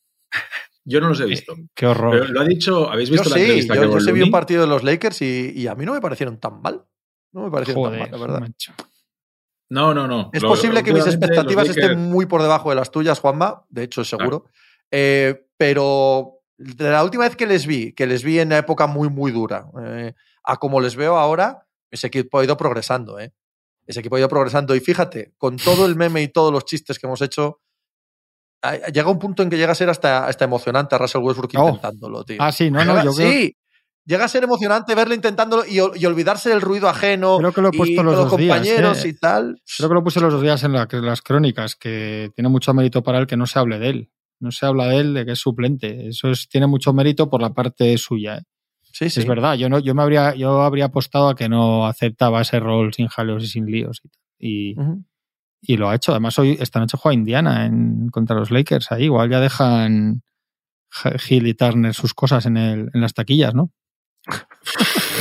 Yo 0.85 1.01
no 1.01 1.09
los 1.09 1.21
he 1.21 1.27
visto. 1.27 1.55
Qué 1.75 1.87
horror. 1.87 2.13
Pero 2.21 2.33
lo 2.33 2.41
ha 2.41 2.45
dicho, 2.45 2.91
¿habéis 2.91 3.11
Yo 3.11 3.15
visto 3.15 3.29
la 3.29 3.35
sí, 3.37 3.43
entrevista 3.43 3.75
yo, 3.75 3.81
que 3.83 3.89
yo 3.93 4.01
sí 4.01 4.13
vi 4.13 4.23
un 4.23 4.31
partido 4.31 4.63
de 4.63 4.69
los 4.69 4.83
Lakers 4.83 5.21
y, 5.23 5.53
y 5.55 5.67
a 5.67 5.75
mí 5.75 5.85
no 5.85 5.93
me 5.93 6.01
parecieron 6.01 6.39
tan 6.41 6.63
mal. 6.63 6.83
No 7.33 7.43
me 7.45 7.51
parecieron 7.51 7.83
joder, 7.85 8.01
tan 8.01 8.11
mal, 8.11 8.21
la 8.21 8.27
verdad. 8.27 8.41
macho. 8.41 8.73
No, 9.69 9.93
no, 9.95 10.09
no. 10.09 10.31
Es 10.33 10.43
Lo- 10.43 10.49
posible 10.49 10.83
que 10.83 10.93
mis 10.93 11.07
expectativas 11.07 11.69
Lakers- 11.69 11.71
estén 11.83 11.99
muy 12.11 12.27
por 12.27 12.43
debajo 12.43 12.71
de 12.71 12.77
las 12.77 12.91
tuyas, 12.91 13.21
Juanma, 13.21 13.65
de 13.69 13.85
hecho, 13.85 14.03
seguro. 14.05 14.47
Eh, 14.91 15.47
pero 15.57 16.39
de 16.57 16.91
la 16.91 17.05
última 17.05 17.25
vez 17.25 17.37
que 17.37 17.47
les 17.47 17.67
vi, 17.67 17.93
que 17.93 18.07
les 18.07 18.25
vi 18.25 18.39
en 18.41 18.49
una 18.49 18.59
época 18.59 18.87
muy, 18.87 19.09
muy 19.09 19.31
dura, 19.33 19.67
eh, 19.85 20.15
a 20.45 20.57
como 20.57 20.81
les 20.81 20.97
veo 20.97 21.17
ahora, 21.17 21.67
ese 21.91 22.07
equipo 22.09 22.39
ha 22.39 22.45
ido 22.45 22.57
progresando, 22.57 23.19
¿eh? 23.19 23.33
Ese 23.87 24.01
equipo 24.01 24.17
ha 24.17 24.21
ido 24.21 24.29
progresando. 24.29 24.75
Y 24.77 24.81
fíjate, 24.81 25.33
con 25.37 25.57
todo 25.57 25.87
el 25.87 25.97
meme 25.97 26.23
y 26.23 26.29
todos 26.29 26.53
los 26.53 26.65
chistes 26.65 26.99
que 26.99 27.07
hemos 27.07 27.21
hecho, 27.23 27.61
llega 28.93 29.11
un 29.11 29.19
punto 29.19 29.43
en 29.43 29.51
que 29.51 29.57
llega 29.57 29.73
a 29.73 29.75
ser 29.75 29.89
hasta, 29.91 30.27
hasta 30.27 30.45
emocionante 30.45 30.95
a 30.95 30.99
Russell 30.99 31.23
Westbrook 31.23 31.53
Oh. 31.57 31.69
intentándolo, 31.69 32.25
tío. 32.25 32.37
Ah, 32.41 32.53
sí, 32.53 32.71
no, 32.71 32.85
no, 32.85 33.03
yo 33.03 33.13
creo, 33.15 33.31
sí, 33.31 33.57
llega 34.05 34.25
a 34.27 34.29
ser 34.29 34.45
emocionante 34.45 34.95
verlo 34.95 35.15
intentándolo 35.15 35.65
y, 35.67 35.77
y 35.77 36.07
olvidarse 36.07 36.51
del 36.51 36.61
ruido 36.61 36.89
ajeno 36.89 37.39
creo 37.39 37.53
que 37.53 37.61
lo 37.63 37.69
he 37.69 37.73
puesto 37.77 38.03
los 38.03 38.15
los 38.17 38.31
dos 38.31 38.39
días. 38.39 38.57
compañeros 38.59 39.05
¿eh? 39.05 39.09
y 39.09 39.13
tal. 39.15 39.61
Creo 39.77 39.89
que 39.89 39.95
lo 39.95 40.05
puse 40.05 40.21
los 40.21 40.33
dos 40.33 40.43
días 40.43 40.63
en 40.65 40.73
la- 40.73 40.89
las 40.91 41.23
crónicas, 41.23 41.75
que 41.75 42.31
tiene 42.35 42.49
mucho 42.49 42.75
mérito 42.75 43.03
para 43.03 43.19
él 43.19 43.27
que 43.27 43.37
no 43.37 43.47
se 43.47 43.59
hable 43.59 43.79
de 43.79 43.89
él. 43.89 44.11
No 44.41 44.51
se 44.53 44.65
habla 44.67 44.87
de 44.87 44.97
él 44.99 45.15
de 45.15 45.27
que 45.27 45.33
es 45.33 45.39
suplente. 45.39 46.09
Eso 46.09 46.29
es, 46.31 46.49
tiene 46.49 46.67
mucho 46.67 46.93
mérito 46.95 47.29
por 47.29 47.43
la 47.43 47.53
parte 47.53 47.97
suya. 47.99 48.37
¿eh? 48.39 48.43
Sí, 48.93 49.11
sí. 49.11 49.21
Es 49.21 49.27
verdad, 49.27 49.55
yo 49.55 49.69
no, 49.69 49.79
yo 49.79 49.95
me 49.95 50.03
habría, 50.03 50.35
yo 50.35 50.63
habría 50.63 50.87
apostado 50.87 51.29
a 51.29 51.35
que 51.35 51.49
no 51.49 51.87
aceptaba 51.87 52.41
ese 52.43 52.61
rol 52.61 52.93
sin 52.93 53.09
jaleos 53.09 53.45
y 53.45 53.47
sin 53.49 53.67
líos. 53.67 54.03
Y, 54.39 54.79
Ujú. 54.79 55.05
y 55.61 55.77
lo 55.77 55.89
ha 55.89 55.95
hecho. 55.95 56.13
Además, 56.13 56.39
hoy, 56.39 56.57
esta 56.61 56.81
noche 56.81 56.97
juega 56.99 57.15
Indiana 57.15 57.67
en, 57.67 58.09
contra 58.09 58.37
los 58.37 58.51
Lakers. 58.51 58.93
Ahí 58.93 59.05
igual 59.05 59.31
ya 59.31 59.41
dejan 59.41 60.23
Hill 61.29 61.47
y 61.47 61.55
Turner 61.55 61.95
sus 61.95 62.15
cosas 62.15 62.47
en, 62.47 62.57
el, 62.57 62.91
en 62.93 63.01
las 63.01 63.15
taquillas, 63.15 63.55
¿no? 63.55 63.71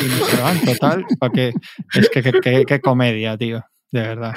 Y 0.01 0.07
no 0.07 0.25
se 0.25 0.41
van, 0.41 0.59
total. 0.65 1.05
para 1.19 1.31
que, 1.31 1.53
es 1.93 2.09
que 2.09 2.21
qué 2.23 2.65
que, 2.65 2.81
comedia, 2.81 3.37
tío. 3.37 3.63
De 3.91 4.01
verdad. 4.01 4.35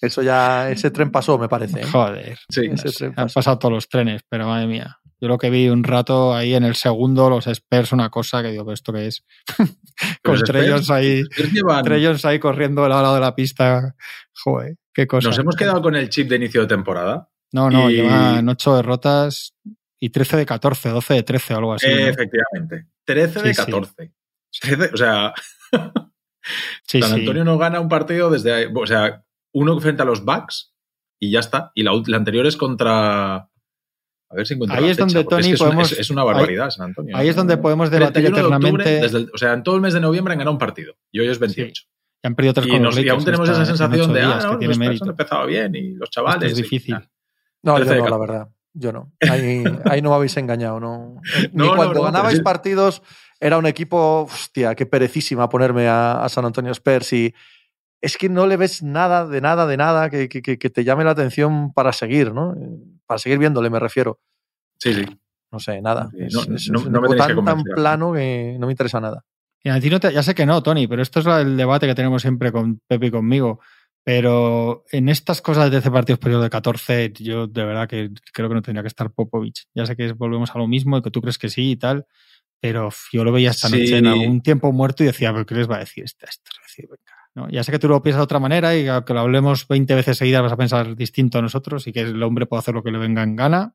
Eso 0.00 0.22
ya, 0.22 0.70
ese 0.70 0.90
tren 0.90 1.10
pasó, 1.10 1.38
me 1.38 1.48
parece. 1.48 1.80
¿eh? 1.80 1.84
Joder. 1.84 2.38
Sí. 2.48 2.66
Ese 2.66 2.70
No 2.70 2.76
sé, 2.76 2.90
tren 2.98 3.14
han 3.16 3.28
pasado 3.28 3.58
todos 3.58 3.72
los 3.72 3.88
trenes, 3.88 4.22
pero 4.28 4.46
madre 4.46 4.66
mía. 4.66 4.98
Yo 5.20 5.28
lo 5.28 5.38
que 5.38 5.50
vi 5.50 5.68
un 5.68 5.84
rato 5.84 6.34
ahí 6.34 6.54
en 6.54 6.64
el 6.64 6.74
segundo, 6.74 7.30
los 7.30 7.46
Spurs, 7.46 7.92
una 7.92 8.10
cosa 8.10 8.42
que 8.42 8.50
digo, 8.50 8.64
¿pero 8.64 8.74
esto 8.74 8.92
qué 8.92 9.06
es? 9.06 9.24
Con 10.22 10.40
Jones 10.46 10.90
ahí, 10.90 11.22
ahí 12.24 12.38
corriendo 12.38 12.84
al 12.84 12.90
lado 12.90 13.14
de 13.14 13.20
la 13.20 13.34
pista. 13.34 13.94
Joder, 14.34 14.76
qué 14.92 15.06
cosa. 15.06 15.28
Nos 15.28 15.38
hemos 15.38 15.56
quedado 15.56 15.80
con 15.80 15.94
el 15.94 16.08
chip 16.08 16.28
de 16.28 16.36
inicio 16.36 16.62
de 16.62 16.66
temporada. 16.66 17.30
No, 17.52 17.70
no, 17.70 17.88
y- 17.88 17.96
llevan 17.96 18.48
8 18.48 18.76
derrotas 18.76 19.54
y 20.00 20.10
13 20.10 20.38
de 20.38 20.46
14, 20.46 20.88
12 20.88 21.14
de 21.14 21.22
13 21.22 21.54
o 21.54 21.58
algo 21.58 21.74
así. 21.74 21.86
¿no? 21.86 21.92
Efectivamente. 21.94 22.88
13 23.04 23.42
de 23.42 23.54
Sí, 23.54 23.60
sí. 23.62 23.70
14. 23.70 24.12
13, 24.60 24.90
o 24.92 24.96
sea, 24.96 25.34
Sí, 26.86 27.00
San. 27.00 27.12
Antonio 27.20 27.44
no 27.44 27.58
gana 27.58 27.80
un 27.80 27.88
partido 27.88 28.30
desde. 28.30 28.66
O 28.74 28.86
sea, 28.86 29.24
uno 29.52 29.78
frente 29.80 30.02
a 30.02 30.06
los 30.06 30.24
Bucks 30.24 30.74
y 31.18 31.30
ya 31.30 31.40
está. 31.40 31.72
Y 31.74 31.82
la 31.82 31.92
anterior 32.16 32.46
es 32.46 32.56
contra. 32.56 33.48
A 34.34 34.36
ver 34.38 34.46
si 34.46 34.54
encuentro 34.54 34.76
Ahí 34.78 34.84
la 34.86 34.90
es 34.90 34.96
donde, 34.96 35.14
fecha, 35.14 35.28
Tony, 35.28 35.40
es, 35.40 35.46
que 35.48 35.54
es 35.54 35.60
una- 35.60 35.68
podemos- 35.70 35.92
es, 35.92 35.98
es 36.00 36.10
una 36.10 36.24
barbaridad, 36.24 36.70
San 36.70 36.86
Antonio. 36.86 37.16
Ahí 37.16 37.28
es 37.28 37.36
donde 37.36 37.56
podemos 37.56 37.90
debatir 37.90 38.12
31 38.24 38.36
de 38.36 38.42
octubre, 38.54 38.68
eternamente. 38.84 39.00
desde 39.02 39.18
el- 39.18 39.30
o 39.32 39.38
sea, 39.38 39.52
en 39.52 39.62
todo 39.62 39.76
el 39.76 39.80
mes 39.80 39.94
de 39.94 40.00
noviembre 40.00 40.32
han 40.32 40.38
ganado 40.38 40.52
un 40.52 40.58
partido. 40.58 40.94
Y 41.12 41.20
hoy 41.20 41.28
es 41.28 41.38
28. 41.38 41.84
Y 42.22 42.26
han 42.26 42.34
perdido 42.34 42.54
tres 42.54 42.66
Y, 42.66 42.78
nos- 42.80 42.98
y 42.98 43.08
aún 43.08 43.24
tenemos 43.24 43.48
esa 43.48 43.60
en 43.60 43.66
sensación 43.66 44.12
de, 44.12 44.20
días, 44.20 44.34
ah, 44.36 44.38
que 44.40 44.44
no, 44.52 44.58
tiene 44.58 44.66
los 44.68 44.76
Spurs 44.76 44.78
mérito. 44.88 45.04
han 45.04 45.10
empezado 45.10 45.46
bien 45.46 45.74
y 45.74 45.94
los 45.94 46.10
chavales. 46.10 46.42
Esto 46.50 46.60
es 46.60 46.62
difícil. 46.70 46.94
No, 47.62 47.78
yo 47.78 47.84
13 47.84 47.94
de 47.94 47.98
no, 48.00 48.04
la 48.04 48.10
14. 48.10 48.32
verdad. 48.32 48.48
Yo 48.76 48.92
no. 48.92 49.12
Ahí, 49.20 49.62
ahí 49.98 50.02
no 50.02 50.10
me 50.10 50.16
habéis 50.16 50.36
engañado. 50.36 50.80
No. 50.80 51.20
Ni 51.52 51.64
No, 51.66 51.76
cuando 51.76 51.94
no, 51.94 52.02
ganabais 52.02 52.40
partidos 52.40 53.02
era 53.38 53.56
un 53.58 53.66
equipo, 53.66 54.22
hostia, 54.22 54.74
qué 54.74 54.84
perecísima 54.86 55.48
ponerme 55.48 55.86
a, 55.86 56.24
a 56.24 56.28
San 56.28 56.44
Antonio 56.44 56.72
Spurs 56.72 57.12
y 57.12 57.34
es 58.00 58.16
que 58.18 58.28
no 58.28 58.46
le 58.46 58.56
ves 58.56 58.82
nada, 58.82 59.26
de 59.26 59.40
nada, 59.40 59.66
de 59.66 59.76
nada 59.76 60.10
que, 60.10 60.28
que- 60.28 60.42
que- 60.42 60.58
que 60.58 60.70
te 60.70 60.84
llame 60.84 61.04
la 61.04 61.12
atención 61.12 61.72
para 61.72 61.92
seguir, 61.92 62.32
¿no? 62.34 62.54
Para 63.06 63.18
seguir 63.18 63.38
viéndole, 63.38 63.70
me 63.70 63.78
refiero. 63.80 64.18
Sí, 64.78 64.92
sí. 64.94 65.04
No 65.52 65.58
sé, 65.60 65.80
nada. 65.80 66.08
Sí, 66.10 66.18
Es, 66.24 66.34
no- 66.34 66.40
es- 66.42 66.48
no- 66.48 66.56
es 66.56 66.86
un 66.86 66.92
no 66.92 67.00
me 67.00 67.08
que 67.08 67.14
tan, 67.16 67.62
plano 67.62 68.12
que 68.12 68.56
no 68.58 68.66
me 68.66 68.72
interesa 68.72 69.00
nada. 69.00 69.24
Y 69.62 69.68
a 69.70 69.80
ti 69.80 69.88
no 69.88 69.98
te- 70.00 70.12
ya 70.12 70.22
sé 70.22 70.34
que 70.34 70.44
no, 70.46 70.62
Tony, 70.62 70.86
pero 70.86 71.00
esto 71.00 71.20
es 71.20 71.26
el 71.26 71.56
debate 71.56 71.86
que 71.86 71.94
tenemos 71.94 72.20
siempre 72.22 72.52
con 72.52 72.80
Pepe 72.86 73.06
y 73.06 73.10
conmigo. 73.10 73.60
Pero 74.06 74.84
en 74.92 75.08
estas 75.08 75.40
cosas 75.40 75.64
de 75.64 75.70
13 75.70 75.90
partidos 75.90 76.18
periodo 76.18 76.42
de 76.42 76.50
14, 76.50 77.10
yo 77.18 77.46
de 77.46 77.64
verdad 77.64 77.88
que 77.88 78.10
creo 78.34 78.48
que 78.50 78.54
no 78.54 78.60
tendría 78.62 78.82
que 78.82 78.88
estar 78.88 79.10
Popovich. 79.10 79.64
Ya 79.74 79.86
sé 79.86 79.96
que 79.96 80.12
volvemos 80.12 80.50
a 80.54 80.58
lo 80.58 80.66
mismo 80.66 80.98
y 80.98 81.02
que 81.02 81.10
tú 81.10 81.22
crees 81.22 81.38
que 81.38 81.48
sí 81.48 81.70
y 81.70 81.76
tal, 81.76 82.04
pero 82.60 82.90
yo 83.12 83.24
lo 83.24 83.32
veía 83.32 83.50
esta 83.50 83.68
Sí. 83.68 83.78
noche 83.80 83.96
en 83.98 84.06
algún 84.06 84.42
tiempo 84.42 84.70
muerto 84.72 85.02
y 85.02 85.06
decía, 85.06 85.32
¿pero 85.32 85.46
qué 85.46 85.54
les 85.54 85.70
va 85.70 85.76
a 85.76 85.80
decir 85.80 86.04
este? 86.04 86.26
a 86.26 86.28
esto? 86.28 86.50
Es 86.54 86.70
decir, 86.70 86.84
venga, 86.86 87.16
¿no? 87.34 87.48
Ya 87.50 87.64
sé 87.64 87.72
que 87.72 87.78
tú 87.78 87.88
lo 87.88 88.02
piensas 88.02 88.18
de 88.20 88.24
otra 88.24 88.38
manera 88.40 88.76
y 88.76 88.86
aunque 88.88 89.14
lo 89.14 89.20
hablemos 89.20 89.66
20 89.66 89.94
veces 89.94 90.18
seguidas 90.18 90.42
vas 90.42 90.52
a 90.52 90.56
pensar 90.58 90.94
distinto 90.96 91.38
a 91.38 91.42
nosotros 91.42 91.86
y 91.86 91.92
que 91.92 92.00
el 92.00 92.22
hombre 92.22 92.44
puede 92.44 92.58
hacer 92.60 92.74
lo 92.74 92.82
que 92.82 92.90
le 92.90 92.98
venga 92.98 93.22
en 93.22 93.36
gana, 93.36 93.74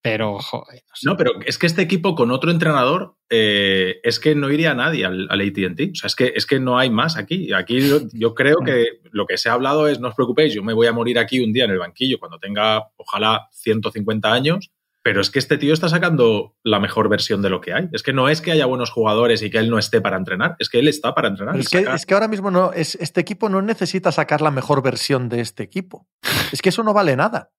pero 0.00 0.38
joder, 0.38 0.82
no 0.88 0.94
sé. 0.94 1.06
No, 1.06 1.16
pero 1.16 1.32
es 1.44 1.58
que 1.58 1.66
este 1.66 1.82
equipo 1.82 2.14
con 2.14 2.30
otro 2.30 2.50
entrenador 2.50 3.16
eh, 3.30 3.96
es 4.04 4.20
que 4.20 4.34
no 4.34 4.50
iría 4.50 4.74
nadie 4.74 5.04
al, 5.04 5.26
al 5.28 5.40
ATT. 5.40 5.92
O 5.92 5.94
sea, 5.94 6.06
es 6.06 6.14
que, 6.14 6.32
es 6.36 6.46
que 6.46 6.60
no 6.60 6.78
hay 6.78 6.88
más 6.88 7.16
aquí. 7.16 7.52
Aquí 7.52 7.88
yo, 7.88 8.00
yo 8.12 8.34
creo 8.34 8.58
que 8.64 8.86
lo 9.10 9.26
que 9.26 9.38
se 9.38 9.48
ha 9.48 9.54
hablado 9.54 9.88
es, 9.88 9.98
no 9.98 10.08
os 10.08 10.14
preocupéis, 10.14 10.54
yo 10.54 10.62
me 10.62 10.72
voy 10.72 10.86
a 10.86 10.92
morir 10.92 11.18
aquí 11.18 11.40
un 11.40 11.52
día 11.52 11.64
en 11.64 11.72
el 11.72 11.78
banquillo 11.78 12.18
cuando 12.18 12.38
tenga, 12.38 12.90
ojalá, 12.96 13.48
150 13.52 14.32
años. 14.32 14.70
Pero 15.02 15.20
es 15.20 15.30
que 15.30 15.38
este 15.38 15.58
tío 15.58 15.72
está 15.72 15.88
sacando 15.88 16.56
la 16.62 16.80
mejor 16.80 17.08
versión 17.08 17.40
de 17.40 17.48
lo 17.48 17.60
que 17.60 17.72
hay. 17.72 17.88
Es 17.92 18.02
que 18.02 18.12
no 18.12 18.28
es 18.28 18.40
que 18.40 18.52
haya 18.52 18.66
buenos 18.66 18.90
jugadores 18.90 19.42
y 19.42 19.50
que 19.50 19.58
él 19.58 19.70
no 19.70 19.78
esté 19.78 20.00
para 20.00 20.16
entrenar, 20.16 20.56
es 20.58 20.68
que 20.68 20.80
él 20.80 20.88
está 20.88 21.14
para 21.14 21.28
entrenar. 21.28 21.54
Que, 21.54 21.78
es 21.78 22.04
que 22.04 22.14
ahora 22.14 22.28
mismo 22.28 22.50
no, 22.50 22.72
es, 22.72 22.94
este 22.96 23.20
equipo 23.20 23.48
no 23.48 23.62
necesita 23.62 24.12
sacar 24.12 24.42
la 24.42 24.50
mejor 24.50 24.82
versión 24.82 25.28
de 25.28 25.40
este 25.40 25.62
equipo. 25.62 26.08
Es 26.52 26.60
que 26.60 26.68
eso 26.68 26.82
no 26.82 26.92
vale 26.92 27.16
nada. 27.16 27.52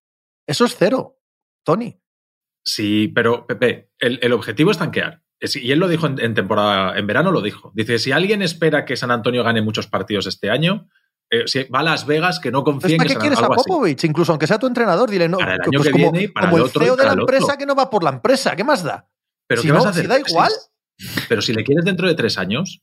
Eso 0.45 0.65
es 0.65 0.75
cero, 0.78 1.17
Tony. 1.63 1.99
Sí, 2.63 3.08
pero 3.10 3.45
Pepe, 3.48 3.91
el, 4.00 4.19
el 4.22 4.34
objetivo 4.34 4.72
es 4.72 4.78
tanquear. 4.78 5.22
Es- 5.39 5.56
Y 5.56 5.72
él 5.72 5.80
lo 5.80 5.88
dijo 5.88 6.08
en, 6.08 6.19
en 6.19 6.34
temporada, 6.34 6.98
en 6.98 7.08
verano 7.08 7.32
lo 7.32 7.41
dijo. 7.41 7.72
Dice, 7.74 7.98
si 8.00 8.12
alguien 8.12 8.41
espera 8.41 8.86
que 8.86 8.98
San 8.98 9.12
Antonio 9.12 9.43
gane 9.43 9.62
muchos 9.62 9.88
partidos 9.88 10.28
este 10.28 10.50
año, 10.50 10.89
eh, 11.32 11.43
si 11.48 11.63
va 11.65 11.80
a 11.80 11.84
Las 11.84 12.06
Vegas, 12.06 12.39
que 12.39 12.52
no 12.52 12.63
confíe 12.63 12.91
en 12.93 12.98
¿para 12.98 13.08
que 13.08 13.13
qué 13.13 13.13
San- 13.13 13.22
quieres 13.22 13.39
a 13.39 13.45
así. 13.45 13.56
Popovich? 13.56 14.04
Incluso 14.04 14.32
aunque 14.34 14.48
sea 14.48 14.60
tu 14.60 14.67
entrenador, 14.67 15.10
dile 15.10 15.30
no. 15.30 15.38
Para 15.38 15.56
el 15.56 15.62
año 15.62 15.69
pues 15.74 15.84
que 15.88 15.91
como, 15.91 16.12
viene 16.12 16.26
y 16.26 16.28
para 16.28 16.48
como 16.48 16.58
el 16.58 16.63
otro 16.63 16.82
CEO 16.84 16.93
de 16.95 16.98
para 16.98 17.10
la 17.10 17.13
el 17.13 17.19
empresa 17.22 17.58
que 17.58 17.65
no 17.65 17.76
va 17.76 17.89
por 17.89 18.04
la 18.04 18.10
empresa. 18.10 18.56
¿Qué 18.56 18.63
más 18.63 18.84
da? 18.84 19.08
Pero 19.48 19.62
Si 19.62 19.67
¿qué 19.67 19.72
no, 19.74 19.80
vas 19.80 19.86
a 19.86 19.89
hacer? 19.89 20.04
si 20.04 20.08
da 20.10 20.19
igual. 20.19 20.52
Pero 21.30 21.41
si 21.41 21.54
le 21.54 21.63
quieres 21.63 21.86
dentro 21.86 22.08
de 22.08 22.15
tres 22.15 22.38
años, 22.38 22.82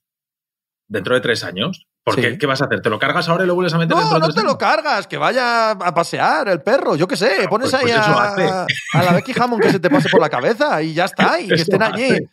dentro 0.88 1.14
de 1.14 1.20
tres 1.20 1.44
años, 1.44 1.86
¿por 2.06 2.14
Sí. 2.14 2.20
qué, 2.20 2.38
qué 2.38 2.46
vas 2.46 2.62
a 2.62 2.66
hacer? 2.66 2.80
¿Te 2.80 2.88
lo 2.88 3.00
cargas 3.00 3.28
ahora 3.28 3.42
y 3.42 3.48
lo 3.48 3.56
vuelves 3.56 3.74
a 3.74 3.78
meter 3.78 3.96
No, 3.96 4.00
dentro 4.00 4.14
de 4.14 4.20
no 4.20 4.26
tres 4.28 4.36
te 4.36 4.44
lo 4.44 4.56
cargas, 4.56 5.06
que 5.08 5.18
vaya 5.18 5.72
a 5.72 5.92
pasear 5.92 6.48
el 6.48 6.62
perro, 6.62 6.94
yo 6.94 7.08
qué 7.08 7.16
sé, 7.16 7.42
No, 7.42 7.48
pones 7.48 7.70
pues- 7.70 7.82
ahí 7.82 7.90
pues 7.92 8.06
eso 8.06 8.66
a, 8.94 9.02
la 9.02 9.12
Becky 9.12 9.32
Hammond 9.38 9.60
que 9.62 9.72
se 9.72 9.80
te 9.80 9.90
pase 9.90 10.08
por 10.08 10.20
la 10.20 10.28
cabeza 10.30 10.80
y 10.82 10.94
ya 10.94 11.06
está, 11.06 11.40
y 11.40 11.48
que 11.48 11.54
estén 11.54 11.82
allí 11.82 12.04
hace. 12.12 12.30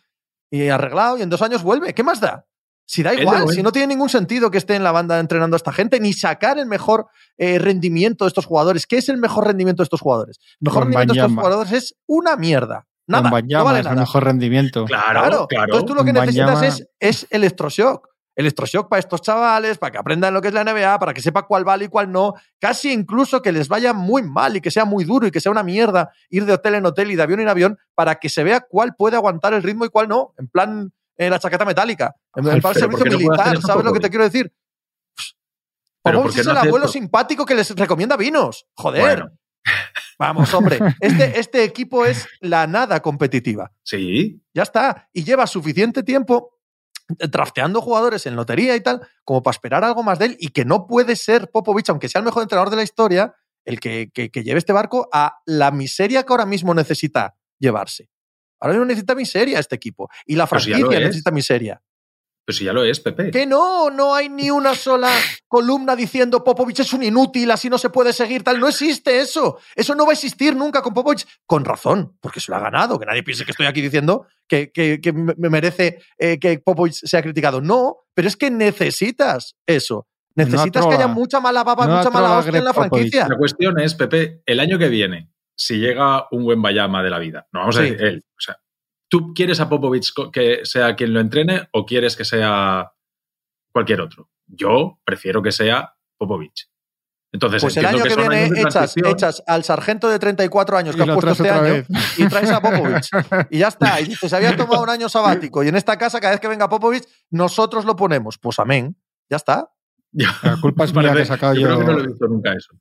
y 0.50 0.68
arreglado 0.68 1.18
y 1.18 1.22
en 1.22 1.28
dos 1.28 1.42
años 1.42 1.64
vuelve. 1.64 1.92
¿Qué 1.92 2.04
más 2.04 2.20
da? 2.20 2.46
Si 2.86 3.02
da 3.02 3.14
igual, 3.14 3.48
si 3.48 3.62
no 3.62 3.72
tiene 3.72 3.88
ningún 3.88 4.10
sentido 4.10 4.50
que 4.50 4.58
esté 4.58 4.76
en 4.76 4.84
la 4.84 4.92
banda 4.92 5.18
entrenando 5.18 5.56
a 5.56 5.58
esta 5.58 5.72
gente, 5.72 5.98
ni 5.98 6.12
sacar 6.12 6.58
el 6.58 6.66
mejor 6.66 7.06
eh, 7.36 7.58
rendimiento 7.58 8.26
de 8.26 8.28
estos 8.28 8.44
jugadores. 8.46 8.86
¿Qué 8.86 8.98
es 8.98 9.08
el 9.08 9.16
mejor 9.16 9.46
rendimiento 9.46 9.82
de 9.82 9.84
estos 9.84 10.00
jugadores? 10.02 10.38
El 10.60 10.66
mejor 10.66 10.82
rendimiento 10.84 11.14
de 11.14 11.20
estos 11.20 11.34
jugadores 11.34 11.72
es 11.72 11.94
una 12.06 12.36
mierda. 12.36 12.86
Nada, 13.06 13.28
Con 13.30 13.46
no 13.48 13.64
vale 13.64 13.80
es 13.80 13.86
el 13.86 13.96
mejor 13.96 14.24
rendimiento. 14.24 14.84
Claro, 14.84 15.04
Claro, 15.20 15.46
claro. 15.48 15.64
Entonces 15.64 15.86
tú 15.88 15.94
lo 15.94 16.04
que 16.04 16.12
necesitas 16.12 16.62
es, 16.62 16.88
es 17.00 17.26
electroshock. 17.30 18.08
Electroshock 18.36 18.88
para 18.88 19.00
estos 19.00 19.22
chavales, 19.22 19.78
para 19.78 19.92
que 19.92 19.98
aprendan 19.98 20.34
lo 20.34 20.42
que 20.42 20.48
es 20.48 20.54
la 20.54 20.64
NBA, 20.64 20.98
para 20.98 21.14
que 21.14 21.22
sepa 21.22 21.42
cuál 21.46 21.64
vale 21.64 21.86
y 21.86 21.88
cuál 21.88 22.10
no. 22.10 22.34
Casi 22.58 22.92
incluso 22.92 23.42
que 23.42 23.52
les 23.52 23.68
vaya 23.68 23.92
muy 23.92 24.22
mal 24.22 24.56
y 24.56 24.60
que 24.60 24.70
sea 24.70 24.84
muy 24.84 25.04
duro 25.04 25.26
y 25.26 25.30
que 25.30 25.40
sea 25.40 25.52
una 25.52 25.62
mierda 25.62 26.10
ir 26.30 26.44
de 26.44 26.52
hotel 26.52 26.74
en 26.74 26.86
hotel 26.86 27.10
y 27.10 27.16
de 27.16 27.22
avión 27.22 27.40
en 27.40 27.48
avión 27.48 27.78
para 27.94 28.16
que 28.16 28.28
se 28.28 28.42
vea 28.42 28.60
cuál 28.60 28.94
puede 28.96 29.16
aguantar 29.16 29.54
el 29.54 29.62
ritmo 29.62 29.84
y 29.84 29.88
cuál 29.88 30.08
no. 30.08 30.34
En 30.38 30.48
plan, 30.48 30.92
eh, 31.16 31.30
la 31.30 31.38
chaqueta 31.38 31.64
metálica. 31.64 32.14
En 32.34 32.44
plan 32.44 32.60
¿por 32.60 32.74
servicio 32.74 33.04
no 33.04 33.18
militar. 33.18 33.60
¿Sabes 33.60 33.84
lo 33.84 33.92
que 33.92 34.00
te 34.00 34.10
quiero 34.10 34.24
decir? 34.24 34.52
Pero 36.02 36.18
Popovich 36.18 36.22
¿por 36.22 36.34
qué 36.34 36.40
es 36.40 36.46
no 36.46 36.52
el 36.52 36.58
abuelo 36.58 36.86
esto? 36.86 36.98
simpático 36.98 37.46
que 37.46 37.54
les 37.54 37.70
recomienda 37.70 38.16
vinos. 38.16 38.66
Joder. 38.74 39.00
Bueno, 39.00 39.30
Vamos, 40.18 40.52
hombre. 40.54 40.78
Este, 41.00 41.38
este 41.40 41.64
equipo 41.64 42.04
es 42.04 42.28
la 42.40 42.66
nada 42.66 43.00
competitiva. 43.00 43.72
sí, 43.82 44.40
Ya 44.52 44.62
está. 44.62 45.08
Y 45.12 45.24
lleva 45.24 45.46
suficiente 45.46 46.02
tiempo 46.02 46.53
drafteando 47.18 47.80
jugadores 47.80 48.26
en 48.26 48.36
lotería 48.36 48.76
y 48.76 48.80
tal, 48.80 49.00
como 49.24 49.42
para 49.42 49.54
esperar 49.54 49.84
algo 49.84 50.02
más 50.02 50.18
de 50.18 50.26
él 50.26 50.36
y 50.38 50.48
que 50.48 50.64
no 50.64 50.86
puede 50.86 51.16
ser 51.16 51.50
Popovich, 51.50 51.88
aunque 51.90 52.08
sea 52.08 52.20
el 52.20 52.24
mejor 52.24 52.42
entrenador 52.42 52.70
de 52.70 52.76
la 52.76 52.82
historia, 52.82 53.34
el 53.64 53.80
que, 53.80 54.10
que- 54.12 54.30
que 54.30 54.42
lleve 54.44 54.58
este 54.58 54.72
barco 54.72 55.08
a 55.12 55.38
la 55.46 55.70
miseria 55.70 56.22
que 56.24 56.32
ahora 56.32 56.46
mismo 56.46 56.74
necesita 56.74 57.34
llevarse. 57.58 58.10
Ahora 58.60 58.74
mismo 58.74 58.86
necesita 58.86 59.14
miseria 59.14 59.58
este 59.58 59.74
equipo. 59.76 60.08
Y 60.26 60.36
la 60.36 60.44
ya 60.44 60.46
franquicia 60.48 60.74
necesita 61.06 61.30
miseria. 61.30 61.82
Pues 62.46 62.58
si 62.58 62.64
ya 62.64 62.72
lo 62.72 62.84
es, 62.84 63.00
Pepe. 63.00 63.30
Que 63.30 63.46
no, 63.46 63.90
no 63.90 64.14
hay 64.14 64.28
ni 64.28 64.50
una 64.50 64.74
sola 64.74 65.10
columna 65.48 65.96
diciendo 65.96 66.44
Popovich 66.44 66.80
es 66.80 66.92
un 66.92 67.02
inútil, 67.02 67.50
así 67.50 67.70
no 67.70 67.78
se 67.78 67.90
puede 67.90 68.12
seguir, 68.12 68.42
tal. 68.42 68.60
No 68.60 68.68
existe 68.68 69.20
eso. 69.20 69.58
Eso 69.74 69.94
no 69.94 70.04
va 70.04 70.10
a 70.10 70.14
existir 70.14 70.54
nunca 70.54 70.82
con 70.82 70.92
Popovich. 70.94 71.26
Con 71.46 71.64
razón, 71.64 72.16
porque 72.20 72.40
se 72.40 72.52
lo 72.52 72.56
ha 72.56 72.60
ganado. 72.60 72.98
Que 72.98 73.06
nadie 73.06 73.22
piense 73.22 73.44
que 73.44 73.52
estoy 73.52 73.66
aquí 73.66 73.80
diciendo 73.80 74.26
que, 74.48 74.70
que- 74.72 75.00
que 75.00 75.12
me 75.12 75.34
me 75.36 75.48
merece 75.48 76.02
eh, 76.18 76.38
que 76.38 76.58
Popovich 76.58 76.94
sea 77.04 77.22
criticado. 77.22 77.60
No, 77.60 77.96
pero 78.14 78.28
es 78.28 78.36
que 78.36 78.50
necesitas 78.50 79.56
eso. 79.66 80.06
Necesitas 80.36 80.82
No 80.84 80.88
que 80.90 80.96
haya 80.96 81.06
mucha 81.06 81.38
mala 81.40 81.62
baba, 81.62 81.86
No 81.86 81.96
mucha 81.96 82.10
mala 82.10 82.38
hostia 82.38 82.58
en 82.58 82.64
la 82.64 82.72
Popovich. 82.72 82.90
franquicia. 82.90 83.28
La 83.28 83.36
cuestión 83.36 83.78
es, 83.78 83.94
Pepe, 83.94 84.42
el 84.44 84.58
año 84.60 84.78
que 84.78 84.88
viene, 84.88 85.30
si 85.56 85.78
llega 85.78 86.26
un 86.32 86.42
buen 86.44 86.60
Bayama 86.60 87.02
de 87.04 87.10
la 87.10 87.18
vida, 87.20 87.46
no 87.52 87.60
vamos 87.60 87.76
a 87.76 87.82
decir 87.82 88.02
él, 88.02 88.24
o 88.36 88.40
sea, 88.40 88.58
¿tú 89.14 89.32
quieres 89.32 89.60
a 89.60 89.68
Popovich 89.68 90.12
que 90.32 90.60
sea 90.64 90.96
quien 90.96 91.14
lo 91.14 91.20
entrene 91.20 91.68
o 91.70 91.86
quieres 91.86 92.16
que 92.16 92.24
sea 92.24 92.92
cualquier 93.72 94.00
otro? 94.00 94.28
Yo 94.44 94.98
prefiero 95.04 95.40
que 95.40 95.52
sea 95.52 95.94
Popovich. 96.18 96.68
Entonces, 97.32 97.62
Pues 97.62 97.76
el 97.76 97.86
año 97.86 98.02
que, 98.02 98.16
viene 98.16 98.46
echas, 98.60 98.96
echas 98.96 99.42
al 99.46 99.62
sargento 99.62 100.08
de 100.08 100.18
34 100.18 100.76
años 100.76 100.94
Y 100.94 100.98
que 100.98 101.04
has 101.04 101.10
puesto 101.10 101.30
este 101.30 101.48
año 101.48 101.62
vez. 101.62 101.86
y 102.16 102.26
traes 102.26 102.50
a 102.50 102.60
Popovich. 102.60 103.08
Y 103.50 103.58
ya 103.58 103.68
está. 103.68 104.00
Y 104.00 104.06
dices, 104.06 104.32
había 104.32 104.56
tomado 104.56 104.82
un 104.82 104.90
año 104.90 105.08
sabático 105.08 105.62
y 105.62 105.68
en 105.68 105.76
esta 105.76 105.96
casa, 105.96 106.18
cada 106.18 106.32
vez 106.32 106.40
que 106.40 106.48
venga 106.48 106.68
Popovich, 106.68 107.04
nosotros 107.30 107.84
lo 107.84 107.94
ponemos. 107.94 108.36
Pues 108.38 108.58
amén. 108.58 108.96
Ya 109.30 109.36
está. 109.36 109.70
Ya. 110.10 110.36
La 110.42 110.60
culpa 110.60 110.84
es 110.84 110.94
mía 110.94 111.12
que 111.12 111.22
he 111.22 111.24
sacado 111.24 111.54
yo, 111.54 111.68
creo 111.68 111.78
que 111.78 111.84
no 111.84 111.92
lo 111.92 112.00
he 112.00 112.06
visto 112.08 112.26
nunca 112.26 112.52
eso. 112.52 112.74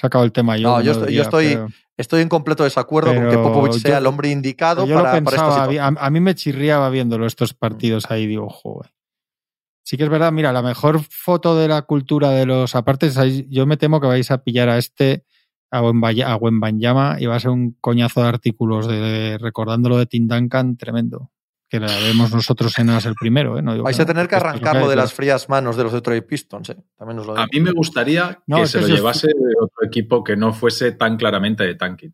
Sacado 0.00 0.24
el 0.24 0.32
tema 0.32 0.56
yo. 0.56 0.68
No, 0.68 0.80
yo 0.80 0.92
estoy- 0.92 1.14
yo 1.14 1.22
estoy- 1.22 1.48
pero- 1.54 1.68
Estoy 1.96 2.22
en 2.22 2.30
completo 2.30 2.64
desacuerdo 2.64 3.14
con 3.14 3.28
que 3.28 3.36
Popovich 3.36 3.74
yo- 3.74 3.78
sea 3.80 3.98
el 3.98 4.06
hombre 4.06 4.30
indicado 4.30 4.86
yo 4.86 4.94
para, 4.94 4.98
lo 4.98 5.04
para 5.04 5.18
esta 5.18 5.30
pensaba, 5.30 5.64
situación. 5.66 5.98
a, 5.98 6.06
a 6.06 6.10
mí 6.10 6.20
me 6.20 6.34
chirriaba 6.34 6.88
viéndolo 6.88 7.26
estos 7.26 7.52
partidos 7.52 8.10
ahí, 8.10 8.26
digo, 8.26 8.48
joder. 8.48 8.90
Sí 9.84 9.98
que 9.98 10.04
es 10.04 10.08
verdad, 10.08 10.32
mira, 10.32 10.50
la 10.52 10.62
mejor 10.62 11.00
foto 11.02 11.54
de 11.56 11.68
la 11.68 11.82
cultura 11.82 12.30
de 12.30 12.46
los 12.46 12.74
apartes, 12.74 13.18
yo 13.50 13.66
me 13.66 13.76
temo 13.76 14.00
que 14.00 14.06
vais 14.06 14.30
a 14.30 14.42
pillar 14.42 14.70
a 14.70 14.78
este, 14.78 15.24
a 15.70 15.82
Wembanya- 15.82 16.28
a 16.28 16.36
Wembanyama, 16.36 17.16
y 17.20 17.26
va 17.26 17.36
a 17.36 17.40
ser 17.40 17.50
un 17.50 17.76
coñazo 17.82 18.22
de 18.22 18.28
artículos 18.28 18.86
de, 18.88 19.36
recordándolo 19.38 19.98
de 19.98 20.06
Tim 20.06 20.26
Duncan 20.26 20.78
tremendo. 20.78 21.30
Que 21.70 21.78
la 21.78 21.86
vemos 21.86 22.32
nosotros 22.32 22.76
en 22.80 22.90
As 22.90 23.06
el 23.06 23.14
primero, 23.14 23.56
¿eh? 23.56 23.62
No 23.62 23.72
digo 23.72 23.84
Vais 23.84 23.96
que 23.96 24.02
a 24.02 24.06
tener 24.06 24.26
que 24.26 24.34
arrancarlo 24.34 24.88
de 24.88 24.96
las 24.96 25.12
frías 25.12 25.48
manos 25.48 25.76
de 25.76 25.84
los 25.84 25.92
Detroit 25.92 26.26
Pistons. 26.26 26.68
¿eh? 26.70 26.76
También 26.98 27.20
os 27.20 27.26
lo 27.26 27.34
digo. 27.34 27.44
A 27.44 27.46
mí 27.52 27.60
me 27.60 27.70
gustaría 27.70 28.42
No, 28.48 28.56
que 28.58 28.66
se 28.66 28.78
que 28.80 28.82
lo 28.82 28.88
es- 28.88 28.94
llevase 29.00 29.28
otro 29.62 29.86
equipo 29.86 30.24
que 30.24 30.36
no 30.36 30.52
fuese 30.52 30.90
tan 30.92 31.16
claramente 31.16 31.62
de 31.64 31.76
tanking. 31.76 32.12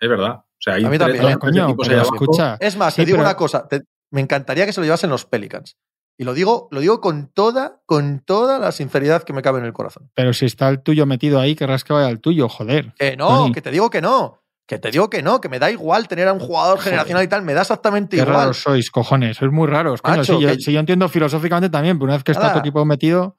Es 0.00 0.08
verdad. 0.08 0.32
O 0.40 0.56
sea, 0.58 0.74
hay 0.74 0.84
A 0.84 0.90
mí 0.90 0.98
también, 0.98 1.24
¿eh? 1.24 1.36
Coño, 1.38 1.68
escucha, 2.02 2.56
Es 2.60 2.76
más, 2.76 2.94
Sí, 2.94 3.02
te 3.02 3.06
digo 3.06 3.18
pero- 3.18 3.28
una 3.28 3.36
cosa. 3.36 3.68
te- 3.68 3.82
me 4.10 4.20
encantaría 4.20 4.66
que 4.66 4.72
se 4.72 4.80
lo 4.80 4.84
llevasen 4.86 5.08
los 5.08 5.24
Pelicans. 5.24 5.76
Y 6.18 6.24
lo 6.24 6.34
digo, 6.34 6.66
lo 6.72 6.80
digo 6.80 7.00
con 7.00 7.28
toda, 7.32 7.80
con 7.86 8.18
toda 8.18 8.58
la 8.58 8.72
sinceridad 8.72 9.22
que 9.22 9.32
me 9.32 9.40
cabe 9.40 9.60
en 9.60 9.64
el 9.66 9.72
corazón. 9.72 10.10
Pero 10.14 10.34
si 10.34 10.46
está 10.46 10.68
el 10.68 10.82
tuyo 10.82 11.06
metido 11.06 11.38
ahí, 11.40 11.54
querrás 11.54 11.84
que 11.84 11.92
vaya 11.92 12.08
al 12.08 12.20
tuyo, 12.20 12.48
joder. 12.48 12.92
Que 12.98 13.16
no, 13.16 13.28
Tony. 13.28 13.52
que 13.52 13.62
te 13.62 13.70
digo 13.70 13.88
que 13.88 14.02
no. 14.02 14.39
Que 14.70 14.78
te 14.78 14.92
digo 14.92 15.10
que 15.10 15.20
no, 15.20 15.40
que 15.40 15.48
me 15.48 15.58
da 15.58 15.68
igual 15.68 16.06
tener 16.06 16.28
a 16.28 16.32
un 16.32 16.38
jugador 16.38 16.78
generacional 16.78 17.24
y 17.24 17.26
tal, 17.26 17.42
me 17.42 17.54
da 17.54 17.62
exactamente 17.62 18.16
Qué 18.16 18.22
igual. 18.22 18.36
raros 18.36 18.62
sois, 18.62 18.88
cojones. 18.92 19.36
Sois 19.36 19.50
muy 19.50 19.66
raros. 19.66 20.00
coño. 20.00 20.18
Macho, 20.18 20.36
si, 20.36 20.42
yo, 20.44 20.54
si 20.54 20.72
yo 20.72 20.78
entiendo 20.78 21.08
filosóficamente 21.08 21.68
también, 21.70 21.98
pero 21.98 22.04
una 22.04 22.14
vez 22.14 22.22
que 22.22 22.30
está 22.30 22.44
Nada. 22.44 22.54
tu 22.54 22.60
equipo 22.60 22.84
metido, 22.84 23.36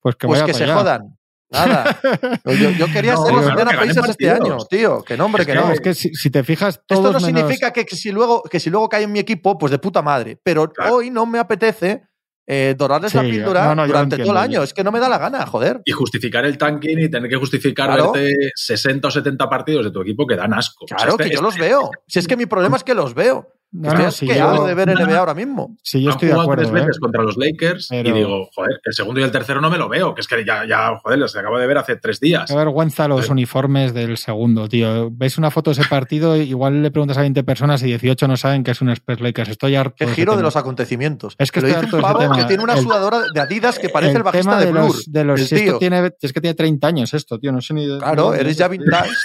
pues 0.00 0.16
que 0.16 0.26
pues 0.26 0.40
vaya 0.40 0.46
que 0.46 0.52
para 0.54 0.64
se 0.64 0.72
allá. 0.72 0.80
jodan. 0.80 1.18
Nada. 1.50 2.00
Yo, 2.46 2.70
yo 2.70 2.86
quería 2.92 3.12
No, 3.14 3.24
ser 3.26 3.34
los 3.34 3.44
claro, 3.50 3.70
Pacers 3.78 4.08
este 4.08 4.30
año, 4.30 4.56
tío. 4.70 5.02
Que 5.02 5.16
no, 5.18 5.26
hombre, 5.26 5.42
Es 5.42 5.46
que 5.48 5.52
que- 5.52 5.58
no. 5.58 5.66
No, 5.66 5.72
es 5.72 5.80
que 5.80 5.92
si, 5.94 6.14
si 6.14 6.30
te 6.30 6.44
fijas, 6.44 6.80
todos 6.86 7.04
Esto 7.06 7.20
no 7.20 7.26
menos- 7.26 7.40
significa 7.40 7.72
que, 7.72 7.84
que 7.84 7.96
si 7.96 8.10
luego, 8.12 8.42
que 8.44 8.58
si 8.60 8.70
luego 8.70 8.88
cae 8.88 9.02
en 9.02 9.12
mi 9.12 9.18
equipo, 9.18 9.58
pues 9.58 9.70
de 9.72 9.78
puta 9.80 10.00
madre. 10.00 10.40
Pero 10.42 10.70
Claro. 10.72 10.94
hoy 10.94 11.10
no 11.10 11.26
me 11.26 11.38
apetece 11.40 12.04
eh, 12.52 12.74
dorarles 12.76 13.14
la 13.14 13.22
Sí, 13.22 13.30
píldora 13.30 13.64
no, 13.66 13.74
no, 13.76 13.82
yo 13.82 13.92
lo 13.92 13.98
durante 13.98 14.18
todo 14.18 14.32
el 14.32 14.36
año. 14.38 14.52
yo. 14.54 14.62
Es 14.64 14.74
que 14.74 14.82
no 14.82 14.90
me 14.90 14.98
da 14.98 15.08
la 15.08 15.18
gana, 15.18 15.46
joder. 15.46 15.82
Y 15.84 15.92
justificar 15.92 16.44
el 16.44 16.58
tanking 16.58 16.98
y 16.98 17.08
tener 17.08 17.30
que 17.30 17.36
justificar 17.36 17.86
Claro. 17.86 18.10
verte 18.12 18.34
60 18.56 19.06
o 19.06 19.10
70 19.12 19.48
partidos 19.48 19.84
de 19.84 19.92
tu 19.92 20.00
equipo 20.02 20.26
que 20.26 20.34
dan 20.34 20.52
asco. 20.54 20.84
O 20.84 20.88
sea, 20.88 20.96
Claro, 20.96 21.12
este- 21.12 21.24
que 21.24 21.30
yo 21.30 21.34
este- 21.34 21.42
los 21.44 21.58
veo. 21.58 21.90
Si 22.08 22.18
es 22.18 22.26
que 22.26 22.36
mi 22.36 22.46
problema 22.46 22.76
es 22.76 22.82
que 22.82 22.94
los 22.94 23.14
veo. 23.14 23.46
No, 23.72 23.88
Estoy 23.88 24.04
no, 24.04 24.10
si 24.10 24.26
yo, 24.26 24.66
de 24.66 24.74
ver 24.74 24.88
NBA 24.88 25.16
ahora 25.16 25.32
mismo. 25.32 25.76
si 25.82 26.02
yo 26.02 26.10
estoy 26.10 26.26
de 26.28 26.34
acuerdo. 26.34 26.64
tres 26.64 26.70
¿eh? 26.70 26.72
veces 26.86 26.98
contra 26.98 27.22
los 27.22 27.36
Lakers 27.36 27.86
Pero- 27.88 28.08
y 28.08 28.12
digo, 28.12 28.48
joder, 28.52 28.80
el 28.84 28.92
segundo 28.92 29.20
y 29.20 29.22
el 29.22 29.30
tercero 29.30 29.60
no 29.60 29.70
me 29.70 29.78
lo 29.78 29.88
veo, 29.88 30.12
que 30.12 30.22
es 30.22 30.26
que 30.26 30.44
ya, 30.44 30.64
ya 30.66 30.98
joder, 31.00 31.20
los 31.20 31.36
acabo 31.36 31.56
de 31.56 31.68
ver 31.68 31.78
hace 31.78 31.94
tres 31.94 32.18
días. 32.18 32.50
Qué 32.50 32.56
vergüenza 32.56 33.06
los 33.06 33.20
Pero- 33.22 33.32
uniformes 33.32 33.94
del 33.94 34.16
segundo, 34.16 34.68
tío. 34.68 35.08
Ves 35.12 35.38
una 35.38 35.52
foto 35.52 35.70
de 35.72 35.80
ese 35.80 35.88
partido, 35.88 36.36
igual 36.42 36.82
le 36.82 36.90
preguntas 36.90 37.16
a 37.18 37.20
20 37.20 37.44
personas 37.44 37.80
y 37.84 37.86
18 37.86 38.26
no 38.26 38.36
saben 38.36 38.64
que 38.64 38.72
es 38.72 38.80
un 38.80 38.90
Spurs 38.90 39.20
Lakers. 39.20 39.50
Estoy 39.50 39.76
harto. 39.76 40.02
Ese 40.04 40.14
giro 40.14 40.36
de 40.36 40.42
los 40.42 40.56
acontecimientos. 40.56 41.36
Es 41.38 41.52
que 41.52 41.60
lo 41.60 41.68
estoy 41.68 41.82
dice 41.82 41.96
harto 41.96 41.96
un 41.98 42.02
pavo 42.02 42.18
tema. 42.18 42.36
que 42.38 42.44
tiene 42.46 42.64
una 42.64 42.74
El- 42.74 42.80
sudadora 42.82 43.20
de 43.32 43.40
Adidas 43.40 43.78
que 43.78 43.88
parece 43.88 44.16
el, 44.16 44.22
bajista 44.24 44.50
tema 44.50 44.58
de, 44.60 44.66
de 44.66 44.72
Blur. 44.72 44.84
los, 44.86 45.12
de 45.12 45.24
los 45.24 45.40
el 45.42 45.46
si 45.46 45.54
esto 45.54 45.64
tío. 45.70 45.78
tiene, 45.78 46.10
es 46.20 46.32
que 46.32 46.40
tiene 46.40 46.54
30 46.54 46.86
años 46.88 47.14
esto, 47.14 47.38
tío. 47.38 47.52
No 47.52 47.60
sé 47.60 47.72
ni. 47.74 47.86
Claro, 47.98 48.30
no, 48.30 48.34
eres 48.34 48.56
ya 48.56 48.66
vintage. 48.66 49.10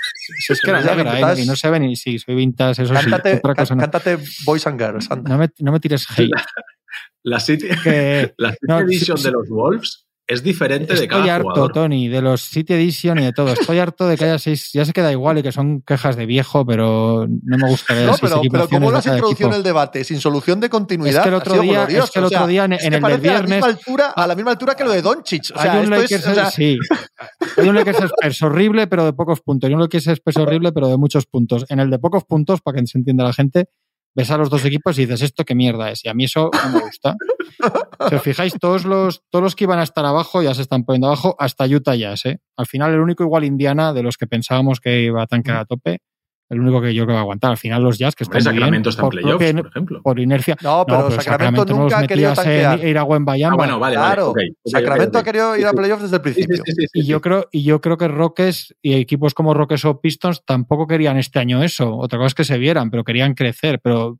Es 0.49 0.59
que 0.59 0.71
era 0.71 0.81
negra, 0.81 1.33
¿eh? 1.33 1.41
y 1.43 1.45
no 1.45 1.55
se 1.55 1.69
ve 1.69 1.79
ni 1.79 1.95
si 1.95 2.17
soy 2.17 2.33
vintage, 2.33 2.81
eso 2.81 2.93
Cántate, 2.95 3.33
sí. 3.33 3.37
Otra 3.43 3.53
cosa 3.53 3.75
no. 3.75 3.81
cántate 3.81 4.17
Boys 4.43 4.67
and 4.67 4.79
Girls. 4.81 5.09
anda. 5.11 5.29
No 5.29 5.37
me, 5.37 5.49
no 5.59 5.71
me 5.71 5.79
tires 5.79 6.05
hate. 6.17 6.31
La 7.23 7.39
City, 7.39 7.67
que 7.83 8.33
la 8.37 8.51
City 8.51 8.65
No, 8.67 8.79
Edition 8.79 9.17
sí, 9.17 9.23
de 9.23 9.31
los 9.31 9.49
Wolves 9.49 10.01
es 10.27 10.41
diferente 10.41 10.87
de 10.87 10.93
estoy 11.03 11.07
cada 11.07 11.35
harto, 11.35 11.49
jugador. 11.49 11.71
Tony, 11.73 12.07
de 12.07 12.19
los 12.19 12.41
City 12.41 12.73
Edition 12.73 13.19
y 13.19 13.25
de 13.25 13.31
todo. 13.31 13.49
Estoy 13.53 13.77
harto 13.77 14.07
de 14.07 14.17
que 14.17 14.25
haya 14.25 14.39
seis. 14.39 14.71
Ya 14.73 14.83
se 14.83 14.91
queda 14.91 15.11
igual 15.11 15.37
y 15.37 15.43
que 15.43 15.51
son 15.51 15.81
quejas 15.83 16.15
de 16.15 16.25
viejo, 16.25 16.65
pero 16.65 17.27
no 17.27 17.57
me 17.59 17.69
gusta 17.69 17.93
ver 17.93 18.07
No, 18.07 18.13
seis 18.13 18.21
pero, 18.21 18.31
pero 18.31 18.41
equipaciones 18.41 18.69
¿cómo 18.71 18.85
lo 18.87 18.91
de 18.93 18.97
has 18.97 19.05
introducido 19.05 19.49
en 19.49 19.55
el 19.55 19.61
debate? 19.61 20.03
Sin 20.03 20.19
solución 20.19 20.59
de 20.59 20.69
continuidad. 20.69 21.17
Es 21.17 21.21
que 21.23 21.29
el 21.29 21.35
otro 21.35 21.59
día- 21.61 21.83
es 21.83 22.09
que 22.09 22.17
el 22.17 22.25
O 22.25 22.29
sea, 22.29 22.39
otro 22.39 22.47
día 22.47 22.65
en- 22.65 22.73
es 22.73 22.83
en 22.85 22.89
que 22.89 22.95
el 22.97 23.01
del 23.03 23.11
parece 23.11 23.29
a 23.29 23.33
la 23.33 23.39
viernes- 23.39 23.55
misma 23.57 23.67
altura, 23.67 24.13
a 24.15 24.27
la 24.27 24.35
misma 24.35 24.51
altura 24.51 24.75
que 24.75 24.83
lo 24.83 24.91
de 24.93 25.01
Doncic. 25.03 25.51
O 25.55 25.61
sea, 25.61 25.73
hay 25.73 25.77
un 25.85 25.93
esto 25.93 25.95
Lakers, 25.95 26.23
es, 26.25 26.27
o 26.27 26.33
sea, 26.33 26.49
sí. 26.49 26.79
Hay 27.57 27.69
un 27.69 27.75
Lakers 27.75 27.99
Spurs 27.99 28.41
horrible, 28.41 28.87
pero 28.87 29.05
de 29.05 29.13
pocos 29.13 29.41
puntos. 29.41 29.69
Y 29.69 29.73
un 29.75 29.81
Lakers 29.81 30.07
Spurs 30.07 30.37
horrible, 30.37 30.71
pero 30.71 30.87
de 30.87 30.97
muchos 30.97 31.27
puntos. 31.27 31.65
En 31.69 31.79
el 31.79 31.91
de 31.91 31.99
pocos 31.99 32.23
puntos, 32.23 32.61
para 32.61 32.79
que 32.81 32.87
se 32.87 32.97
entienda 32.97 33.23
la 33.25 33.33
gente, 33.33 33.69
ves 34.15 34.31
a 34.31 34.37
los 34.37 34.49
dos 34.49 34.63
equipos 34.65 34.97
y 34.97 35.01
dices, 35.01 35.21
¿esto 35.21 35.43
qué 35.43 35.55
mierda 35.55 35.91
es? 35.91 36.03
Y 36.05 36.09
a 36.09 36.13
mí 36.13 36.23
eso 36.23 36.49
no 36.53 36.71
me 36.71 36.79
gusta. 36.79 37.15
Si 38.09 38.13
os 38.13 38.21
fijáis, 38.21 38.53
todos 38.59 38.85
los, 38.85 39.23
todos 39.31 39.41
los 39.41 39.55
que 39.55 39.63
iban 39.63 39.79
a 39.79 39.83
estar 39.83 40.05
abajo 40.05 40.43
ya 40.43 40.53
se 40.53 40.61
están 40.61 40.83
poniendo 40.83 41.07
abajo, 41.07 41.35
hasta 41.39 41.65
Utah 41.65 41.95
Jazz. 41.95 42.25
¿eh? 42.25 42.39
Al 42.57 42.67
final, 42.67 42.93
el 42.93 42.99
único 42.99 43.23
igual 43.23 43.43
Indiana 43.43 43.93
de 43.93 44.03
los 44.03 44.17
que 44.17 44.27
pensábamos 44.27 44.79
que 44.79 45.01
iba 45.01 45.23
a 45.23 45.25
tanquear 45.25 45.57
a 45.57 45.65
tope, 45.65 45.99
el 46.49 46.59
único 46.59 46.81
que 46.81 46.93
yo 46.93 47.03
creo 47.03 47.07
que 47.07 47.13
va 47.13 47.19
a 47.19 47.21
aguantar. 47.21 47.51
Al 47.51 47.57
final, 47.57 47.83
los 47.83 47.97
Jazz, 47.97 48.15
que 48.15 48.23
Hombre, 48.23 48.39
están 48.39 48.53
muy 48.53 48.61
bien, 48.61 48.83
Sacramento 48.83 48.89
está 48.89 49.01
en 49.01 49.05
por, 49.05 49.13
playoffs, 49.13 49.53
por 49.61 49.67
ejemplo. 49.67 50.01
por 50.03 50.19
inercia. 50.19 50.57
no, 50.61 50.85
pero, 50.85 50.99
no, 50.99 51.09
pero 51.09 51.21
Sacramento, 51.21 51.65
nunca 51.65 51.99
ha 51.99 52.07
querido 52.07 52.33
tanquear. 52.33 52.85
ir 52.85 52.97
a. 52.97 53.01
Ah, 53.01 53.55
bueno, 53.55 53.79
vale, 53.79 53.95
claro, 53.95 54.33
vale. 54.33 54.53
Sacramento 54.65 55.17
ha 55.17 55.23
querido 55.23 55.57
ir 55.57 55.65
a 55.65 55.73
playoffs 55.73 56.03
desde 56.03 56.17
el 56.17 56.21
principio. 56.21 56.57
sí, 56.57 56.61
sí, 56.65 56.73
sí, 56.81 56.99
Y 56.99 57.05
yo 57.05 57.17
sí. 57.17 57.21
creo, 57.21 57.47
y 57.51 57.63
yo 57.63 57.81
creo 57.81 57.97
que 57.97 58.07
Rockets 58.07 58.75
y 58.81 58.93
equipos 58.93 59.33
como 59.33 59.53
Rockets 59.53 59.85
o 59.85 59.99
Pistons 59.99 60.43
tampoco 60.45 60.87
querían 60.87 61.17
este 61.17 61.39
año 61.39 61.63
eso. 61.63 61.95
Otra 61.97 62.19
cosa 62.19 62.27
es 62.27 62.35
que 62.35 62.43
se 62.43 62.57
vieran, 62.57 62.91
pero 62.91 63.03
querían 63.03 63.33
crecer. 63.33 63.79
Pero 63.81 64.19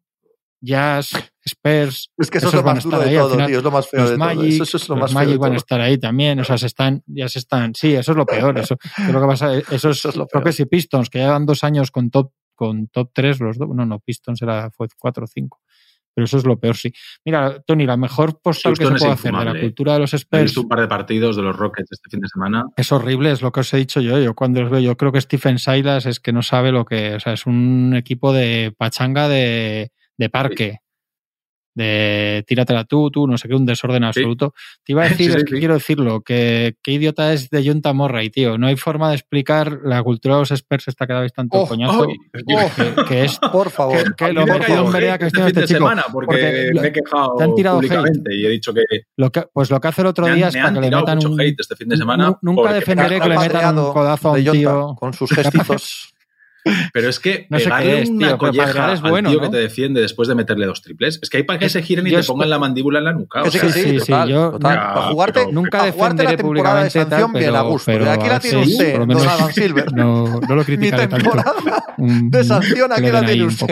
Jazz, 0.62 1.12
Spurs, 1.46 2.12
Es 2.18 2.32
que 2.32 2.40
eso 2.40 2.48
es 2.48 2.54
esos 2.54 2.56
lo 2.56 2.64
van 2.64 2.76
más 2.76 2.84
duro 2.84 3.00
de 3.00 3.06
ahí, 3.06 3.16
al 3.16 3.22
todo, 3.22 3.32
final, 3.32 3.48
tío. 3.48 3.58
Es 3.58 3.64
lo 3.64 3.72
más 3.72 3.90
feo 3.90 4.02
los 4.02 4.10
de 4.10 4.18
todo. 4.18 4.26
Magic, 4.26 4.54
Eso, 4.54 4.64
eso 4.64 4.78
es 4.78 4.90
lo 4.90 4.96
los 4.96 5.02
más 5.04 5.14
Magic 5.14 5.40
van 5.40 5.54
a 5.54 5.58
estar 5.58 5.82
ahí 5.82 5.98
también. 5.98 6.40
O 6.40 6.44
sea, 6.44 6.58
se 6.58 6.66
están, 6.68 7.04
ya 7.06 7.30
se 7.30 7.40
están. 7.40 7.76
Sí, 7.76 7.94
eso 7.94 8.12
es 8.12 8.18
lo 8.18 8.26
peor. 8.26 8.58
Eso, 8.58 8.78
creo 8.78 9.22
que 9.22 9.28
pasa, 9.28 9.54
eso 9.56 9.90
es, 9.90 9.98
Eso 10.00 10.10
es 10.10 10.16
lo 10.16 10.28
peor. 10.28 10.44
Rockets 10.44 10.60
y 10.62 10.66
Pistons, 10.66 11.10
que 11.10 11.20
llevan 11.20 11.46
dos 11.46 11.64
años 11.64 11.92
con 11.92 12.10
top, 12.10 12.32
con 12.56 12.88
top 12.88 13.12
3, 13.14 13.40
los 13.42 13.58
dos. 13.58 13.70
No, 13.70 13.86
no, 13.86 14.00
Pistons 14.00 14.42
era, 14.42 14.72
fue 14.72 14.88
4 14.98 15.24
o 15.24 15.28
5. 15.28 15.62
Pero 16.16 16.26
eso 16.26 16.38
es 16.38 16.46
lo 16.46 16.58
peor, 16.58 16.78
sí. 16.78 16.94
Mira, 17.26 17.62
Tony, 17.68 17.86
la 17.86 17.98
mejor 17.98 18.40
postal 18.42 18.78
que 18.78 18.86
se 18.86 18.96
puede 18.96 19.12
hacer 19.12 19.34
de 19.34 19.46
la 19.46 19.60
cultura 19.60 19.94
de 19.94 20.00
los 20.00 20.14
He 20.14 20.16
Spurs 20.16 20.44
visto 20.44 20.62
un 20.62 20.70
par 20.70 20.80
de 20.80 20.88
partidos 20.88 21.36
de 21.36 21.42
los 21.42 21.56
Rockets 21.58 21.92
este 21.92 22.10
fin 22.10 22.22
de 22.22 22.30
semana. 22.30 22.68
es 22.78 22.90
horrible, 22.94 23.32
es 23.32 23.42
lo 23.42 23.52
que 23.52 23.60
os 23.60 23.74
he 23.74 23.78
dicho 23.78 24.00
yo. 24.00 24.18
Yo 24.18 24.34
cuando 24.34 24.62
los 24.62 24.72
veo, 24.72 24.80
yo 24.80 24.96
creo 24.96 25.12
que 25.12 25.20
Stephen 25.20 25.60
Silas 25.60 26.06
es 26.06 26.22
que 26.22 26.32
no 26.32 26.42
sabe 26.42 26.72
lo 26.72 26.86
que. 26.86 27.16
O 27.16 27.20
sea, 27.20 27.34
es 27.34 27.46
un 27.46 27.94
equipo 27.98 28.32
de 28.32 28.74
pachanga 28.78 29.28
de, 29.28 29.92
de 30.18 30.30
parque. 30.30 30.78
De 31.78 32.46
tíratela 32.48 32.86
tú, 32.86 33.12
tú, 33.12 33.28
no 33.28 33.38
sé 33.38 33.50
qué, 33.50 33.54
un 33.56 33.66
desorden 33.66 34.06
absoluto. 34.06 34.54
Te 34.82 34.94
iba 34.94 35.04
a 35.04 35.10
decir, 35.10 35.26
Sí, 35.26 35.32
sí, 35.34 35.38
es 35.40 35.44
que 35.44 35.54
sí. 35.56 35.60
quiero 35.60 35.74
decirlo, 35.74 36.22
que 36.22 36.78
qué 36.82 36.94
idiota 36.94 37.34
es 37.34 37.50
de 37.50 37.68
Junta 37.70 37.92
Morray, 37.92 38.30
tío. 38.30 38.58
No 38.58 38.68
hay 38.68 38.78
forma 38.78 39.10
de 39.10 39.16
explicar 39.16 39.80
la 39.84 40.02
cultura 40.02 40.36
de 40.36 40.40
los 40.44 40.52
Spurs 40.52 40.88
esta 40.88 41.06
que 41.06 41.12
dabais 41.12 41.34
tanto 41.34 41.58
Oh, 41.58 41.68
coñazo. 41.68 42.04
Oh, 42.08 42.72
que, 42.78 43.04
que 43.10 43.26
es 43.26 43.38
por 43.52 43.70
favor. 43.72 44.16
que- 44.16 44.26
que 44.28 44.32
lo 44.32 44.46
me 44.46 44.52
ha 44.52 44.56
por 44.56 44.66
caído 44.66 44.78
favor, 44.86 44.96
hate 44.96 45.04
vea 45.04 45.18
que 45.18 45.26
este 45.26 45.38
fin 45.44 45.54
de 45.54 45.62
este 45.62 45.74
chico, 45.74 45.80
semana 45.90 46.04
porque, 46.14 46.28
porque 46.28 46.72
me 46.82 46.88
he 46.88 46.92
quejado 46.94 47.36
te 47.38 47.44
han 47.44 47.56
tirado 47.56 47.76
públicamente 47.78 48.34
y 48.36 48.46
he 48.46 48.50
dicho 48.52 48.74
que 48.74 48.82
lo 49.18 49.30
que, 49.34 49.44
pues 49.52 49.70
lo 49.70 49.82
que 49.82 49.88
hace 49.90 50.00
el 50.02 50.08
otro 50.08 50.28
han, 50.28 50.36
día 50.36 50.48
es 50.48 50.56
para 50.56 50.74
que 50.74 50.80
le 50.80 50.92
metan 50.92 51.26
un. 51.28 51.42
hate 51.42 51.60
este 51.60 51.76
fin 51.76 51.90
de 51.90 51.98
semana. 51.98 52.28
Nu- 52.28 52.38
Nunca 52.56 52.72
defenderé 52.72 53.20
que 53.20 53.28
le 53.28 53.38
metan 53.38 53.78
un 53.78 53.92
codazo 53.92 54.30
a 54.30 54.32
un 54.32 54.44
tío. 54.46 54.96
Con 54.98 55.12
sus 55.12 55.30
gestitos. 55.30 56.15
Pero 56.94 57.10
es 57.10 57.20
que 57.20 57.46
No 57.50 57.60
sé 57.60 57.70
qué 57.80 58.02
es, 58.02 58.10
una 58.10 58.28
tío, 58.30 58.38
colleja 58.40 58.94
es 58.94 59.04
al 59.04 59.10
bueno, 59.12 59.30
tío 59.30 59.40
¿no? 59.40 59.46
que 59.46 59.52
te 59.52 59.58
defiende 59.62 60.02
después 60.02 60.28
de 60.28 60.36
meterle 60.36 60.66
dos 60.66 60.82
triples, 60.82 61.20
es 61.22 61.30
que 61.30 61.38
hay 61.38 61.44
para 61.44 61.60
que 61.60 61.66
Es- 61.66 61.72
se 61.74 61.84
giren 61.84 62.08
y 62.08 62.10
te 62.12 62.20
es- 62.20 62.28
pongan 62.28 62.50
la 62.50 62.58
mandíbula 62.60 63.00
en 63.00 63.06
la 63.06 63.14
nuca. 63.14 63.44
O 63.44 63.52
sí, 63.52 63.60
sea, 63.60 63.70
sí, 63.72 63.82
sí, 63.84 63.90
sí, 63.92 63.98
total, 64.00 64.30
yo- 64.30 64.52
total. 64.52 64.78
Para 64.78 65.02
jugarte, 65.10 65.40
pero- 65.42 65.52
Nunca 65.52 65.78
para 65.80 65.92
jugarte 65.92 66.24
la 66.24 66.36
temporada 66.36 66.84
de 66.84 66.90
públicamente 66.90 67.00
tal, 67.00 67.10
sanción 67.10 67.34
bien 67.34 67.50
a 67.50 67.60
pero- 67.60 67.70
gusto. 67.70 67.92
pero 67.92 68.12
aquí 68.12 68.28
la 68.28 68.40
tiene 68.40 68.66
sí, 68.66 68.72
usted, 68.74 68.92
por 68.92 69.00
lo 69.02 69.06
don 69.06 69.08
menos- 69.18 69.28
Adam 69.28 69.52
Silver. 69.52 69.86
No, 69.96 70.40
no 70.42 70.48
lo 70.56 70.56
Mi 70.58 70.64
criticaré 70.66 71.08
tanto. 71.08 71.16
temporada 71.18 71.54
Un- 71.98 72.30
de 72.32 72.44
sanción 72.44 72.92
aquí 72.92 73.08
la 73.12 73.26
tiene 73.26 73.44
usted. 73.46 73.68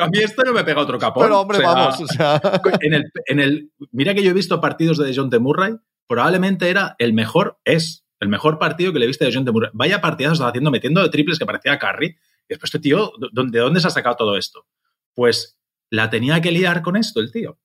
a 0.00 0.06
mí 0.08 0.18
esto 0.18 0.42
no 0.44 0.52
me 0.52 0.64
pega 0.64 0.80
otro 0.80 0.98
capón. 0.98 1.22
Pero 1.24 1.40
hombre, 1.40 1.58
O 1.58 1.60
sea, 1.60 1.70
vamos, 1.72 2.00
o 2.00 2.06
sea. 2.06 2.40
En 2.80 2.94
el, 2.94 3.04
en 3.26 3.40
el, 3.40 3.70
mira 3.92 4.14
que 4.14 4.22
yo 4.22 4.30
he 4.30 4.34
visto 4.34 4.60
partidos 4.60 4.98
de 4.98 5.12
John 5.14 5.30
T. 5.30 5.38
Murray, 5.38 5.74
probablemente 6.08 6.68
era 6.68 6.96
el 6.98 7.12
mejor, 7.12 7.58
es 7.64 8.04
el 8.20 8.28
mejor 8.28 8.58
partido 8.58 8.92
que 8.92 8.98
le 8.98 9.04
he 9.04 9.08
visto 9.08 9.24
de 9.24 9.32
John 9.32 9.44
T. 9.44 9.52
Murray. 9.52 9.70
Vaya 9.72 10.00
partidazos 10.00 10.38
estaba 10.38 10.50
haciendo, 10.50 10.70
metiendo 10.70 11.02
de 11.02 11.08
triples 11.08 11.38
que 11.38 11.46
parecía 11.46 11.78
Curry. 11.78 12.16
Después, 12.52 12.68
este 12.68 12.80
tío, 12.80 13.12
¿de 13.18 13.50
de 13.50 13.58
dónde 13.58 13.80
se 13.80 13.86
ha 13.86 13.90
sacado 13.90 14.16
todo 14.16 14.36
esto? 14.36 14.66
Pues 15.14 15.58
la 15.90 16.10
tenía 16.10 16.40
que 16.40 16.52
liar 16.52 16.82
con 16.82 16.96
esto 16.96 17.20
el 17.20 17.32
tío. 17.32 17.58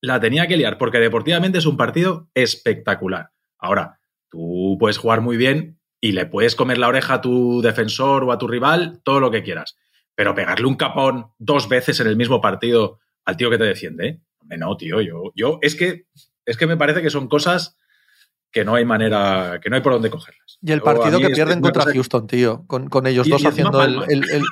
La 0.00 0.20
tenía 0.20 0.46
que 0.46 0.56
liar, 0.56 0.78
porque 0.78 0.98
deportivamente 0.98 1.58
es 1.58 1.66
un 1.66 1.76
partido 1.76 2.28
espectacular. 2.34 3.30
Ahora, 3.58 3.98
tú 4.30 4.76
puedes 4.78 4.98
jugar 4.98 5.20
muy 5.20 5.36
bien 5.36 5.80
y 6.00 6.12
le 6.12 6.26
puedes 6.26 6.54
comer 6.54 6.76
la 6.78 6.88
oreja 6.88 7.14
a 7.14 7.20
tu 7.20 7.62
defensor 7.62 8.24
o 8.24 8.32
a 8.32 8.38
tu 8.38 8.46
rival, 8.46 9.00
todo 9.04 9.20
lo 9.20 9.30
que 9.30 9.42
quieras. 9.42 9.76
Pero 10.14 10.34
pegarle 10.34 10.66
un 10.66 10.76
capón 10.76 11.28
dos 11.38 11.68
veces 11.68 11.98
en 12.00 12.06
el 12.06 12.16
mismo 12.16 12.40
partido 12.40 12.98
al 13.24 13.38
tío 13.38 13.48
que 13.48 13.58
te 13.58 13.64
defiende, 13.64 14.20
hombre, 14.38 14.58
no, 14.58 14.76
tío, 14.76 15.00
yo, 15.00 15.32
yo, 15.34 15.58
es 15.62 15.74
que, 15.74 16.06
es 16.44 16.58
que 16.58 16.66
me 16.66 16.76
parece 16.76 17.00
que 17.00 17.08
son 17.08 17.26
cosas 17.26 17.78
que 18.54 18.64
no 18.64 18.76
hay 18.76 18.84
manera, 18.84 19.58
que 19.60 19.68
no 19.68 19.74
hay 19.74 19.82
por 19.82 19.92
dónde 19.94 20.08
cogerlas. 20.10 20.58
Y 20.62 20.70
el 20.70 20.80
partido 20.80 21.18
que 21.18 21.30
pierden 21.30 21.60
contra 21.60 21.82
Houston, 21.92 22.28
tío. 22.28 22.64
Con, 22.68 22.88
con 22.88 23.04
ellos 23.08 23.26
Y- 23.26 23.30
dos 23.30 23.42
y 23.42 23.46
haciendo 23.48 23.82
el, 23.82 24.00
el, 24.08 24.30
el- 24.30 24.44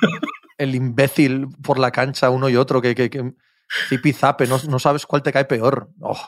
el 0.57 0.75
imbécil 0.75 1.47
por 1.63 1.79
la 1.79 1.89
cancha, 1.91 2.29
uno 2.29 2.49
y 2.49 2.57
otro, 2.57 2.81
que, 2.81 2.93
que, 2.93 3.09
que 3.09 3.33
zipizape, 3.87 4.45
no, 4.45 4.57
no 4.69 4.77
sabes 4.77 5.05
cuál 5.05 5.23
te 5.23 5.31
cae 5.31 5.45
peor. 5.45 5.89
Oh, 6.01 6.19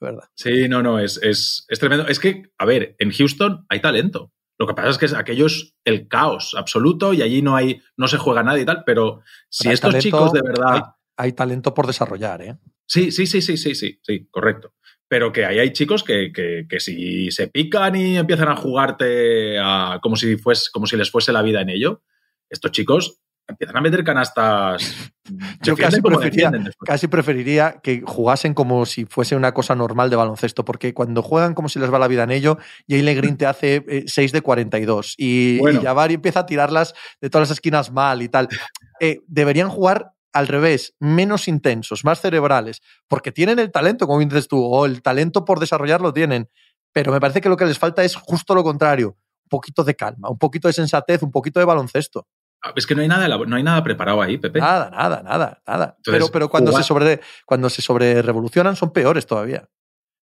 verdad. 0.00 0.24
Sí, 0.34 0.68
no, 0.70 0.82
no, 0.82 0.98
es, 0.98 1.20
es, 1.22 1.66
es 1.68 1.78
tremendo. 1.78 2.08
Es 2.08 2.18
que, 2.18 2.44
a 2.56 2.64
ver, 2.64 2.96
en 2.98 3.12
Houston 3.12 3.66
hay 3.68 3.80
talento. 3.82 4.32
Lo 4.58 4.66
que 4.66 4.72
pasa 4.74 4.88
es 4.88 4.98
que 4.98 5.14
aquello 5.16 5.46
es 5.46 5.74
el 5.84 6.08
caos 6.08 6.54
absoluto 6.56 7.12
y 7.12 7.20
allí 7.20 7.42
no 7.42 7.56
hay, 7.56 7.82
no 7.98 8.08
se 8.08 8.16
juega 8.16 8.42
nada 8.42 8.58
y 8.58 8.64
tal, 8.64 8.84
pero 8.86 9.20
si 9.50 9.64
Pero 9.64 9.74
estos 9.74 9.90
talento, 9.90 10.02
chicos 10.02 10.32
de 10.32 10.42
verdad. 10.42 10.72
Hay, 10.72 10.82
hay 11.26 11.32
talento 11.34 11.74
por 11.74 11.86
desarrollar, 11.86 12.40
¿eh? 12.42 12.56
Sí, 12.86 13.12
sí, 13.12 13.26
sí, 13.26 13.42
sí, 13.42 13.56
sí, 13.58 13.74
sí, 13.74 13.98
sí, 14.02 14.28
correcto. 14.30 14.74
Pero 15.12 15.30
que 15.30 15.44
ahí 15.44 15.58
hay 15.58 15.74
chicos 15.74 16.02
que, 16.02 16.32
que, 16.32 16.64
que 16.66 16.80
si 16.80 17.30
se 17.30 17.46
pican 17.46 17.94
y 17.96 18.16
empiezan 18.16 18.48
a 18.48 18.56
jugarte 18.56 19.58
a- 19.58 19.98
como, 20.02 20.16
si 20.16 20.38
fuese, 20.38 20.70
como 20.72 20.86
si 20.86 20.96
les 20.96 21.10
fuese 21.10 21.34
la 21.34 21.42
vida 21.42 21.60
en 21.60 21.68
ello, 21.68 22.00
estos 22.48 22.70
chicos 22.72 23.18
empiezan 23.46 23.76
a 23.76 23.82
meter 23.82 24.04
canastas. 24.04 25.12
Yo 25.62 25.76
casi 25.76 26.00
preferiría, 26.00 26.50
casi 26.86 27.08
preferiría 27.08 27.80
que 27.82 28.00
jugasen 28.06 28.54
como 28.54 28.86
si 28.86 29.04
fuese 29.04 29.36
una 29.36 29.52
cosa 29.52 29.74
normal 29.74 30.08
de 30.08 30.16
baloncesto, 30.16 30.64
porque 30.64 30.94
cuando 30.94 31.20
juegan 31.20 31.52
como 31.52 31.68
si 31.68 31.78
les 31.78 31.92
va 31.92 31.98
la 31.98 32.08
vida 32.08 32.22
en 32.22 32.30
ello, 32.30 32.56
Jalen 32.88 33.16
Green 33.18 33.36
te 33.36 33.44
hace 33.44 33.84
eh, 33.88 34.04
6 34.06 34.32
de 34.32 34.40
42 34.40 35.16
y, 35.18 35.58
Bueno. 35.58 35.78
y 35.78 35.84
Jabari 35.84 36.14
empieza 36.14 36.40
a 36.40 36.46
tirarlas 36.46 36.94
de 37.20 37.28
todas 37.28 37.50
las 37.50 37.56
esquinas 37.58 37.92
mal 37.92 38.22
y 38.22 38.30
tal. 38.30 38.48
Eh, 39.00 39.20
deberían 39.26 39.68
jugar 39.68 40.12
al 40.32 40.48
revés, 40.48 40.94
menos 40.98 41.48
intensos, 41.48 42.04
más 42.04 42.20
cerebrales, 42.20 42.80
porque 43.08 43.32
tienen 43.32 43.58
el 43.58 43.70
talento, 43.70 44.06
como 44.06 44.20
dices 44.20 44.48
tú, 44.48 44.62
o 44.64 44.86
el 44.86 45.02
talento 45.02 45.44
por 45.44 45.60
desarrollarlo 45.60 46.12
tienen, 46.12 46.48
pero 46.92 47.12
me 47.12 47.20
parece 47.20 47.40
que 47.40 47.48
lo 47.48 47.56
que 47.56 47.64
les 47.66 47.78
falta 47.78 48.02
es 48.04 48.14
justo 48.16 48.54
lo 48.54 48.62
contrario, 48.64 49.08
un 49.44 49.48
poquito 49.48 49.84
de 49.84 49.94
calma, 49.94 50.30
un 50.30 50.38
poquito 50.38 50.68
de 50.68 50.74
sensatez, 50.74 51.22
un 51.22 51.30
poquito 51.30 51.58
de 51.60 51.66
baloncesto. 51.66 52.26
Ah, 52.64 52.72
Es 52.76 52.86
que 52.86 52.94
no 52.94 53.02
hay 53.02 53.08
nada, 53.08 53.26
no 53.28 53.56
hay 53.56 53.62
nada 53.62 53.82
preparado 53.82 54.22
ahí, 54.22 54.38
Pepe. 54.38 54.60
Nada, 54.60 54.88
nada, 54.90 55.22
nada, 55.22 55.62
nada. 55.66 55.94
Entonces, 55.98 56.02
pero 56.12 56.28
pero 56.32 56.48
cuando, 56.48 56.70
jugar- 56.70 56.84
se 56.84 56.88
sobre, 56.88 57.20
cuando 57.44 57.68
se 57.68 57.82
sobre 57.82 58.22
revolucionan 58.22 58.76
son 58.76 58.92
peores 58.92 59.26
todavía. 59.26 59.68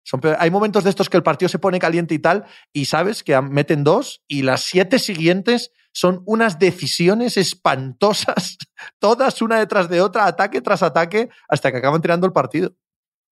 Son 0.05 0.21
Hay 0.39 0.51
momentos 0.51 0.83
de 0.83 0.91
estos 0.91 1.09
que 1.09 1.17
el 1.17 1.23
partido 1.23 1.49
se 1.49 1.59
pone 1.61 1.79
caliente 1.79 2.15
y 2.15 2.19
tal, 2.19 2.45
y 2.73 2.87
sabes 2.87 3.23
que 3.23 3.41
meten 3.41 3.85
dos, 3.85 4.23
y 4.27 4.43
las 4.43 4.63
siete 4.63 4.99
siguientes 4.99 5.71
son 5.93 6.23
unas 6.27 6.59
decisiones 6.59 7.37
espantosas, 7.37 8.59
todas 8.99 9.43
una 9.43 9.59
detrás 9.59 9.89
de 9.89 10.01
otra, 10.01 10.27
ataque 10.27 10.61
tras 10.61 10.83
ataque, 10.83 11.29
hasta 11.49 11.71
que 11.71 11.79
acaban 11.79 12.03
tirando 12.03 12.27
el 12.27 12.33
partido. 12.33 12.75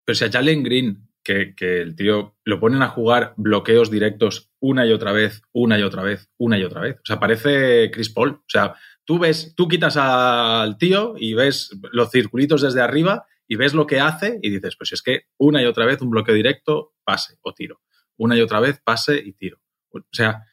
Pero 0.04 0.16
si 0.16 0.24
a 0.24 0.30
Jalen 0.30 0.62
Green, 0.62 1.09
que, 1.22 1.54
que 1.54 1.80
el 1.82 1.94
tío 1.94 2.36
lo 2.44 2.61
ponen 2.61 2.82
a 2.82 2.88
jugar 2.88 3.34
bloqueos 3.36 3.90
directos 3.90 4.50
una 4.61 4.86
y 4.86 4.92
otra 4.92 5.12
vez, 5.12 5.42
una 5.52 5.78
y 5.78 5.82
otra 5.82 6.02
vez, 6.02 6.30
una 6.38 6.59
y 6.59 6.64
otra 6.64 6.80
vez. 6.80 6.96
O 6.96 7.04
sea, 7.04 7.20
parece 7.20 7.90
Chris 7.90 8.09
Paul. 8.11 8.30
O 8.30 8.44
sea, 8.48 8.74
tú 9.04 9.18
ves, 9.18 9.54
tú 9.54 9.68
quitas 9.68 9.96
al 9.96 10.78
tío 10.78 11.14
y 11.18 11.34
ves 11.34 11.70
los 11.92 12.11
circulitos 12.11 12.62
desde 12.62 12.80
arriba 12.80 13.26
y 13.46 13.56
ves 13.56 13.74
lo 13.74 13.86
que 13.86 14.00
hace 14.00 14.38
y 14.42 14.50
dices, 14.50 14.76
pues 14.76 14.92
es 14.92 15.02
que 15.02 15.22
una 15.38 15.62
y 15.62 15.64
otra 15.64 15.86
vez 15.86 16.00
un 16.02 16.11
bloqueo 16.11 16.34
directo, 16.34 16.94
pase 17.04 17.38
o 17.40 17.54
tiro. 17.54 17.80
Una 18.16 18.36
y 18.36 18.40
otra 18.40 18.61
vez, 18.61 18.80
pase 18.84 19.16
y 19.16 19.32
tiro. 19.32 19.61
O 19.90 20.00
sea, 20.12 20.44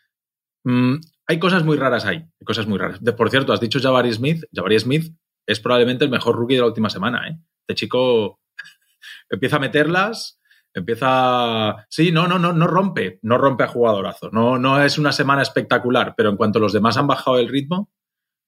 mm, 0.64 0.96
hay 1.28 1.40
cosas 1.40 1.64
muy 1.64 1.78
raras 1.78 2.06
ahí. 2.06 2.18
Hay 2.18 2.46
cosas 2.46 2.68
muy 2.68 2.78
raras. 2.78 3.04
De- 3.04 3.14
por 3.14 3.30
cierto, 3.30 3.54
has 3.54 3.60
dicho 3.60 3.80
Jabari 3.80 4.12
Smith. 4.14 4.44
Jabari 4.54 4.80
Smith 4.80 5.14
es 5.48 5.60
probablemente 5.60 6.06
el 6.06 6.12
mejor 6.12 6.36
rookie 6.36 6.56
de 6.56 6.62
la 6.62 6.68
última 6.68 6.90
semana. 6.90 7.28
¿eh? 7.28 7.38
Este 7.68 7.76
chico 7.76 8.40
empieza 9.30 9.58
a 9.58 9.60
meterlas, 9.60 10.40
empieza. 10.74 11.86
Sí, 11.90 12.12
no, 12.12 12.28
no, 12.28 12.40
no, 12.40 12.54
no 12.54 12.68
rompe, 12.68 13.20
no 13.24 13.38
rompe 13.38 13.64
a 13.64 13.68
jugadorazos. 13.68 14.32
No, 14.34 14.58
no 14.58 14.82
es 14.82 14.98
una 14.98 15.12
semana 15.12 15.42
espectacular, 15.42 16.14
pero 16.16 16.30
en 16.30 16.38
cuanto 16.38 16.60
los 16.60 16.74
demás 16.74 16.98
han 16.98 17.08
bajado 17.08 17.40
el 17.40 17.50
ritmo, 17.50 17.90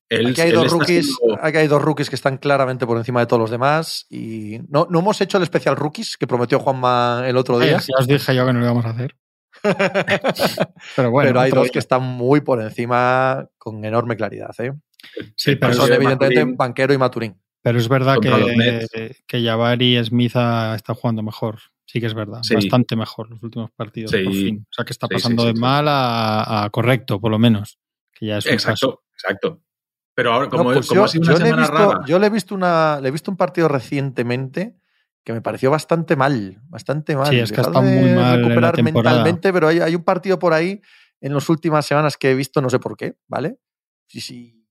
él, 0.09 0.27
Aquí 0.27 0.39
hay, 0.39 0.51
dos 0.51 0.71
rookies, 0.71 1.17
aquí 1.41 1.57
hay 1.57 1.67
dos 1.67 1.81
rookies 1.81 2.09
que 2.09 2.15
están 2.15 2.37
claramente 2.37 2.85
por 2.85 2.97
encima 2.97 3.19
de 3.19 3.25
todos 3.25 3.41
los 3.41 3.51
demás. 3.51 4.05
Y 4.09 4.59
no, 4.69 4.87
no 4.89 4.99
hemos 4.99 5.19
hecho 5.19 5.37
el 5.37 5.43
especial 5.43 5.75
rookies 5.75 6.15
que 6.15 6.27
prometió 6.27 6.59
Juanma 6.59 7.23
el 7.25 7.35
otro 7.35 7.59
día. 7.59 7.77
Eh, 7.77 7.81
ya 7.81 7.99
os 7.99 8.07
dije 8.07 8.33
yo 8.33 8.45
que 8.45 8.53
no 8.53 8.59
lo 8.59 8.65
íbamos 8.65 8.85
a 8.85 8.91
hacer. 8.91 9.17
Pero 10.95 11.11
bueno, 11.11 11.29
pero 11.29 11.39
hay 11.41 11.51
dos 11.51 11.63
día. 11.63 11.71
que 11.71 11.79
están 11.79 12.03
muy 12.03 12.41
por 12.41 12.61
encima 12.61 13.47
con 13.57 13.83
enorme 13.85 14.15
claridad. 14.15 14.53
¿eh? 14.59 14.73
Sí, 15.35 15.55
pero 15.55 15.73
Son 15.73 15.91
evidentemente 15.91 16.39
Maturín. 16.39 16.57
Banquero 16.57 16.93
y 16.93 16.97
Maturín. 16.97 17.41
pero 17.61 17.77
es 17.79 17.87
verdad 17.87 18.17
que, 18.21 19.15
que 19.27 19.43
Jabari 19.43 20.03
Smith 20.03 20.35
ha- 20.35 20.75
está 20.75 20.93
jugando 20.93 21.21
mejor. 21.23 21.59
Sí 21.85 21.99
que 22.01 22.07
es 22.07 22.13
verdad. 22.13 22.39
Sí. 22.43 22.55
Bastante 22.55 22.95
mejor 22.95 23.29
los 23.29 23.41
últimos 23.43 23.71
partidos. 23.71 24.11
Sí. 24.11 24.23
Por 24.23 24.33
fin. 24.33 24.65
O 24.69 24.73
sea 24.73 24.85
que 24.85 24.91
está 24.93 25.07
Sí, 25.07 25.13
pasando 25.13 25.43
sí, 25.43 25.47
sí, 25.49 25.53
de 25.53 25.55
sí. 25.55 25.61
mal 25.61 25.87
a, 25.87 26.63
a 26.65 26.69
correcto, 26.69 27.19
por 27.21 27.31
lo 27.31 27.39
menos. 27.39 27.79
Que 28.13 28.25
ya 28.27 28.37
es 28.39 28.45
un 28.45 28.51
paso. 28.51 28.69
Exacto, 28.71 29.03
exacto. 29.13 29.61
Pero 30.13 30.33
ahora, 30.33 30.49
como, 30.49 30.63
No, 30.65 30.73
pues 30.73 30.87
como 30.87 30.99
yo, 31.01 31.05
ha 31.05 31.07
sido 31.07 31.23
una 31.23 31.31
yo 31.33 31.37
le 31.39 31.43
he 31.43 31.47
semana 31.47 31.61
visto, 31.67 31.91
rara. 31.93 32.05
yo 32.07 32.19
le 32.19 32.27
he 32.27 32.29
visto 32.29 32.55
una, 32.55 32.99
le 33.01 33.07
he 33.07 33.11
visto 33.11 33.31
un 33.31 33.37
partido 33.37 33.67
recientemente 33.67 34.75
que 35.27 35.33
me 35.33 35.41
pareció 35.41 35.69
bastante 35.69 36.15
mal, 36.15 36.61
bastante 36.69 37.13
mal. 37.13 37.27
Sí, 37.27 37.37
es 37.39 37.51
que 37.51 37.61
de 37.61 37.69
muy 37.69 37.81
mal 37.81 38.05
en 38.05 38.15
la 38.15 38.35
recuperar 38.37 38.75
temporada. 38.75 39.17
mentalmente, 39.17 39.51
pero 39.51 39.67
hay, 39.67 39.81
hay 39.81 39.93
un 39.93 40.05
partido 40.05 40.39
por 40.39 40.53
ahí 40.53 40.79
en 41.19 41.33
las 41.33 41.49
últimas 41.49 41.85
semanas 41.85 42.15
que 42.15 42.31
he 42.31 42.33
visto, 42.33 42.61
no 42.61 42.69
sé 42.69 42.79
por 42.79 42.95
qué, 42.95 43.17
¿vale? 43.27 43.57
Sí, 44.05 44.21
sí, 44.21 44.65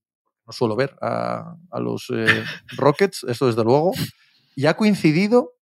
no 0.46 0.54
suelo 0.54 0.74
ver 0.74 0.96
a, 1.02 1.56
a 1.70 1.78
los 1.78 2.06
eh, 2.10 2.24
Rockets, 2.78 3.24
eso 3.24 3.48
desde 3.48 3.64
luego. 3.64 3.92
Y 4.54 4.64
ha 4.64 4.72
coincidido 4.78 5.52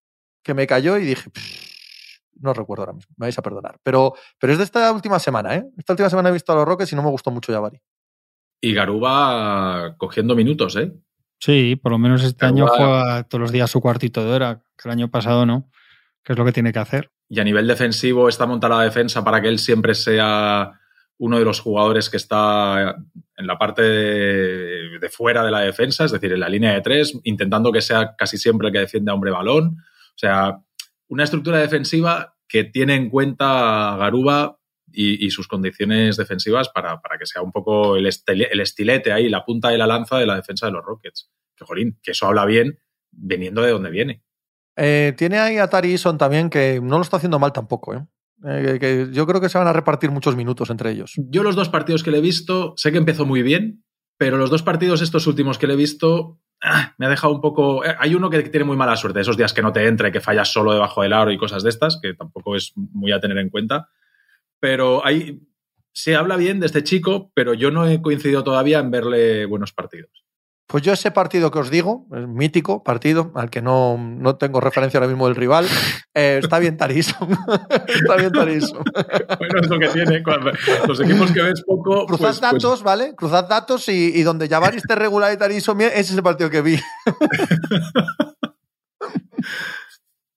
que 0.44 0.54
me 0.54 0.68
cayó 0.68 0.96
y 0.96 1.04
dije, 1.04 1.28
"Pff, 1.28 2.20
no 2.36 2.54
recuerdo 2.54 2.82
ahora 2.84 2.92
mismo, 2.92 3.12
me 3.16 3.24
vais 3.24 3.36
a 3.36 3.42
perdonar. 3.42 3.80
Pero, 3.82 4.14
pero 4.38 4.52
es 4.52 4.58
de 4.60 4.64
esta 4.64 4.92
última 4.92 5.18
semana, 5.18 5.56
¿eh? 5.56 5.64
Esta 5.76 5.92
última 5.94 6.08
semana 6.08 6.28
he 6.28 6.32
visto 6.32 6.52
a 6.52 6.54
los 6.54 6.66
Rockets 6.66 6.92
y 6.92 6.94
no 6.94 7.02
me 7.02 7.10
gustó 7.10 7.32
mucho 7.32 7.52
Jabari. 7.52 7.80
Y 8.60 8.72
Garuba 8.74 9.96
cogiendo 9.98 10.36
minutos, 10.36 10.76
¿eh? 10.76 10.92
Sí, 11.44 11.76
por 11.76 11.92
lo 11.92 11.98
menos 11.98 12.24
este 12.24 12.38
Pero 12.38 12.52
año 12.52 12.66
juega 12.66 13.22
todos 13.24 13.42
los 13.42 13.52
días 13.52 13.70
su 13.70 13.82
cuartito 13.82 14.24
de 14.24 14.32
hora, 14.32 14.62
que 14.78 14.88
el 14.88 14.92
año 14.92 15.10
pasado 15.10 15.44
no, 15.44 15.70
que 16.22 16.32
es 16.32 16.38
lo 16.38 16.44
que 16.46 16.52
tiene 16.52 16.72
que 16.72 16.78
hacer. 16.78 17.10
Y 17.28 17.38
a 17.38 17.44
nivel 17.44 17.66
defensivo 17.66 18.30
está 18.30 18.46
montada 18.46 18.78
la 18.78 18.84
defensa 18.84 19.22
para 19.22 19.42
que 19.42 19.48
él 19.48 19.58
siempre 19.58 19.94
sea 19.94 20.72
uno 21.18 21.38
de 21.38 21.44
los 21.44 21.60
jugadores 21.60 22.08
que 22.08 22.16
está 22.16 22.96
en 23.36 23.46
la 23.46 23.58
parte 23.58 23.82
de, 23.82 24.98
de 24.98 25.08
fuera 25.10 25.44
de 25.44 25.50
la 25.50 25.60
defensa, 25.60 26.06
es 26.06 26.12
decir, 26.12 26.32
en 26.32 26.40
la 26.40 26.48
línea 26.48 26.72
de 26.72 26.80
tres, 26.80 27.12
intentando 27.24 27.70
que 27.70 27.82
sea 27.82 28.16
casi 28.16 28.38
siempre 28.38 28.68
el 28.68 28.72
que 28.72 28.80
defiende 28.80 29.10
a 29.10 29.14
hombre 29.14 29.30
balón. 29.30 29.76
O 29.76 30.18
sea, 30.18 30.60
una 31.08 31.24
estructura 31.24 31.58
defensiva 31.58 32.36
que 32.48 32.64
tiene 32.64 32.94
en 32.94 33.10
cuenta 33.10 33.92
a 33.92 33.96
Garuba 33.98 34.60
y, 34.94 35.26
y 35.26 35.30
sus 35.30 35.48
condiciones 35.48 36.16
defensivas 36.16 36.68
para, 36.68 37.00
para 37.00 37.18
que 37.18 37.26
sea 37.26 37.42
un 37.42 37.52
poco 37.52 37.96
el, 37.96 38.06
estil- 38.06 38.48
el 38.50 38.60
estilete 38.60 39.12
ahí, 39.12 39.28
la 39.28 39.44
punta 39.44 39.70
de 39.70 39.78
la 39.78 39.86
lanza 39.86 40.18
de 40.18 40.26
la 40.26 40.36
defensa 40.36 40.66
de 40.66 40.72
los 40.72 40.84
Rockets. 40.84 41.30
Que, 41.56 41.64
jolín, 41.64 41.98
que 42.02 42.10
eso 42.10 42.26
habla 42.26 42.44
bien 42.46 42.78
viniendo 43.12 43.62
de 43.62 43.70
donde 43.70 43.90
viene. 43.90 44.24
Eh, 44.76 45.14
tiene 45.16 45.38
ahí 45.38 45.58
a 45.58 45.68
Tari 45.68 45.92
Eason 45.92 46.18
también, 46.18 46.50
que 46.50 46.80
no 46.82 46.96
lo 46.96 47.02
está 47.02 47.18
haciendo 47.18 47.38
mal 47.38 47.52
tampoco. 47.52 47.94
¿eh? 47.94 48.04
Eh, 48.44 48.78
que 48.80 49.08
yo 49.12 49.24
creo 49.24 49.40
que 49.40 49.48
se 49.48 49.56
van 49.56 49.68
a 49.68 49.72
repartir 49.72 50.10
muchos 50.10 50.34
minutos 50.34 50.68
entre 50.70 50.90
ellos. 50.90 51.12
Yo 51.16 51.44
los 51.44 51.54
dos 51.54 51.68
partidos 51.68 52.02
que 52.02 52.10
le 52.10 52.18
he 52.18 52.20
visto, 52.20 52.74
sé 52.76 52.90
que 52.90 52.98
empezó 52.98 53.24
muy 53.24 53.42
bien, 53.42 53.84
pero 54.18 54.36
los 54.36 54.50
dos 54.50 54.62
partidos 54.62 55.00
estos 55.00 55.28
últimos 55.28 55.58
que 55.58 55.68
le 55.68 55.74
he 55.74 55.76
visto, 55.76 56.40
ah, 56.60 56.94
me 56.98 57.06
ha 57.06 57.08
dejado 57.08 57.32
un 57.32 57.40
poco... 57.40 57.82
Hay 57.98 58.16
uno 58.16 58.30
que 58.30 58.42
tiene 58.42 58.64
muy 58.64 58.76
mala 58.76 58.96
suerte, 58.96 59.20
esos 59.20 59.36
días 59.36 59.52
que 59.52 59.62
no 59.62 59.72
te 59.72 59.86
entra 59.86 60.08
y 60.08 60.12
que 60.12 60.20
fallas 60.20 60.52
solo 60.52 60.72
debajo 60.72 61.02
del 61.02 61.12
aro 61.12 61.30
y 61.30 61.38
cosas 61.38 61.62
de 61.62 61.70
estas, 61.70 62.00
que 62.02 62.14
tampoco 62.14 62.56
es 62.56 62.72
muy 62.74 63.12
a 63.12 63.20
tener 63.20 63.38
en 63.38 63.50
cuenta. 63.50 63.88
Pero 64.64 65.04
hay, 65.04 65.42
se 65.92 66.16
habla 66.16 66.38
bien 66.38 66.58
de 66.58 66.64
este 66.64 66.82
chico, 66.82 67.30
pero 67.34 67.52
yo 67.52 67.70
no 67.70 67.86
he 67.86 68.00
coincidido 68.00 68.42
todavía 68.44 68.78
en 68.78 68.90
verle 68.90 69.44
buenos 69.44 69.74
partidos. 69.74 70.24
Pues 70.66 70.82
yo 70.82 70.94
ese 70.94 71.10
partido 71.10 71.50
que 71.50 71.58
os 71.58 71.68
digo, 71.68 72.06
el 72.14 72.28
mítico 72.28 72.82
partido, 72.82 73.30
al 73.34 73.50
que 73.50 73.60
no, 73.60 73.98
no 73.98 74.36
tengo 74.36 74.62
referencia 74.62 74.96
ahora 74.96 75.08
mismo 75.08 75.26
del 75.26 75.36
rival, 75.36 75.66
eh, 76.14 76.40
está 76.42 76.60
bien 76.60 76.78
Tari 76.78 76.94
Eason. 76.94 77.28
está 77.88 78.16
bien 78.16 78.32
Tari 78.32 78.54
Eason. 78.54 78.82
Bueno, 79.38 79.60
es 79.60 79.68
lo 79.68 79.78
que 79.78 79.88
tiene. 79.88 80.22
Cuando, 80.22 80.50
los 80.88 80.98
equipos 80.98 81.30
que 81.30 81.42
ves 81.42 81.62
poco... 81.66 82.06
Cruzad 82.06 82.28
pues- 82.28 82.40
pues 82.40 82.52
datos, 82.52 82.82
¿vale? 82.82 83.14
Cruzad 83.14 83.46
datos 83.46 83.86
y, 83.90 84.18
y 84.18 84.22
donde 84.22 84.48
Javaris 84.48 84.78
esté 84.78 84.94
regular 84.94 85.30
y 85.30 85.36
Tari 85.36 85.56
Eason 85.56 85.76
bien, 85.76 85.90
ese 85.90 86.12
es 86.12 86.16
el 86.16 86.22
partido 86.22 86.48
que 86.48 86.62
vi. 86.62 86.78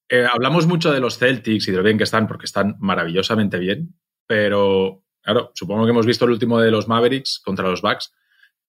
Eh, 0.09 0.25
hablamos 0.30 0.67
mucho 0.67 0.91
de 0.91 1.01
los 1.01 1.17
Celtics 1.17 1.67
y 1.67 1.71
de 1.71 1.78
lo 1.78 1.84
bien 1.84 1.97
que 1.97 2.05
están, 2.05 2.28
porque 2.28 2.45
están 2.45 2.75
maravillosamente 2.80 3.57
bien, 3.59 3.93
pero 4.28 5.03
claro, 5.21 5.51
supongo 5.55 5.86
que 5.86 5.91
hemos 5.91 6.05
visto 6.05 6.25
el 6.25 6.32
último 6.32 6.59
de 6.59 6.69
los 6.71 6.88
Mavericks 6.88 7.41
contra 7.43 7.67
los 7.67 7.82
Bucks. 7.82 8.13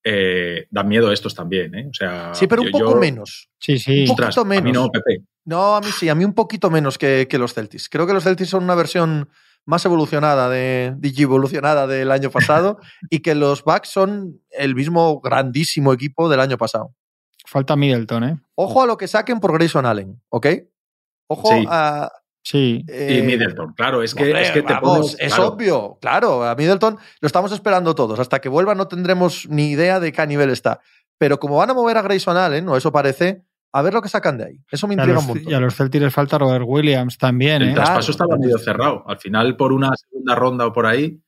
Eh, 0.04 0.66
dan 0.70 0.88
miedo 0.88 1.12
estos 1.12 1.34
también, 1.34 1.74
¿eh? 1.74 1.86
O 1.90 1.92
sea, 1.92 2.32
Sí, 2.34 2.46
pero 2.46 2.62
un 2.62 2.68
yo- 2.68 2.72
poco 2.72 2.90
yo- 2.92 2.96
menos. 3.00 3.50
Sí, 3.59 3.78
sí. 3.78 4.04
Un 4.04 4.11
Ostras, 4.11 4.34
poquito 4.36 4.40
a 4.40 4.44
mí 4.61 4.62
menos. 4.62 4.84
no, 4.84 4.90
Pepe. 4.90 5.24
No, 5.44 5.76
a 5.76 5.80
mí 5.80 5.88
sí, 5.98 6.09
a 6.09 6.14
mí 6.14 6.24
un 6.24 6.34
poquito 6.34 6.70
menos 6.70 6.96
que, 6.98 7.26
que 7.28 7.36
los 7.38 7.52
Celtics. 7.52 7.88
Creo 7.88 8.06
que 8.06 8.12
los 8.12 8.22
Celtics 8.24 8.50
son 8.50 8.64
una 8.64 8.74
versión 8.76 9.28
más 9.66 9.84
evolucionada, 9.84 10.48
de, 10.48 10.94
evolucionada 11.18 11.86
del 11.86 12.11
año 12.12 12.30
pasado 12.30 12.78
y 13.11 13.20
que 13.20 13.34
los 13.34 13.64
Bucks 13.64 13.88
son 13.90 14.40
el 14.50 14.74
mismo 14.74 15.20
grandísimo 15.20 15.92
equipo 15.92 16.28
del 16.28 16.40
año 16.40 16.56
pasado. 16.56 16.94
Falta 17.44 17.76
Middleton, 17.76 18.24
¿eh? 18.24 18.40
Ojo 18.54 18.82
a 18.82 18.86
lo 18.86 18.96
que 18.96 19.09
saquen 19.09 19.40
por 19.40 19.52
Grayson 19.52 19.84
Allen, 19.84 20.22
¿ok? 20.28 20.46
Ojo 21.28 21.48
Sí. 21.48 21.64
a... 21.68 22.11
Sí. 22.43 22.84
eh, 22.89 23.18
y 23.20 23.26
Middleton, 23.26 23.74
claro, 23.74 24.03
es 24.03 24.14
que, 24.14 24.24
hombre, 24.24 24.43
es, 24.43 24.51
que 24.53 24.62
te 24.62 24.72
vamos, 24.72 24.99
pones- 24.99 25.16
es 25.20 25.34
claro, 25.34 25.53
obvio, 25.53 25.99
claro, 26.01 26.45
a 26.45 26.55
Middleton 26.55 26.97
lo 27.20 27.26
estamos 27.26 27.53
esperando 27.53 27.95
todos. 27.95 28.18
Hasta 28.18 28.41
que 28.41 28.49
vuelva 28.49 28.74
no 28.74 28.89
tendremos 28.89 29.47
ni 29.51 29.70
idea 29.70 30.01
de 30.01 30.12
qué 30.12 30.26
nivel 30.26 30.51
está. 30.51 30.80
Pero 31.18 31.39
como 31.39 31.57
van 31.57 31.70
a 31.70 31.74
mover 31.74 31.97
a 31.99 32.03
Grayson 32.03 32.36
Allen, 32.36 32.68
o 32.68 32.76
eso 32.76 32.93
parece, 32.93 33.43
a 33.72 33.82
ver 33.82 33.93
lo 33.93 34.01
que 34.01 34.09
sacan 34.09 34.39
de 34.39 34.45
ahí. 34.47 34.61
Eso 34.70 34.86
me 34.86 34.95
intriga 34.95 35.14
los, 35.14 35.24
un 35.24 35.28
montón. 35.28 35.53
y 35.53 35.55
a 35.55 35.61
los 35.61 35.74
Celtics 35.74 36.05
les 36.05 36.14
falta 36.14 36.39
Robert 36.39 36.64
Williams 36.66 37.18
también, 37.18 37.61
El 37.61 37.70
¿eh? 37.70 37.72
Claro, 37.72 37.86
traspaso 37.86 38.12
estaba 38.12 38.36
medio 38.39 38.57
cerrado. 38.59 39.03
Al 39.07 39.18
final, 39.18 39.57
por 39.57 39.72
una 39.72 39.91
segunda 39.97 40.34
ronda 40.34 40.66
o 40.66 40.72
por 40.72 40.86
ahí, 40.86 41.20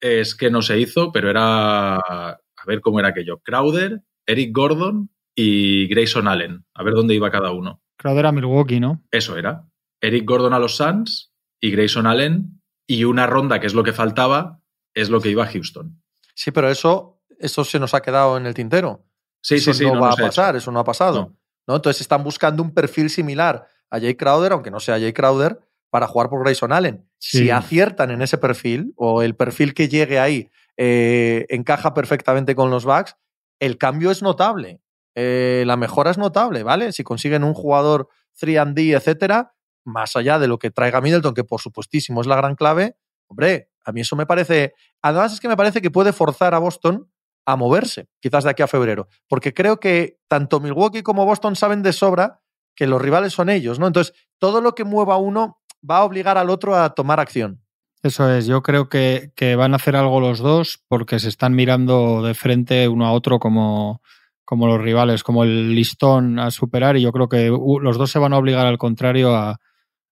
es 0.00 0.34
que 0.34 0.50
no 0.50 0.62
se 0.62 0.78
hizo, 0.78 1.10
pero 1.12 1.28
era. 1.30 1.96
A 1.96 2.66
ver 2.66 2.80
cómo 2.80 3.00
era 3.00 3.08
aquello. 3.08 3.40
Crowder, 3.42 4.00
Eric 4.24 4.54
Gordon 4.56 5.10
y 5.34 5.86
Grayson 5.88 6.28
Allen. 6.28 6.64
A 6.74 6.82
ver 6.82 6.94
dónde 6.94 7.14
iba 7.14 7.30
cada 7.30 7.50
uno. 7.52 7.82
Crowder 7.96 8.26
a 8.26 8.32
Milwaukee, 8.32 8.80
¿no? 8.80 9.02
Eso 9.10 9.36
era. 9.36 9.66
Eric 10.00 10.24
Gordon 10.26 10.52
a 10.54 10.58
los 10.58 10.76
Suns 10.76 11.32
y 11.60 11.70
Grayson 11.70 12.06
Allen. 12.06 12.60
Y 12.86 13.04
una 13.04 13.26
ronda, 13.26 13.60
que 13.60 13.66
es 13.66 13.74
lo 13.74 13.82
que 13.82 13.92
faltaba, 13.92 14.60
es 14.92 15.08
lo 15.08 15.20
que 15.20 15.30
iba 15.30 15.44
a 15.44 15.46
Houston. 15.46 16.02
Sí, 16.34 16.50
pero 16.50 16.68
eso, 16.68 17.22
eso 17.38 17.64
se 17.64 17.78
nos 17.78 17.94
ha 17.94 18.02
quedado 18.02 18.36
en 18.36 18.44
el 18.46 18.54
tintero. 18.54 19.06
Sí, 19.40 19.54
eso 19.56 19.72
sí, 19.72 19.84
sí. 19.84 19.90
no, 19.90 20.00
va 20.00 20.12
a 20.12 20.16
pasar, 20.16 20.56
eso 20.56 20.70
no 20.70 20.80
ha 20.80 20.84
pasado. 20.84 21.14
No. 21.20 21.36
¿no? 21.66 21.76
Entonces 21.76 22.02
están 22.02 22.22
buscando 22.22 22.62
un 22.62 22.74
perfil 22.74 23.08
similar 23.08 23.66
a 23.90 24.00
Jay 24.00 24.14
Crowder, 24.16 24.52
aunque 24.52 24.70
no 24.70 24.80
sea 24.80 24.98
Jay 24.98 25.12
Crowder, 25.12 25.58
para 25.88 26.06
jugar 26.06 26.28
por 26.28 26.42
Grayson 26.42 26.72
Allen. 26.72 27.08
Sí. 27.18 27.38
Si 27.38 27.50
aciertan 27.50 28.10
en 28.10 28.20
ese 28.20 28.36
perfil, 28.36 28.92
o 28.96 29.22
el 29.22 29.34
perfil 29.36 29.72
que 29.72 29.88
llegue 29.88 30.18
ahí 30.18 30.50
eh, 30.76 31.46
encaja 31.48 31.94
perfectamente 31.94 32.54
con 32.54 32.70
los 32.70 32.84
Bucks, 32.84 33.16
el 33.60 33.78
cambio 33.78 34.10
es 34.10 34.20
notable. 34.22 34.80
eh, 35.14 35.62
la 35.66 35.76
mejora 35.76 36.10
es 36.10 36.18
notable, 36.18 36.64
¿vale? 36.64 36.90
Si 36.92 37.04
consiguen 37.04 37.44
un 37.44 37.54
jugador 37.54 38.08
3D, 38.40 38.96
etcétera, 38.96 39.53
más 39.84 40.16
allá 40.16 40.38
de 40.38 40.48
lo 40.48 40.58
que 40.58 40.70
traiga 40.70 41.00
Middleton, 41.00 41.34
que 41.34 41.44
por 41.44 41.60
supuestísimo 41.60 42.20
es 42.20 42.26
la 42.26 42.36
gran 42.36 42.54
clave, 42.56 42.96
hombre, 43.26 43.70
a 43.84 43.92
mí 43.92 44.00
eso 44.00 44.16
me 44.16 44.26
parece. 44.26 44.74
Además, 45.02 45.32
es 45.32 45.40
que 45.40 45.48
me 45.48 45.56
parece 45.56 45.82
que 45.82 45.90
puede 45.90 46.12
forzar 46.12 46.54
a 46.54 46.58
Boston 46.58 47.10
a 47.46 47.56
moverse, 47.56 48.08
quizás 48.20 48.44
de 48.44 48.50
aquí 48.50 48.62
a 48.62 48.66
febrero, 48.66 49.08
porque 49.28 49.52
creo 49.52 49.78
que 49.78 50.18
tanto 50.28 50.60
Milwaukee 50.60 51.02
como 51.02 51.26
Boston 51.26 51.56
saben 51.56 51.82
de 51.82 51.92
sobra 51.92 52.40
que 52.74 52.86
los 52.86 53.00
rivales 53.00 53.34
son 53.34 53.50
ellos, 53.50 53.78
¿no? 53.78 53.86
Entonces, 53.86 54.14
todo 54.38 54.62
lo 54.62 54.74
que 54.74 54.84
mueva 54.84 55.18
uno 55.18 55.60
va 55.88 55.98
a 55.98 56.04
obligar 56.04 56.38
al 56.38 56.48
otro 56.48 56.74
a 56.74 56.94
tomar 56.94 57.20
acción. 57.20 57.60
Eso 58.02 58.30
es, 58.30 58.46
yo 58.46 58.62
creo 58.62 58.88
que, 58.88 59.32
que, 59.36 59.56
van 59.56 59.74
a 59.74 59.76
hacer 59.76 59.94
algo 59.94 60.20
los 60.20 60.38
dos 60.38 60.82
porque 60.88 61.18
se 61.18 61.28
están 61.28 61.54
mirando 61.54 62.22
de 62.22 62.34
frente 62.34 62.88
uno 62.88 63.06
a 63.06 63.12
otro 63.12 63.38
como, 63.38 64.02
como 64.44 64.66
los 64.66 64.80
rivales, 64.80 65.22
como 65.22 65.44
el 65.44 65.74
listón 65.74 66.38
a 66.38 66.50
superar 66.50 66.96
y 66.96 67.02
yo 67.02 67.12
creo 67.12 67.28
que 67.28 67.48
los 67.48 67.98
dos 67.98 68.10
se 68.10 68.18
van 68.18 68.32
a 68.32 68.38
obligar 68.38 68.66
al 68.66 68.78
contrario 68.78 69.34
a, 69.34 69.60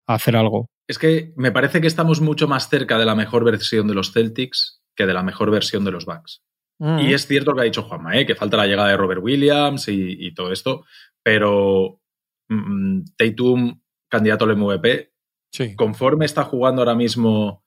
a 0.06 0.14
hacer 0.14 0.36
algo. 0.36 0.68
Es 0.88 0.98
que 0.98 1.32
me 1.36 1.52
parece 1.52 1.80
que 1.80 1.86
estamos 1.86 2.20
mucho 2.20 2.48
más 2.48 2.68
cerca 2.68 2.98
de 2.98 3.04
la 3.04 3.14
mejor 3.14 3.44
versión 3.44 3.86
de 3.86 3.94
los 3.94 4.12
Celtics 4.12 4.82
que 4.94 5.06
de 5.06 5.14
la 5.14 5.22
mejor 5.22 5.50
versión 5.50 5.84
de 5.84 5.92
los 5.92 6.04
Bucks. 6.04 6.42
Mm. 6.78 6.98
Y 7.00 7.14
es 7.14 7.26
cierto 7.26 7.52
lo 7.52 7.56
que 7.56 7.62
ha 7.62 7.64
dicho 7.64 7.82
Juanma, 7.82 8.18
¿eh? 8.18 8.26
que 8.26 8.34
falta 8.34 8.56
la 8.56 8.66
llegada 8.66 8.88
de 8.88 8.96
Robert 8.96 9.22
Williams 9.22 9.88
y, 9.88 10.26
y 10.26 10.34
todo 10.34 10.52
esto, 10.52 10.84
pero 11.22 12.00
mm, 12.48 13.02
Tatum, 13.16 13.80
candidato 14.08 14.44
al 14.44 14.56
MVP, 14.56 15.12
sí. 15.52 15.76
conforme 15.76 16.24
está 16.24 16.44
jugando 16.44 16.82
ahora 16.82 16.94
mismo 16.94 17.62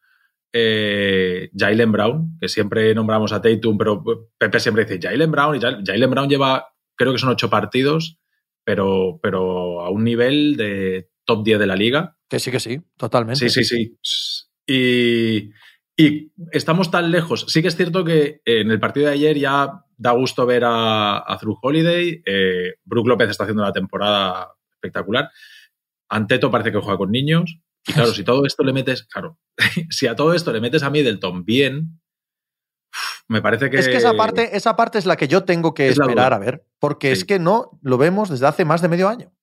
eh, 0.53 1.49
Jalen 1.53 1.91
Brown, 1.91 2.37
que 2.39 2.47
siempre 2.47 2.93
nombramos 2.95 3.31
a 3.33 3.41
Tatum, 3.41 3.77
pero 3.77 4.03
Pepe 4.37 4.59
siempre 4.59 4.85
dice 4.85 4.99
Jalen 5.01 5.31
Brown, 5.31 5.55
y 5.55 5.59
Jalen 5.59 6.09
Brown 6.09 6.29
lleva, 6.29 6.73
creo 6.95 7.11
que 7.11 7.19
son 7.19 7.29
ocho 7.29 7.49
partidos, 7.49 8.19
pero, 8.63 9.19
pero 9.21 9.81
a 9.81 9.89
un 9.89 10.03
nivel 10.03 10.55
de 10.55 11.09
top 11.25 11.43
10 11.43 11.59
de 11.59 11.67
la 11.67 11.75
liga. 11.75 12.17
Que 12.29 12.39
sí, 12.39 12.51
que 12.51 12.59
sí, 12.59 12.81
totalmente. 12.97 13.49
Sí, 13.49 13.63
sí, 13.63 13.65
sí. 13.65 13.97
Y, 14.67 15.51
y 15.97 16.31
estamos 16.51 16.91
tan 16.91 17.11
lejos. 17.11 17.45
Sí 17.49 17.61
que 17.61 17.67
es 17.67 17.75
cierto 17.75 18.03
que 18.03 18.41
en 18.45 18.71
el 18.71 18.79
partido 18.79 19.07
de 19.07 19.13
ayer 19.13 19.37
ya 19.37 19.85
da 19.97 20.11
gusto 20.11 20.45
ver 20.45 20.63
a, 20.65 21.17
a 21.17 21.37
Through 21.37 21.59
Holiday. 21.61 22.21
Eh, 22.25 22.75
Brook 22.83 23.07
López 23.07 23.29
está 23.29 23.43
haciendo 23.43 23.63
una 23.63 23.71
temporada 23.71 24.53
espectacular. 24.73 25.29
Anteto 26.09 26.51
parece 26.51 26.71
que 26.71 26.79
juega 26.79 26.97
con 26.97 27.11
niños. 27.11 27.59
Y 27.87 27.93
claro, 27.93 28.11
si 28.13 28.23
todo 28.23 28.45
esto 28.45 28.63
le 28.63 28.73
metes, 28.73 29.03
claro, 29.03 29.39
si 29.89 30.07
a 30.07 30.15
todo 30.15 30.33
esto 30.33 30.51
le 30.51 30.61
metes 30.61 30.83
a 30.83 30.89
Middleton 30.89 31.45
bien, 31.45 32.01
me 33.27 33.41
parece 33.41 33.69
que. 33.69 33.77
Es 33.77 33.87
que 33.87 33.97
esa 33.97 34.13
parte, 34.13 34.55
esa 34.55 34.75
parte 34.75 34.97
es 34.97 35.05
la 35.05 35.17
que 35.17 35.27
yo 35.27 35.43
tengo 35.43 35.73
que 35.73 35.89
es 35.89 35.99
esperar 35.99 36.33
a 36.33 36.39
ver. 36.39 36.65
Porque 36.79 37.07
sí. 37.07 37.21
es 37.21 37.25
que 37.25 37.39
no 37.39 37.79
lo 37.81 37.97
vemos 37.97 38.29
desde 38.29 38.47
hace 38.47 38.65
más 38.65 38.81
de 38.81 38.89
medio 38.89 39.09
año. 39.09 39.33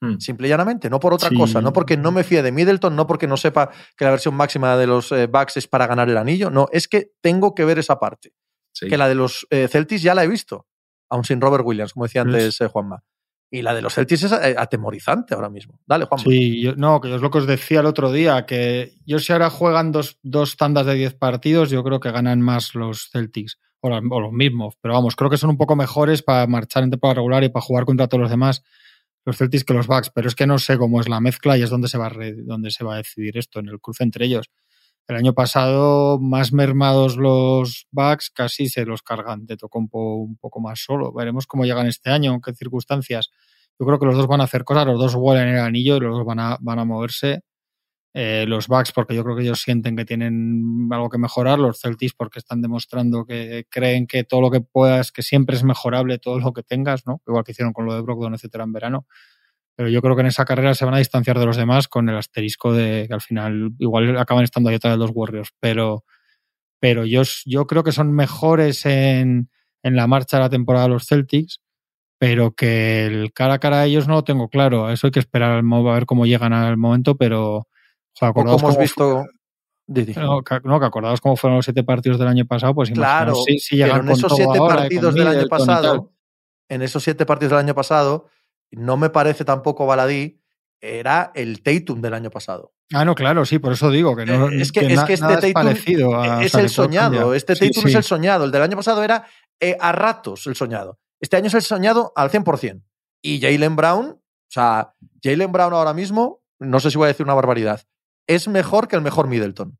Hmm. 0.00 0.18
Simple 0.18 0.46
y 0.46 0.50
llanamente, 0.50 0.88
no 0.88 0.98
por 0.98 1.12
otra 1.12 1.28
sí. 1.28 1.36
cosa, 1.36 1.60
no 1.60 1.74
porque 1.74 1.96
no 1.96 2.10
me 2.10 2.24
fíe 2.24 2.42
de 2.42 2.52
Middleton, 2.52 2.96
no 2.96 3.06
porque 3.06 3.26
no 3.26 3.36
sepa 3.36 3.70
que 3.96 4.04
la 4.06 4.12
versión 4.12 4.34
máxima 4.34 4.76
de 4.76 4.86
los 4.86 5.12
eh, 5.12 5.26
Bucks 5.26 5.58
es 5.58 5.68
para 5.68 5.86
ganar 5.86 6.08
el 6.08 6.16
anillo, 6.16 6.48
no, 6.48 6.68
es 6.72 6.88
que 6.88 7.12
tengo 7.20 7.54
que 7.54 7.66
ver 7.66 7.78
esa 7.78 7.98
parte. 7.98 8.32
Sí. 8.72 8.88
Que 8.88 8.96
la 8.96 9.08
de 9.08 9.14
los 9.14 9.46
eh, 9.50 9.68
Celtics 9.68 10.02
ya 10.02 10.14
la 10.14 10.24
he 10.24 10.28
visto, 10.28 10.66
aún 11.10 11.24
sin 11.24 11.40
Robert 11.40 11.64
Williams, 11.66 11.92
como 11.92 12.06
decía 12.06 12.22
antes 12.22 12.60
eh, 12.60 12.68
Juanma. 12.68 13.02
Y 13.52 13.62
la 13.62 13.74
de 13.74 13.82
los 13.82 13.94
Celtics 13.94 14.22
es 14.22 14.32
eh, 14.32 14.54
atemorizante 14.56 15.34
ahora 15.34 15.50
mismo. 15.50 15.80
Dale, 15.84 16.04
Juan. 16.04 16.20
Sí, 16.20 16.62
yo, 16.62 16.76
no, 16.76 17.00
que 17.00 17.12
es 17.12 17.20
lo 17.20 17.30
que 17.30 17.38
os 17.38 17.46
decía 17.46 17.80
el 17.80 17.86
otro 17.86 18.12
día, 18.12 18.46
que 18.46 18.94
yo 19.04 19.18
si 19.18 19.32
ahora 19.32 19.50
juegan 19.50 19.90
dos, 19.90 20.18
dos 20.22 20.56
tandas 20.56 20.86
de 20.86 20.94
10 20.94 21.14
partidos, 21.14 21.68
yo 21.68 21.82
creo 21.82 21.98
que 21.98 22.12
ganan 22.12 22.40
más 22.40 22.76
los 22.76 23.10
Celtics, 23.10 23.58
o, 23.80 23.90
la, 23.90 23.98
o, 23.98 24.20
los 24.20 24.32
mismos, 24.32 24.74
pero 24.80 24.94
vamos, 24.94 25.16
creo 25.16 25.30
que 25.30 25.36
son 25.36 25.50
un 25.50 25.56
poco 25.56 25.74
mejores 25.74 26.22
para 26.22 26.46
marchar 26.46 26.84
en 26.84 26.90
temporada 26.90 27.14
regular 27.14 27.42
y 27.42 27.48
para 27.48 27.64
jugar 27.64 27.86
contra 27.86 28.06
todos 28.06 28.20
los 28.20 28.30
demás, 28.30 28.62
los 29.24 29.36
Celtics 29.36 29.64
que 29.64 29.74
los 29.74 29.86
Bucks, 29.86 30.10
pero 30.14 30.28
es 30.28 30.34
que 30.34 30.46
no 30.46 30.58
sé 30.58 30.78
cómo 30.78 31.00
es 31.00 31.08
la 31.08 31.20
mezcla 31.20 31.56
y 31.56 31.62
es 31.62 31.70
donde 31.70 31.88
se 31.88 31.98
va 31.98 32.06
a, 32.06 32.08
re, 32.08 32.34
donde 32.34 32.70
se 32.70 32.84
va 32.84 32.94
a 32.94 32.96
decidir 32.98 33.36
esto, 33.36 33.60
en 33.60 33.68
el 33.68 33.80
cruce 33.80 34.04
entre 34.04 34.26
ellos. 34.26 34.50
El 35.08 35.16
año 35.16 35.34
pasado, 35.34 36.18
más 36.20 36.52
mermados 36.52 37.16
los 37.16 37.86
Bucks, 37.90 38.30
casi 38.30 38.68
se 38.68 38.84
los 38.84 39.02
cargan 39.02 39.44
de 39.44 39.56
Tocompo 39.56 40.16
un 40.16 40.36
poco 40.36 40.60
más 40.60 40.80
solo. 40.80 41.12
Veremos 41.12 41.46
cómo 41.46 41.64
llegan 41.64 41.86
este 41.88 42.10
año, 42.10 42.32
en 42.32 42.40
qué 42.40 42.54
circunstancias. 42.54 43.30
Yo 43.78 43.86
creo 43.86 43.98
que 43.98 44.06
los 44.06 44.16
dos 44.16 44.28
van 44.28 44.40
a 44.40 44.44
hacer 44.44 44.62
cosas, 44.62 44.86
los 44.86 45.00
dos 45.00 45.14
huelen 45.16 45.48
el 45.48 45.58
anillo 45.58 45.96
y 45.96 46.00
los 46.00 46.16
dos 46.16 46.24
van 46.24 46.38
a, 46.38 46.58
van 46.60 46.78
a 46.78 46.84
moverse. 46.84 47.42
Eh, 48.12 48.44
los 48.48 48.66
Bucks, 48.66 48.92
porque 48.92 49.14
yo 49.14 49.22
creo 49.22 49.36
que 49.36 49.42
ellos 49.42 49.60
sienten 49.60 49.94
que 49.96 50.04
tienen 50.04 50.88
algo 50.90 51.08
que 51.08 51.18
mejorar. 51.18 51.58
Los 51.58 51.80
Celtics, 51.80 52.14
porque 52.14 52.40
están 52.40 52.60
demostrando 52.60 53.24
que 53.24 53.66
creen 53.70 54.06
que 54.06 54.24
todo 54.24 54.40
lo 54.40 54.50
que 54.50 54.60
puedas, 54.60 55.12
que 55.12 55.22
siempre 55.22 55.56
es 55.56 55.64
mejorable 55.64 56.18
todo 56.18 56.40
lo 56.40 56.52
que 56.52 56.62
tengas, 56.62 57.06
¿no? 57.06 57.22
Igual 57.26 57.44
que 57.44 57.52
hicieron 57.52 57.72
con 57.72 57.86
lo 57.86 57.94
de 57.94 58.00
Brogdon, 58.02 58.34
etcétera, 58.34 58.64
en 58.64 58.72
verano 58.72 59.06
pero 59.80 59.88
yo 59.88 60.02
creo 60.02 60.14
que 60.14 60.20
en 60.20 60.26
esa 60.26 60.44
carrera 60.44 60.74
se 60.74 60.84
van 60.84 60.92
a 60.92 60.98
distanciar 60.98 61.38
de 61.38 61.46
los 61.46 61.56
demás 61.56 61.88
con 61.88 62.06
el 62.10 62.16
asterisco 62.18 62.74
de 62.74 63.06
que 63.08 63.14
al 63.14 63.22
final 63.22 63.70
igual 63.78 64.14
acaban 64.18 64.44
estando 64.44 64.68
ahí 64.68 64.76
atrás 64.76 64.92
de 64.92 64.98
los 64.98 65.10
Warriors, 65.14 65.54
pero, 65.58 66.04
pero 66.80 67.06
yo, 67.06 67.22
yo 67.46 67.66
creo 67.66 67.82
que 67.82 67.92
son 67.92 68.12
mejores 68.12 68.84
en, 68.84 69.48
en 69.82 69.96
la 69.96 70.06
marcha 70.06 70.36
de 70.36 70.42
la 70.42 70.50
temporada 70.50 70.86
los 70.86 71.06
Celtics, 71.06 71.62
pero 72.18 72.52
que 72.52 73.06
el 73.06 73.32
cara 73.32 73.54
a 73.54 73.58
cara 73.58 73.80
a 73.80 73.86
ellos 73.86 74.06
no 74.06 74.16
lo 74.16 74.24
tengo 74.24 74.50
claro. 74.50 74.90
Eso 74.90 75.06
hay 75.06 75.12
que 75.12 75.20
esperar 75.20 75.62
a 75.64 75.92
ver 75.94 76.04
cómo 76.04 76.26
llegan 76.26 76.52
al 76.52 76.76
momento, 76.76 77.16
pero 77.16 77.66
sea, 78.20 78.32
como 78.32 78.56
hemos 78.56 78.78
visto. 78.78 79.26
No, 79.88 80.42
que, 80.42 80.60
no, 80.62 80.78
que 80.78 80.86
acordados 80.86 81.20
cómo 81.20 81.36
fueron 81.36 81.56
los 81.56 81.64
siete 81.64 81.82
partidos 81.82 82.16
del 82.16 82.28
año 82.28 82.44
pasado, 82.44 82.72
pues 82.76 82.92
claro, 82.92 83.34
si, 83.34 83.58
si 83.58 83.76
llegan 83.76 84.02
pero 84.02 84.12
en 84.12 84.18
esos 84.18 84.36
siete 84.36 84.58
partidos 84.58 85.14
del 85.14 85.26
año 85.26 85.48
pasado, 85.48 86.12
en 86.68 86.82
esos 86.82 87.02
siete 87.02 87.26
partidos 87.26 87.50
del 87.50 87.58
año 87.58 87.74
pasado, 87.74 88.28
no 88.70 88.96
me 88.96 89.10
parece 89.10 89.44
tampoco 89.44 89.86
baladí, 89.86 90.40
era 90.80 91.32
el 91.34 91.62
Tatum 91.62 92.00
del 92.00 92.14
año 92.14 92.30
pasado. 92.30 92.72
Ah, 92.92 93.04
no, 93.04 93.16
claro, 93.16 93.44
sí, 93.44 93.58
por 93.58 93.72
eso 93.72 93.90
digo 93.90 94.14
que 94.14 94.26
no. 94.26 94.48
Eh, 94.48 94.62
es 94.62 94.70
que, 94.70 94.86
que, 94.86 94.94
es 94.94 95.02
que 95.02 95.12
este 95.14 95.26
Tatum 95.26 95.44
es, 95.48 95.52
parecido 95.54 96.20
a, 96.20 96.42
es 96.44 96.54
o 96.54 96.56
sea, 96.56 96.60
el 96.60 96.70
soñado. 96.70 97.34
Este 97.34 97.54
Tatum 97.54 97.72
sí, 97.72 97.80
sí. 97.82 97.88
es 97.88 97.94
el 97.96 98.04
soñado. 98.04 98.44
El 98.44 98.52
del 98.52 98.62
año 98.62 98.76
pasado 98.76 99.02
era 99.02 99.26
eh, 99.58 99.76
a 99.80 99.92
ratos 99.92 100.46
el 100.46 100.54
soñado. 100.54 101.00
Este 101.20 101.36
año 101.36 101.48
es 101.48 101.54
el 101.54 101.62
soñado 101.62 102.12
al 102.16 102.30
100%. 102.30 102.82
Y 103.22 103.40
Jalen 103.40 103.76
Brown, 103.76 104.06
o 104.10 104.20
sea, 104.48 104.94
Jalen 105.22 105.52
Brown 105.52 105.74
ahora 105.74 105.92
mismo, 105.92 106.42
no 106.58 106.80
sé 106.80 106.90
si 106.90 106.96
voy 106.96 107.06
a 107.06 107.08
decir 107.08 107.24
una 107.24 107.34
barbaridad, 107.34 107.82
es 108.30 108.46
mejor 108.46 108.86
que 108.86 108.96
el 108.96 109.02
mejor 109.02 109.26
Middleton. 109.26 109.76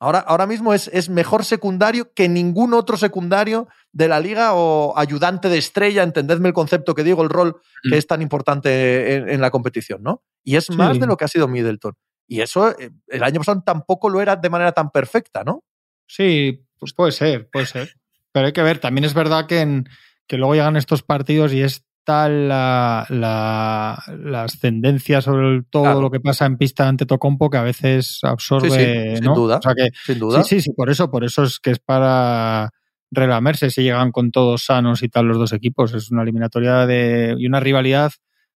Ahora, 0.00 0.18
ahora 0.18 0.46
mismo 0.46 0.74
es, 0.74 0.88
es, 0.88 1.08
mejor 1.08 1.44
secundario 1.44 2.12
que 2.12 2.28
ningún 2.28 2.74
otro 2.74 2.96
secundario 2.96 3.68
de 3.92 4.08
la 4.08 4.18
liga 4.18 4.54
o 4.54 4.94
ayudante 4.96 5.48
de 5.48 5.58
estrella, 5.58 6.02
entendedme 6.02 6.48
el 6.48 6.54
concepto 6.54 6.94
que 6.94 7.04
digo, 7.04 7.22
el 7.22 7.28
rol 7.28 7.60
que 7.88 7.98
es 7.98 8.06
tan 8.08 8.20
importante 8.20 9.14
en, 9.14 9.28
en, 9.28 9.40
la 9.40 9.52
competición, 9.52 10.02
¿no? 10.02 10.24
Y 10.42 10.56
es 10.56 10.70
más 10.70 10.94
sí. 10.94 11.00
de 11.00 11.06
lo 11.06 11.16
que 11.16 11.24
ha 11.24 11.28
sido 11.28 11.46
Middleton. 11.46 11.94
Y 12.26 12.40
eso 12.40 12.70
eh, 12.70 12.90
el 13.08 13.22
año 13.22 13.38
pasado 13.38 13.62
tampoco 13.64 14.08
lo 14.08 14.20
era 14.20 14.34
de 14.34 14.50
manera 14.50 14.72
tan 14.72 14.90
perfecta, 14.90 15.44
¿no? 15.44 15.62
Sí, 16.08 16.66
pues 16.80 16.94
puede 16.94 17.12
ser, 17.12 17.48
puede 17.50 17.66
ser. 17.66 17.94
Pero 18.32 18.46
hay 18.46 18.52
que 18.52 18.62
ver, 18.62 18.78
también 18.78 19.04
es 19.04 19.14
verdad 19.14 19.46
que, 19.46 19.60
en, 19.60 19.88
que 20.26 20.36
luego 20.36 20.54
llegan 20.54 20.76
estos 20.76 21.02
partidos 21.02 21.52
y 21.52 21.62
es 21.62 21.84
tal 22.04 22.48
la, 22.48 23.06
la, 23.08 24.02
la, 24.18 24.44
ascendencia 24.44 25.20
sobre 25.20 25.62
todo 25.70 25.84
claro. 25.84 26.00
lo 26.00 26.10
que 26.10 26.20
pasa 26.20 26.46
en 26.46 26.56
pista 26.56 26.88
ante 26.88 27.06
Tocompo 27.06 27.50
que 27.50 27.58
a 27.58 27.62
veces 27.62 28.20
absorbe. 28.22 28.70
Sí, 28.70 28.76
sí, 28.76 29.16
sin 29.16 29.24
¿no? 29.24 29.34
duda. 29.34 29.58
O 29.58 29.62
sea 29.62 29.74
que, 29.74 29.88
sin 30.04 30.18
duda. 30.18 30.42
Sí, 30.42 30.56
sí, 30.56 30.62
sí, 30.62 30.72
por 30.76 30.90
eso, 30.90 31.10
por 31.10 31.24
eso 31.24 31.44
es 31.44 31.60
que 31.60 31.70
es 31.70 31.78
para 31.78 32.70
relamerse 33.10 33.70
si 33.70 33.82
llegan 33.82 34.10
con 34.10 34.32
todos 34.32 34.64
sanos 34.64 35.02
y 35.02 35.08
tal 35.08 35.26
los 35.26 35.38
dos 35.38 35.52
equipos. 35.52 35.94
Es 35.94 36.10
una 36.10 36.22
eliminatoria 36.22 36.86
de, 36.86 37.36
y 37.38 37.46
una 37.46 37.60
rivalidad 37.60 38.12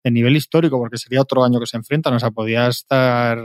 de 0.04 0.10
nivel 0.10 0.36
histórico, 0.36 0.78
porque 0.78 0.98
sería 0.98 1.20
otro 1.20 1.44
año 1.44 1.58
que 1.58 1.66
se 1.66 1.76
enfrentan. 1.76 2.14
O 2.14 2.20
sea, 2.20 2.30
podía 2.30 2.66
estar 2.68 3.38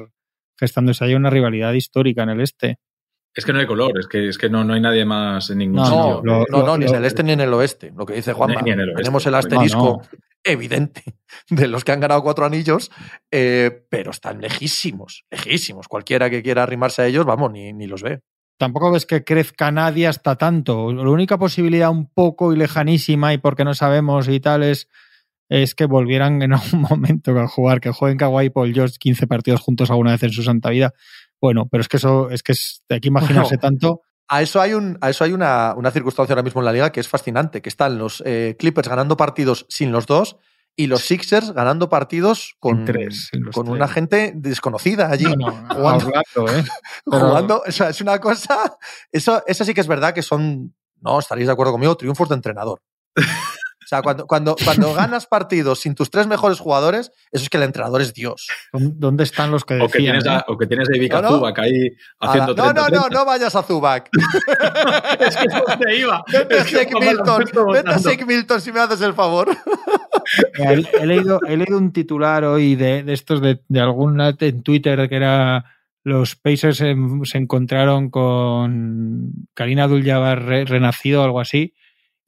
gestándose 0.60 1.06
ahí 1.06 1.16
una 1.16 1.30
rivalidad 1.30 1.74
histórica 1.74 2.24
en 2.24 2.30
el 2.30 2.42
este. 2.42 2.78
Es 3.38 3.46
que 3.46 3.54
no 3.54 3.60
hay 3.60 3.68
color, 3.68 3.92
es 4.00 4.08
que, 4.08 4.28
es 4.28 4.38
que 4.38 4.50
no, 4.50 4.64
no 4.64 4.74
hay 4.74 4.82
nadie 4.82 5.06
más 5.06 5.50
en 5.52 5.60
ningún 5.60 5.78
no, 5.78 5.86
sitio. 5.86 6.22
No, 6.24 6.44
no, 6.50 6.66
no, 6.66 6.78
ni 6.78 6.86
en 6.86 6.96
el 6.96 7.06
este 7.06 7.24
ni 7.24 7.32
en 7.32 7.42
el 7.42 7.54
oeste. 7.54 7.94
Lo 7.96 8.06
que 8.06 8.16
dice 8.16 8.34
Juanma. 8.34 8.62
Ni 8.62 8.72
en 8.72 8.80
el 8.80 8.90
oeste. 8.90 9.04
Tenemos 9.04 9.26
el 9.28 9.36
asterisco 9.36 10.02
evidente 10.44 11.04
de 11.50 11.68
los 11.68 11.84
que 11.84 11.92
han 11.92 12.00
ganado 12.00 12.24
cuatro 12.24 12.46
anillos, 12.46 12.92
eh, 13.32 13.86
pero 13.90 14.12
están 14.12 14.42
lejísimos, 14.42 15.26
lejísimos. 15.30 15.88
Cualquiera 15.88 16.30
que 16.30 16.42
quiera 16.42 16.64
arrimarse 16.64 17.04
a 17.04 17.06
ellos, 17.06 17.26
vamos, 17.26 17.52
ni, 17.52 17.74
ni 17.74 17.86
los 17.86 18.02
ve 18.02 18.22
tampoco 18.58 18.92
ves 18.92 19.06
que 19.06 19.24
crezca 19.24 19.72
nadie 19.72 20.08
hasta 20.08 20.36
tanto. 20.36 20.92
La 20.92 21.10
única 21.10 21.38
posibilidad 21.38 21.90
un 21.90 22.10
poco 22.10 22.54
y 22.54 22.58
lejanísima 22.58 23.34
y 23.34 23.38
porque 23.38 23.64
no 23.64 23.74
sabemos 23.74 24.28
y 24.28 24.40
tal 24.40 24.64
es, 24.64 24.90
es 25.50 25.76
que 25.76 25.86
volvieran 25.86 26.42
en 26.42 26.54
algún 26.54 26.82
momento 26.90 27.38
a 27.40 27.48
jugar, 27.48 27.80
que 27.80 27.92
jueguen 27.92 28.18
Kawhi 28.18 28.46
y 28.46 28.50
Paul 28.50 28.74
George 28.74 28.96
15 29.00 29.28
partidos 29.28 29.62
juntos 29.62 29.90
alguna 29.90 30.12
vez 30.12 30.24
en 30.24 30.32
su 30.32 30.44
santa 30.44 30.70
vida. 30.70 30.94
Bueno, 31.42 31.68
pero 31.70 31.82
es 31.82 31.88
que 31.88 31.98
eso 31.98 32.30
es 32.30 32.44
que 32.44 32.54
es, 32.54 32.84
hay 32.90 33.00
que 33.00 33.08
imaginarse 33.10 33.58
bueno, 33.58 33.62
tanto. 33.62 34.02
A 34.30 34.42
eso 34.42 34.60
hay, 34.60 34.74
un, 34.74 34.98
a 35.00 35.10
eso 35.10 35.24
hay 35.24 35.32
una, 35.32 35.74
una, 35.78 35.90
circunstancia 35.90 36.34
ahora 36.34 36.44
mismo 36.44 36.60
en 36.60 36.66
la 36.66 36.74
liga 36.74 36.92
que 36.92 37.00
es 37.00 37.08
fascinante, 37.08 37.62
que 37.62 37.70
están 37.70 37.98
los 37.98 38.22
eh, 38.26 38.58
Clippers 38.60 38.90
ganando 38.90 39.16
partidos 39.16 39.66
sin 39.70 39.94
los 39.94 40.06
dos 40.06 40.38
y 40.76 40.88
los 40.88 41.02
Sixers 41.02 41.54
ganando 41.54 41.90
partidos 41.90 42.56
con, 42.60 42.86
tres, 42.86 43.30
con 43.32 43.66
tres. 43.66 43.76
una 43.76 43.88
gente 43.88 44.34
desconocida 44.36 45.10
allí. 45.10 45.26
No, 45.26 45.36
no, 45.36 45.68
jugando, 45.76 46.12
¿eh? 46.50 46.64
Jugando, 47.06 47.64
o 47.66 47.72
sea, 47.72 47.90
es 47.90 48.00
una 48.00 48.20
cosa. 48.20 48.78
Eso, 49.12 49.44
eso 49.48 49.66
sí 49.66 49.74
que 49.74 49.82
es 49.82 49.88
verdad 49.88 50.14
que 50.14 50.22
son, 50.22 50.76
no, 51.02 51.20
estaréis 51.20 51.48
de 51.48 51.54
acuerdo 51.54 51.72
conmigo, 51.72 51.98
triunfos 51.98 52.30
de 52.30 52.36
entrenador. 52.36 52.82
O 53.88 53.90
sea, 53.90 54.02
cuando, 54.02 54.28
cuando, 54.28 54.54
cuando 54.62 54.94
ganas 54.94 55.28
partidos 55.28 55.80
sin 55.80 55.96
tus 55.96 56.12
tres 56.12 56.28
mejores 56.28 56.60
jugadores, 56.60 57.14
eso 57.32 57.44
es 57.44 57.50
que 57.50 57.56
el 57.56 57.64
entrenador 57.64 58.02
es 58.02 58.14
Dios. 58.14 58.46
¿Dónde 58.74 59.24
están 59.24 59.50
los 59.50 59.64
que 59.64 59.76
O 59.76 59.88
que 59.88 60.00
decían? 60.00 60.20
tienes 60.20 60.28
a, 60.28 60.40
eh? 60.40 60.44
o 60.50 60.58
que 60.58 60.68
tienes 60.68 60.90
a 60.90 60.98
Ivica 60.98 61.22
No, 61.22 61.30
no. 61.30 61.38
Zubac 61.38 61.60
ahí 61.60 61.96
haciendo 62.20 62.54
no, 62.54 62.74
no, 62.74 62.86
30, 62.86 62.90
no, 63.00 63.08
no 63.08 63.26
vayas 63.26 63.56
a 63.56 63.64
Zubac. 63.64 64.10
Es 65.22 65.38
que 65.38 65.46
es 65.46 65.54
donde 65.66 65.96
iba. 66.00 66.22
Vete 66.34 66.60
a 66.60 66.64
Shake 66.66 67.00
Milton. 67.00 67.46
Vete 67.74 67.90
a. 67.90 67.98
Shake 67.98 68.26
Milton 68.28 68.60
si 68.62 68.72
me 68.74 68.82
haces 68.82 69.00
el 69.02 69.14
favor. 69.14 69.48
He, 70.58 70.84
he 71.02 71.06
leído, 71.06 71.40
he 71.48 71.56
leído 71.56 71.78
un 71.78 71.94
titular 71.94 72.44
hoy 72.44 72.76
de, 72.76 73.04
de 73.04 73.14
estos 73.14 73.42
de, 73.42 73.62
de 73.70 73.80
algún 73.80 74.20
en 74.20 74.64
Twitter 74.64 75.08
que 75.08 75.16
era 75.16 75.64
los 76.04 76.36
Pacers 76.36 76.78
se, 76.78 76.96
se 77.24 77.38
encontraron 77.38 78.10
con 78.10 79.32
Karina 79.54 79.86
Abdul-Jabbar 79.86 80.44
re- 80.44 80.66
renacido 80.66 81.22
o 81.22 81.24
algo 81.24 81.40
así 81.40 81.74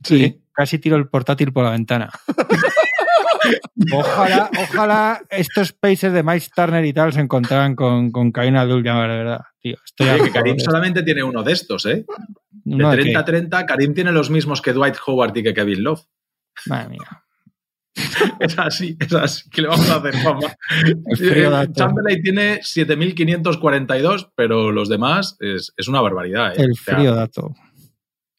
y 0.10 0.38
casi 0.60 0.78
tiro 0.78 0.98
el 0.98 1.08
portátil 1.08 1.54
por 1.54 1.64
la 1.64 1.72
ventana. 1.72 2.10
Ojalá, 3.94 4.50
ojalá 4.62 5.22
estos 5.30 5.72
Pacers 5.72 6.14
de 6.14 6.24
Mike 6.24 6.48
Turner 6.54 6.84
y 6.84 6.92
tal 6.92 7.14
se 7.14 7.22
encontraran 7.22 7.74
con, 7.74 8.12
con 8.12 8.32
Karina 8.34 8.62
Abdul-Jabbar, 8.62 9.10
de 9.10 9.18
verdad. 9.18 9.40
Tío, 9.62 9.78
estoy 9.84 10.10
Oye, 10.10 10.22
a 10.22 10.24
que 10.26 10.32
Karim 10.32 10.58
de- 10.58 10.64
solamente 10.64 11.04
tiene 11.04 11.24
uno 11.24 11.42
de 11.42 11.54
estos, 11.54 11.86
¿eh? 11.86 12.06
uno 12.66 12.90
De 12.92 12.98
de 12.98 13.04
qué. 13.04 13.12
30 13.14 13.20
a 13.20 13.26
30, 13.26 13.66
Karim 13.66 13.94
tiene 13.94 14.12
los 14.12 14.30
mismos 14.30 14.62
que 14.62 14.74
Dwight 14.74 14.98
Howard 15.08 15.36
y 15.38 15.44
que 15.44 15.54
Kevin 15.54 15.84
Love. 15.84 16.02
Madre 16.68 16.90
mía. 16.90 17.24
Es 18.40 18.58
así, 18.60 18.98
es 19.00 19.14
así. 19.14 19.50
¿Qué 19.50 19.62
le 19.62 19.70
vamos 19.70 19.90
a 19.90 19.96
hacer, 19.96 20.22
Juanma? 20.22 20.54
El 21.06 21.18
frío 21.18 21.50
dato. 21.50 21.72
Chamberlain 21.74 22.22
tiene 22.22 22.60
7.542, 22.62 24.32
pero 24.36 24.72
los 24.72 24.90
demás 24.90 25.36
es, 25.40 25.74
es 25.76 25.88
una 25.88 26.02
barbaridad. 26.02 26.52
¿eh? 26.54 26.62
El 26.64 26.72
O 26.72 26.76
sea, 26.76 26.96
frío 26.96 27.16
dato. 27.16 27.56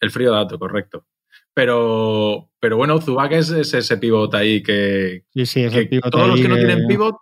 el 0.00 0.10
frío 0.10 0.32
dato, 0.32 0.58
correcto. 0.58 1.06
Pero, 1.54 2.50
pero 2.60 2.76
bueno, 2.76 3.00
Zubac 3.00 3.32
es, 3.32 3.50
es 3.50 3.74
ese 3.74 3.96
pivot 3.98 4.34
ahí 4.34 4.62
que, 4.62 5.24
Sí, 5.34 5.46
sí, 5.46 5.64
es 5.64 5.72
que 5.72 5.78
el 5.80 5.88
pivote 5.88 6.10
todos 6.10 6.28
los 6.28 6.40
que 6.40 6.48
no 6.48 6.54
que- 6.54 6.64
tienen 6.64 6.86
pivot 6.86 7.16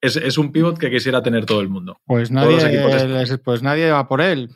es, 0.00 0.16
es 0.16 0.36
un 0.38 0.52
pivot 0.52 0.78
que 0.78 0.90
quisiera 0.90 1.22
tener 1.22 1.46
todo 1.46 1.60
el 1.60 1.68
mundo. 1.68 1.98
Pues 2.04 2.30
nadie, 2.30 2.58
les- 3.08 3.38
pues 3.38 3.62
nadie 3.62 3.90
va 3.90 4.06
por 4.06 4.20
él. 4.20 4.50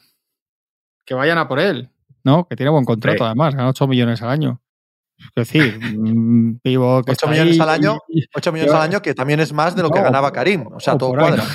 Que 1.06 1.14
vayan 1.14 1.38
a 1.38 1.48
por 1.48 1.58
él, 1.58 1.88
¿no? 2.22 2.46
Que 2.46 2.54
tiene 2.54 2.70
buen 2.70 2.84
contrato, 2.84 3.18
Sí. 3.18 3.24
además, 3.24 3.54
gana 3.54 3.70
8 3.70 3.86
millones 3.88 4.20
al 4.20 4.28
año. 4.28 4.60
Es 5.34 5.48
decir, 5.52 5.78
un 5.96 6.60
pivo 6.62 7.02
que 7.02 7.12
8 7.12 7.12
está 7.12 7.26
millones 7.30 7.54
ahí 7.54 7.60
al 7.60 7.68
año, 7.70 7.98
y- 8.08 8.24
8 8.34 8.52
millones 8.52 8.74
al 8.74 8.82
año, 8.82 9.02
que 9.02 9.14
también 9.14 9.40
es 9.40 9.52
más 9.52 9.74
de 9.76 9.82
lo 9.82 9.90
que 9.90 10.00
ganaba 10.00 10.32
Karim. 10.32 10.66
O 10.72 10.80
sea, 10.80 10.96
todo 10.98 11.10
cuadra. 11.10 11.44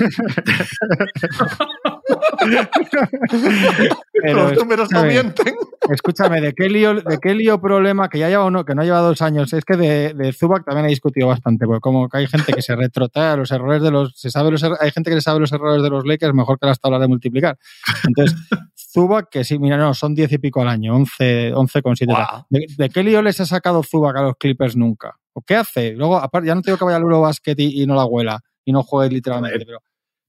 Pero 4.22 4.50
Los 4.50 4.58
números 4.58 4.90
no 4.92 5.04
mienten. 5.04 5.56
Escúchame, 5.90 6.40
¿de 6.42 6.54
qué 6.54 6.70
lío, 6.70 6.94
de 6.96 7.18
qué 7.22 7.34
lío 7.34 7.60
problema 7.60 8.08
que 8.10 8.20
ya 8.20 8.30
lleva 8.30 8.46
uno, 8.46 8.64
que 8.64 8.74
no 8.76 8.84
lleva 8.84 9.00
dos 9.00 9.22
años? 9.22 9.52
Es 9.54 9.66
que 9.66 9.76
de, 9.76 10.14
de 10.14 10.32
Zubac 10.34 10.64
también 10.66 10.86
he 10.86 10.90
discutido 10.90 11.28
bastante, 11.28 11.66
porque 11.66 11.82
como 11.82 12.08
que 12.08 12.18
hay 12.20 12.28
gente 12.28 12.54
que 12.54 12.62
se 12.62 12.76
retrotrae 12.76 13.32
a 13.32 13.36
los 13.36 13.52
errores 13.52 13.82
de 13.82 13.92
los, 13.92 14.14
se 14.16 14.30
sabe 14.32 14.52
los, 14.52 14.64
er- 14.64 14.78
hay 14.80 14.92
gente 14.92 15.10
que 15.10 15.16
le 15.16 15.22
sabe 15.22 15.40
los 15.42 15.52
errores 15.52 15.84
de 15.84 15.90
los 15.90 16.06
Lakers 16.06 16.34
mejor 16.34 16.58
que 16.60 16.68
las 16.68 16.80
tablas 16.80 17.02
de 17.02 17.08
multiplicar. 17.08 17.58
Entonces, 18.08 18.38
Zubac, 18.94 19.30
que 19.30 19.44
sí, 19.44 19.58
mira, 19.58 19.78
no, 19.78 19.94
son 19.94 20.14
10 20.14 20.34
y 20.34 20.38
pico 20.38 20.62
al 20.62 20.68
año, 20.68 20.96
11, 20.96 21.54
11 21.54 21.82
con 21.82 21.96
7. 21.96 22.14
Guau. 22.14 22.46
¿De, 22.50 22.66
de 22.78 22.90
qué 22.90 23.04
lío 23.04 23.22
les 23.22 23.40
ha 23.40 23.46
sacado 23.46 23.82
Zubac 23.82 24.16
a 24.18 24.22
los 24.22 24.36
Clippers 24.38 24.76
nunca? 24.76 25.18
¿O 25.34 25.42
qué 25.42 25.56
hace? 25.56 25.94
Luego, 25.94 26.18
aparte, 26.18 26.48
ya 26.48 26.56
no 26.56 26.62
tengo 26.62 26.78
que 26.78 26.86
vaya 26.86 26.98
al 26.98 27.04
Eurobasket 27.04 27.60
y, 27.60 27.82
y 27.82 27.88
no 27.88 27.96
la 27.96 28.06
huela, 28.06 28.40
y 28.64 28.72
no 28.72 28.84
juegue 28.84 29.16
literalmente, 29.16 29.66
pero, 29.66 29.80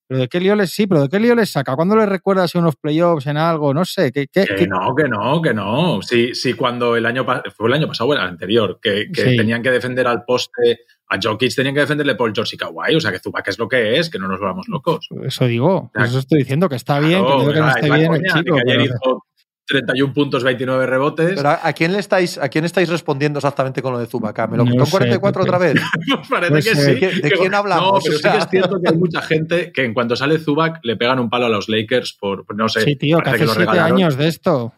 pero 0.07 0.21
¿de 0.21 0.29
qué 0.29 0.41
lío 0.41 0.55
les, 0.55 0.71
sí, 0.71 0.87
pero 0.87 1.03
¿de 1.03 1.09
qué 1.09 1.19
lío 1.21 1.35
les 1.35 1.51
saca? 1.51 1.75
¿Cuándo 1.77 1.97
les 1.97 2.09
recuerdas 2.09 2.55
en 2.55 2.61
unos 2.63 2.77
playoffs, 2.77 3.27
en 3.27 3.37
algo? 3.37 3.73
No 3.75 3.85
sé, 3.85 4.13
¿qué, 4.13 4.27
qué, 4.31 4.45
Que 4.47 4.55
qué- 4.55 4.67
no, 4.67 4.95
que 4.95 5.09
no, 5.09 5.41
que 5.43 5.55
no. 5.55 6.01
Sí, 6.03 6.35
sí, 6.35 6.53
cuando 6.55 6.97
el 6.97 7.07
año 7.07 7.25
fue 7.57 7.69
el 7.69 7.75
año 7.75 7.89
pasado 7.89 8.13
el 8.13 8.21
anterior, 8.21 8.79
que, 8.83 9.07
que 9.13 9.31
Sí. 9.31 9.37
tenían 9.37 9.63
que 9.63 9.71
defender 9.71 10.07
al 10.07 10.25
poste, 10.25 10.81
a 11.09 11.19
Jokic 11.23 11.55
tenían 11.55 11.75
que 11.75 11.81
defenderle 11.83 12.15
por 12.15 12.35
George 12.35 12.57
y 12.57 12.59
Kawhi, 12.59 12.95
o 12.97 13.01
sea 13.01 13.13
que 13.13 13.19
Zubac 13.19 13.47
es 13.49 13.59
lo 13.59 13.69
que 13.69 13.99
es, 13.99 14.09
que 14.11 14.19
no 14.19 14.27
nos 14.29 14.41
volvamos 14.41 14.69
locos. 14.69 15.09
Eso 15.23 15.47
digo, 15.47 15.91
Ya. 15.97 16.05
eso 16.05 16.19
estoy 16.19 16.39
diciendo, 16.41 16.69
que 16.69 16.77
está 16.77 16.99
bien, 16.99 17.25
que 17.25 17.31
digo 17.33 17.39
que 17.39 17.45
no 17.61 17.67
¿verdad? 17.67 17.69
esté 17.69 17.81
Es 17.83 17.89
la 17.89 17.97
bien 17.97 18.13
el 18.15 18.21
coña, 18.23 18.35
chico. 18.43 18.57
que 18.57 18.61
ayer 18.63 18.77
pero- 18.77 18.85
hizo 18.85 19.25
31 19.67 20.12
puntos, 20.12 20.45
29 20.45 20.87
rebotes. 20.87 21.35
Pero 21.37 21.49
¿a, 21.49 21.61
a 21.62 21.73
quién 21.73 21.93
le 21.93 21.99
estáis, 21.99 22.37
¿a 22.39 22.49
quién 22.49 22.65
estáis 22.65 22.89
respondiendo 22.89 23.39
exactamente 23.39 23.81
con 23.83 23.93
lo 23.93 23.99
de 23.99 24.07
Zubac? 24.07 24.39
¿Me 24.51 24.57
lo 24.59 24.65
No 24.65 24.73
en 24.81 24.85
sé, 24.87 24.91
44 24.91 25.41
porque- 25.43 25.49
otra 25.51 25.59
vez? 25.59 25.75
Pues 26.17 26.29
parece 26.29 26.55
que 26.71 26.77
sí. 26.77 26.83
¿de 26.93 26.99
qué- 27.01 27.09
de 27.12 27.31
Que- 27.31 27.37
quién 27.37 27.55
hablamos? 27.55 27.85
No, 27.95 27.99
pero 28.03 28.15
O 28.15 28.19
sí 28.19 28.29
que 28.31 28.37
es 28.39 28.47
cierto 28.51 28.81
que 28.83 28.91
hay 28.91 28.97
mucha 28.99 29.23
gente 29.23 29.73
que 29.73 29.85
en 29.85 29.95
cuanto 29.95 30.17
sale 30.17 30.39
Zubac 30.39 30.81
le 30.83 30.97
pegan 30.97 31.19
un 31.19 31.31
palo 31.31 31.47
a 31.47 31.49
los 31.49 31.69
Lakers 31.69 32.17
por, 32.21 32.45
no 32.55 32.69
sé. 32.69 32.83
Sí, 32.83 32.97
tío, 32.97 33.19
que 33.21 33.31
hace 33.31 33.47
lo 33.47 33.53
siete 33.55 33.71
regalaron. 33.71 33.97
años 33.97 34.17
de 34.17 34.29
esto. 34.29 34.73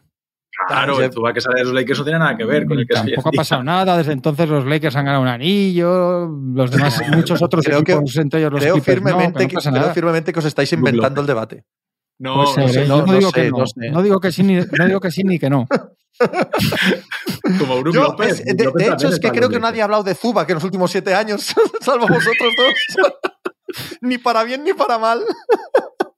Claro, 0.69 1.03
el 1.03 1.13
Zubac 1.13 1.35
que 1.35 1.41
sale 1.43 1.59
de 1.59 1.65
los 1.65 1.75
Lakers 1.75 1.99
no 1.99 2.05
tiene 2.07 2.19
nada 2.19 2.35
que 2.37 2.45
ver 2.47 2.65
con 2.67 2.79
el 2.79 2.87
que 2.87 2.95
Tampoco 2.95 3.29
ha 3.29 3.33
pasado 3.33 3.63
nada. 3.63 3.95
Desde 3.99 4.13
entonces 4.13 4.49
los 4.49 4.65
Lakers 4.65 4.97
han 4.97 5.05
ganado 5.05 5.21
un 5.23 5.29
anillo, 5.29 6.29
los 6.55 6.71
demás, 6.71 6.99
muchos 7.15 7.43
otros 7.43 7.63
Creo 7.65 7.83
que- 7.85 7.93
equipos, 7.93 8.17
entre 8.17 8.41
ellos 8.41 8.53
los 8.53 8.61
Creo 8.63 8.75
Clippers, 8.75 9.03
no, 9.03 9.09
firmemente, 9.09 9.39
que 9.41 9.45
no 9.45 9.49
que, 9.49 9.55
pasa 9.57 9.71
creo 9.73 9.93
firmemente 9.93 10.33
que 10.33 10.39
os 10.39 10.45
estáis 10.47 10.73
inventando 10.73 11.21
el 11.21 11.27
debate. 11.27 11.65
No, 12.19 12.37
no 12.37 12.47
sé, 12.47 12.83
¿eh? 12.83 12.87
no, 12.87 12.99
no, 12.99 13.07
no 13.07 13.19
digo 13.19 13.31
sé, 13.31 13.43
que 13.43 13.51
no. 13.51 13.59
no 13.59 13.67
sé. 13.67 13.91
No 13.91 14.03
digo 14.03 14.21
que 14.21 14.33
sí 14.33 14.43
ni, 14.43 14.55
no 14.57 14.87
digo 14.87 15.01
que 15.01 15.11
sí 15.11 15.23
ni 15.23 15.39
que 15.39 15.51
no. 15.51 15.67
como 17.59 17.91
Yo, 17.91 18.05
López. 18.05 18.43
de, 18.45 18.55
Brook 18.55 18.67
López 18.67 18.87
de 18.87 18.95
hecho, 18.95 19.09
es 19.09 19.21
que 19.21 19.31
creo 19.31 19.51
que 19.51 19.61
nadie 19.61 19.83
ha 19.83 19.85
hablado 19.85 20.03
de 20.03 20.15
Zubac 20.15 20.49
en 20.49 20.55
los 20.55 20.65
últimos 20.65 20.91
siete 20.91 21.15
años, 21.15 21.55
salvo 21.81 22.07
vosotros 22.09 22.55
dos. 22.57 22.75
ni 24.01 24.17
para 24.17 24.45
bien 24.45 24.65
ni 24.65 24.73
para 24.73 24.99
mal. 24.99 25.23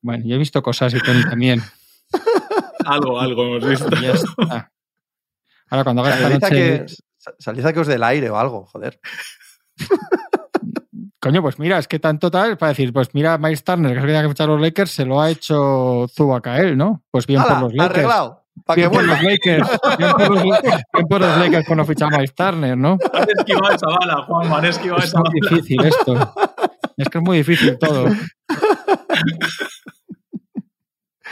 Bueno, 0.00 0.24
yo 0.24 0.36
he 0.36 0.38
visto 0.38 0.62
cosas 0.62 0.94
y 0.94 1.00
Tony 1.00 1.24
también. 1.24 1.62
Algo, 2.84 3.18
algo 3.20 3.42
hemos 3.42 3.68
visto. 3.68 3.90
Ya 4.00 4.12
está. 4.12 4.70
Ahora 5.70 5.84
cuando 5.84 6.02
haga 6.02 6.14
esta 6.14 6.28
Salid 6.28 6.44
a, 6.44 6.48
noche... 6.48 6.86
que, 6.86 6.86
salid 7.38 7.66
a 7.66 7.72
que 7.72 7.80
os 7.80 7.86
dé 7.86 7.96
el 7.96 8.04
aire 8.04 8.30
o 8.30 8.38
algo, 8.38 8.66
joder. 8.66 9.00
Coño, 11.20 11.42
pues 11.42 11.58
mira, 11.58 11.78
es 11.78 11.88
que 11.88 11.98
tanto 11.98 12.30
tal, 12.30 12.56
para 12.56 12.70
decir, 12.70 12.92
pues 12.92 13.08
mira, 13.12 13.38
Miles 13.38 13.64
Turner, 13.64 13.90
que 13.92 13.98
es 13.98 14.02
que 14.02 14.06
tenía 14.06 14.22
que 14.22 14.28
fichar 14.28 14.48
a 14.48 14.52
los 14.52 14.60
Lakers, 14.60 14.90
se 14.92 15.04
lo 15.04 15.20
ha 15.20 15.30
hecho 15.30 16.06
Zubac 16.14 16.46
a 16.46 16.58
él, 16.60 16.76
¿no? 16.76 17.02
Pues 17.10 17.26
bien 17.26 17.42
por 17.42 17.60
los 17.60 17.72
Lakers. 17.74 17.90
arreglado. 17.96 18.44
Para 18.64 18.74
que 18.74 18.80
Bien 18.88 18.92
por 18.92 19.04
los 19.04 19.22
Lakers. 19.22 19.68
Bien 19.98 20.12
por 20.12 20.30
los, 20.30 20.42
bien 20.42 21.08
por 21.08 21.20
los 21.20 21.38
Lakers 21.38 21.66
por 21.66 21.76
no 21.76 21.84
fichar 21.84 22.12
a 22.14 22.16
Miles 22.18 22.34
Turner, 22.34 22.76
¿no? 22.78 22.98
Han 23.12 23.26
esquivado 23.36 23.74
esa 23.74 23.86
bala, 23.88 24.22
Juan, 24.26 24.52
han 24.52 24.64
esquivado 24.64 24.98
Es 25.00 25.06
esa 25.08 25.18
muy 25.20 25.40
bala. 25.40 25.56
difícil 25.56 25.84
esto. 25.84 26.34
Es 26.96 27.08
que 27.08 27.18
es 27.18 27.24
muy 27.24 27.36
difícil 27.38 27.78
todo. 27.78 28.06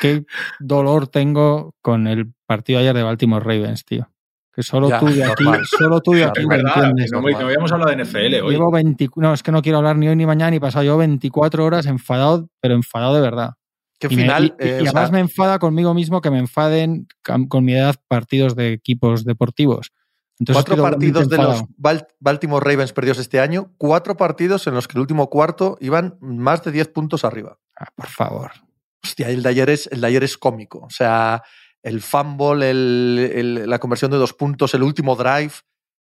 Qué 0.00 0.24
dolor 0.60 1.08
tengo 1.08 1.74
con 1.80 2.06
el 2.06 2.32
partido 2.46 2.80
ayer 2.80 2.94
de 2.94 3.02
Baltimore 3.02 3.42
Ravens, 3.44 3.84
tío. 3.84 4.08
Que 4.56 4.62
solo 4.62 4.88
Ya, 4.88 4.98
tú 4.98 5.06
de 5.06 5.22
aquí, 5.22 5.44
normal. 5.44 5.66
solo 5.66 6.00
tú 6.00 6.12
de 6.12 6.24
aquí 6.24 6.40
Es 6.40 6.46
verdad, 6.48 6.72
entiendes. 6.76 7.12
no, 7.12 7.20
no 7.20 7.38
habíamos 7.38 7.70
hablado 7.72 7.90
de 7.94 8.02
NFL 8.04 8.40
hoy. 8.42 8.54
Llevo 8.54 8.70
20, 8.72 9.10
no, 9.16 9.34
es 9.34 9.42
que 9.42 9.52
no 9.52 9.60
quiero 9.60 9.78
hablar 9.78 9.96
ni 9.98 10.08
hoy 10.08 10.16
ni 10.16 10.24
mañana 10.24 10.50
ni 10.50 10.58
pasado. 10.58 10.82
Llevo 10.82 10.96
24 10.96 11.62
horas 11.62 11.84
enfadado, 11.84 12.48
pero 12.60 12.74
enfadado 12.74 13.14
de 13.16 13.20
verdad. 13.20 13.50
Que 13.98 14.06
Y, 14.06 14.16
final. 14.16 14.56
y- 14.58 14.64
y 14.64 14.68
eh, 14.68 14.74
además 14.80 14.92
sea, 15.08 15.10
me 15.12 15.20
enfada 15.20 15.58
conmigo 15.58 15.92
mismo 15.92 16.22
que 16.22 16.30
me 16.30 16.38
enfaden 16.38 17.06
con 17.48 17.64
mi 17.64 17.74
edad 17.74 17.96
partidos 18.08 18.56
de 18.56 18.72
equipos 18.72 19.24
deportivos. 19.26 19.92
Entonces 20.38 20.64
cuatro 20.64 20.82
partidos 20.82 21.28
de 21.28 21.36
los 21.38 21.64
Baltimore 22.20 22.64
Ravens 22.64 22.92
perdidos 22.92 23.18
este 23.18 23.40
año, 23.40 23.72
cuatro 23.78 24.16
partidos 24.16 24.66
en 24.66 24.74
los 24.74 24.86
que 24.88 24.96
el 24.96 25.00
último 25.02 25.28
cuarto 25.30 25.78
iban 25.80 26.16
más 26.20 26.62
de 26.62 26.72
10 26.72 26.88
puntos 26.88 27.24
arriba. 27.24 27.58
Ah, 27.78 27.88
por 27.94 28.06
favor. 28.06 28.50
Hostia, 29.02 29.28
el 29.30 29.42
de 29.42 29.48
ayer 29.50 29.70
es, 29.70 29.86
el 29.92 30.00
de 30.02 30.06
ayer 30.08 30.24
es 30.24 30.36
cómico. 30.36 30.80
O 30.80 30.90
sea, 30.90 31.42
el 31.86 32.00
fumble, 32.02 32.70
el- 32.70 33.30
el- 33.34 33.70
la 33.70 33.78
conversión 33.78 34.10
de 34.10 34.16
dos 34.18 34.32
puntos, 34.32 34.74
el 34.74 34.82
último 34.82 35.16
drive. 35.16 35.52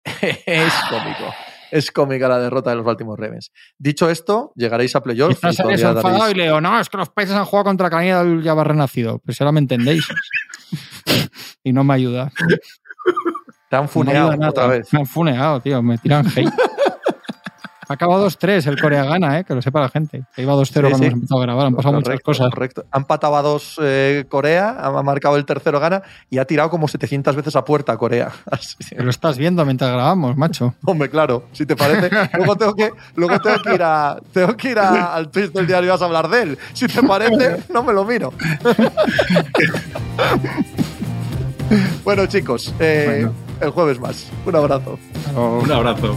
es 0.47 0.72
cómico. 0.91 1.35
Es 1.70 1.91
cómica 1.91 2.29
la 2.29 2.39
derrota 2.39 2.70
de 2.70 2.77
los 2.77 2.85
Baltimore 2.85 3.20
Ravens. 3.20 3.51
Dicho 3.77 4.09
esto, 4.09 4.53
llegaréis 4.55 4.95
a 4.95 5.03
playoffs. 5.03 5.37
Y 5.43 5.47
enfadado 5.72 6.18
daréis- 6.18 6.31
y 6.31 6.35
leo, 6.35 6.61
no, 6.61 6.79
es 6.79 6.89
que 6.89 6.97
los 6.97 7.11
países 7.11 7.35
han 7.35 7.45
jugado 7.45 7.64
contra 7.64 7.91
Canadá 7.91 8.22
del 8.24 8.43
ya 8.43 8.55
va 8.55 8.62
renacido. 8.64 9.18
Pues 9.18 9.41
ahora 9.41 9.51
me 9.53 9.61
entendéis. 9.61 10.07
y 11.64 11.72
no 11.72 11.83
me 11.85 11.95
ayuda. 11.95 12.31
Te 13.68 13.77
han 13.77 13.89
funeado 13.89 14.31
otra 14.49 14.68
vez. 14.68 14.93
Me 14.93 15.01
han 15.01 15.07
funeado, 15.07 15.61
tío. 15.61 15.83
Me 15.83 15.99
tiran 15.99 16.24
hate. 16.29 16.53
Ha 17.89 17.95
acabado 17.95 18.26
2-3 18.28 18.66
el 18.66 18.80
Corea 18.80 19.05
gana, 19.05 19.39
¿eh? 19.39 19.45
que 19.45 19.55
lo 19.55 19.62
sepa 19.62 19.80
la 19.80 19.89
gente. 19.89 20.24
Iba 20.37 20.55
2-0 20.55 20.66
Sí, 20.66 20.80
cuando 20.80 20.99
sí. 20.99 21.05
hemos 21.05 21.14
empezado 21.14 21.41
a 21.41 21.45
grabar. 21.45 21.66
Han 21.66 21.74
pasado 21.76 21.95
muchas 21.95 22.07
Correcto, 22.09 22.24
cosas. 22.24 22.51
Correcto. 22.51 22.84
Han 22.91 23.05
patado 23.05 23.37
a 23.37 23.43
dos 23.43 23.78
eh, 23.80 24.24
Corea, 24.28 24.76
ha 24.80 25.03
marcado 25.03 25.37
el 25.37 25.45
tercero 25.45 25.78
gana 25.78 26.03
y 26.28 26.39
ha 26.39 26.45
tirado 26.47 26.68
como 26.68 26.89
700 26.89 27.37
veces 27.37 27.55
a 27.55 27.64
puerta 27.64 27.97
Corea. 27.97 28.32
Así 28.51 28.74
lo 28.97 29.09
estás 29.11 29.39
viendo 29.39 29.64
mientras 29.64 29.93
grabamos, 29.93 30.37
macho. 30.37 30.74
Hombre, 30.84 31.09
claro, 31.11 31.45
si 31.53 31.64
te 31.64 31.76
parece. 31.76 32.11
Luego 32.37 32.57
tengo 32.57 32.74
que, 32.74 32.91
luego 33.14 33.39
tengo 33.41 33.62
que 33.62 33.74
ir, 33.74 33.82
a, 33.84 34.16
tengo 34.32 34.57
que 34.57 34.70
ir 34.70 34.78
a- 34.80 35.14
al 35.14 35.30
tweet 35.30 35.51
del 35.51 35.66
diario 35.68 35.87
y 35.89 35.91
vas 35.91 36.03
a 36.03 36.07
hablar 36.07 36.28
de 36.28 36.43
él. 36.43 36.59
Si 36.72 36.89
te 36.89 37.03
parece, 37.05 37.62
no 37.72 37.84
me 37.84 37.93
lo 37.93 38.05
miro. 38.05 38.32
bueno, 42.05 42.26
chicos, 42.26 42.74
eh, 42.80 43.05
Bueno. 43.07 43.32
el 43.61 43.70
jueves 43.70 44.01
más. 44.01 44.26
Un 44.45 44.57
abrazo. 44.57 44.99
Un 45.37 45.70
abrazo. 45.70 46.16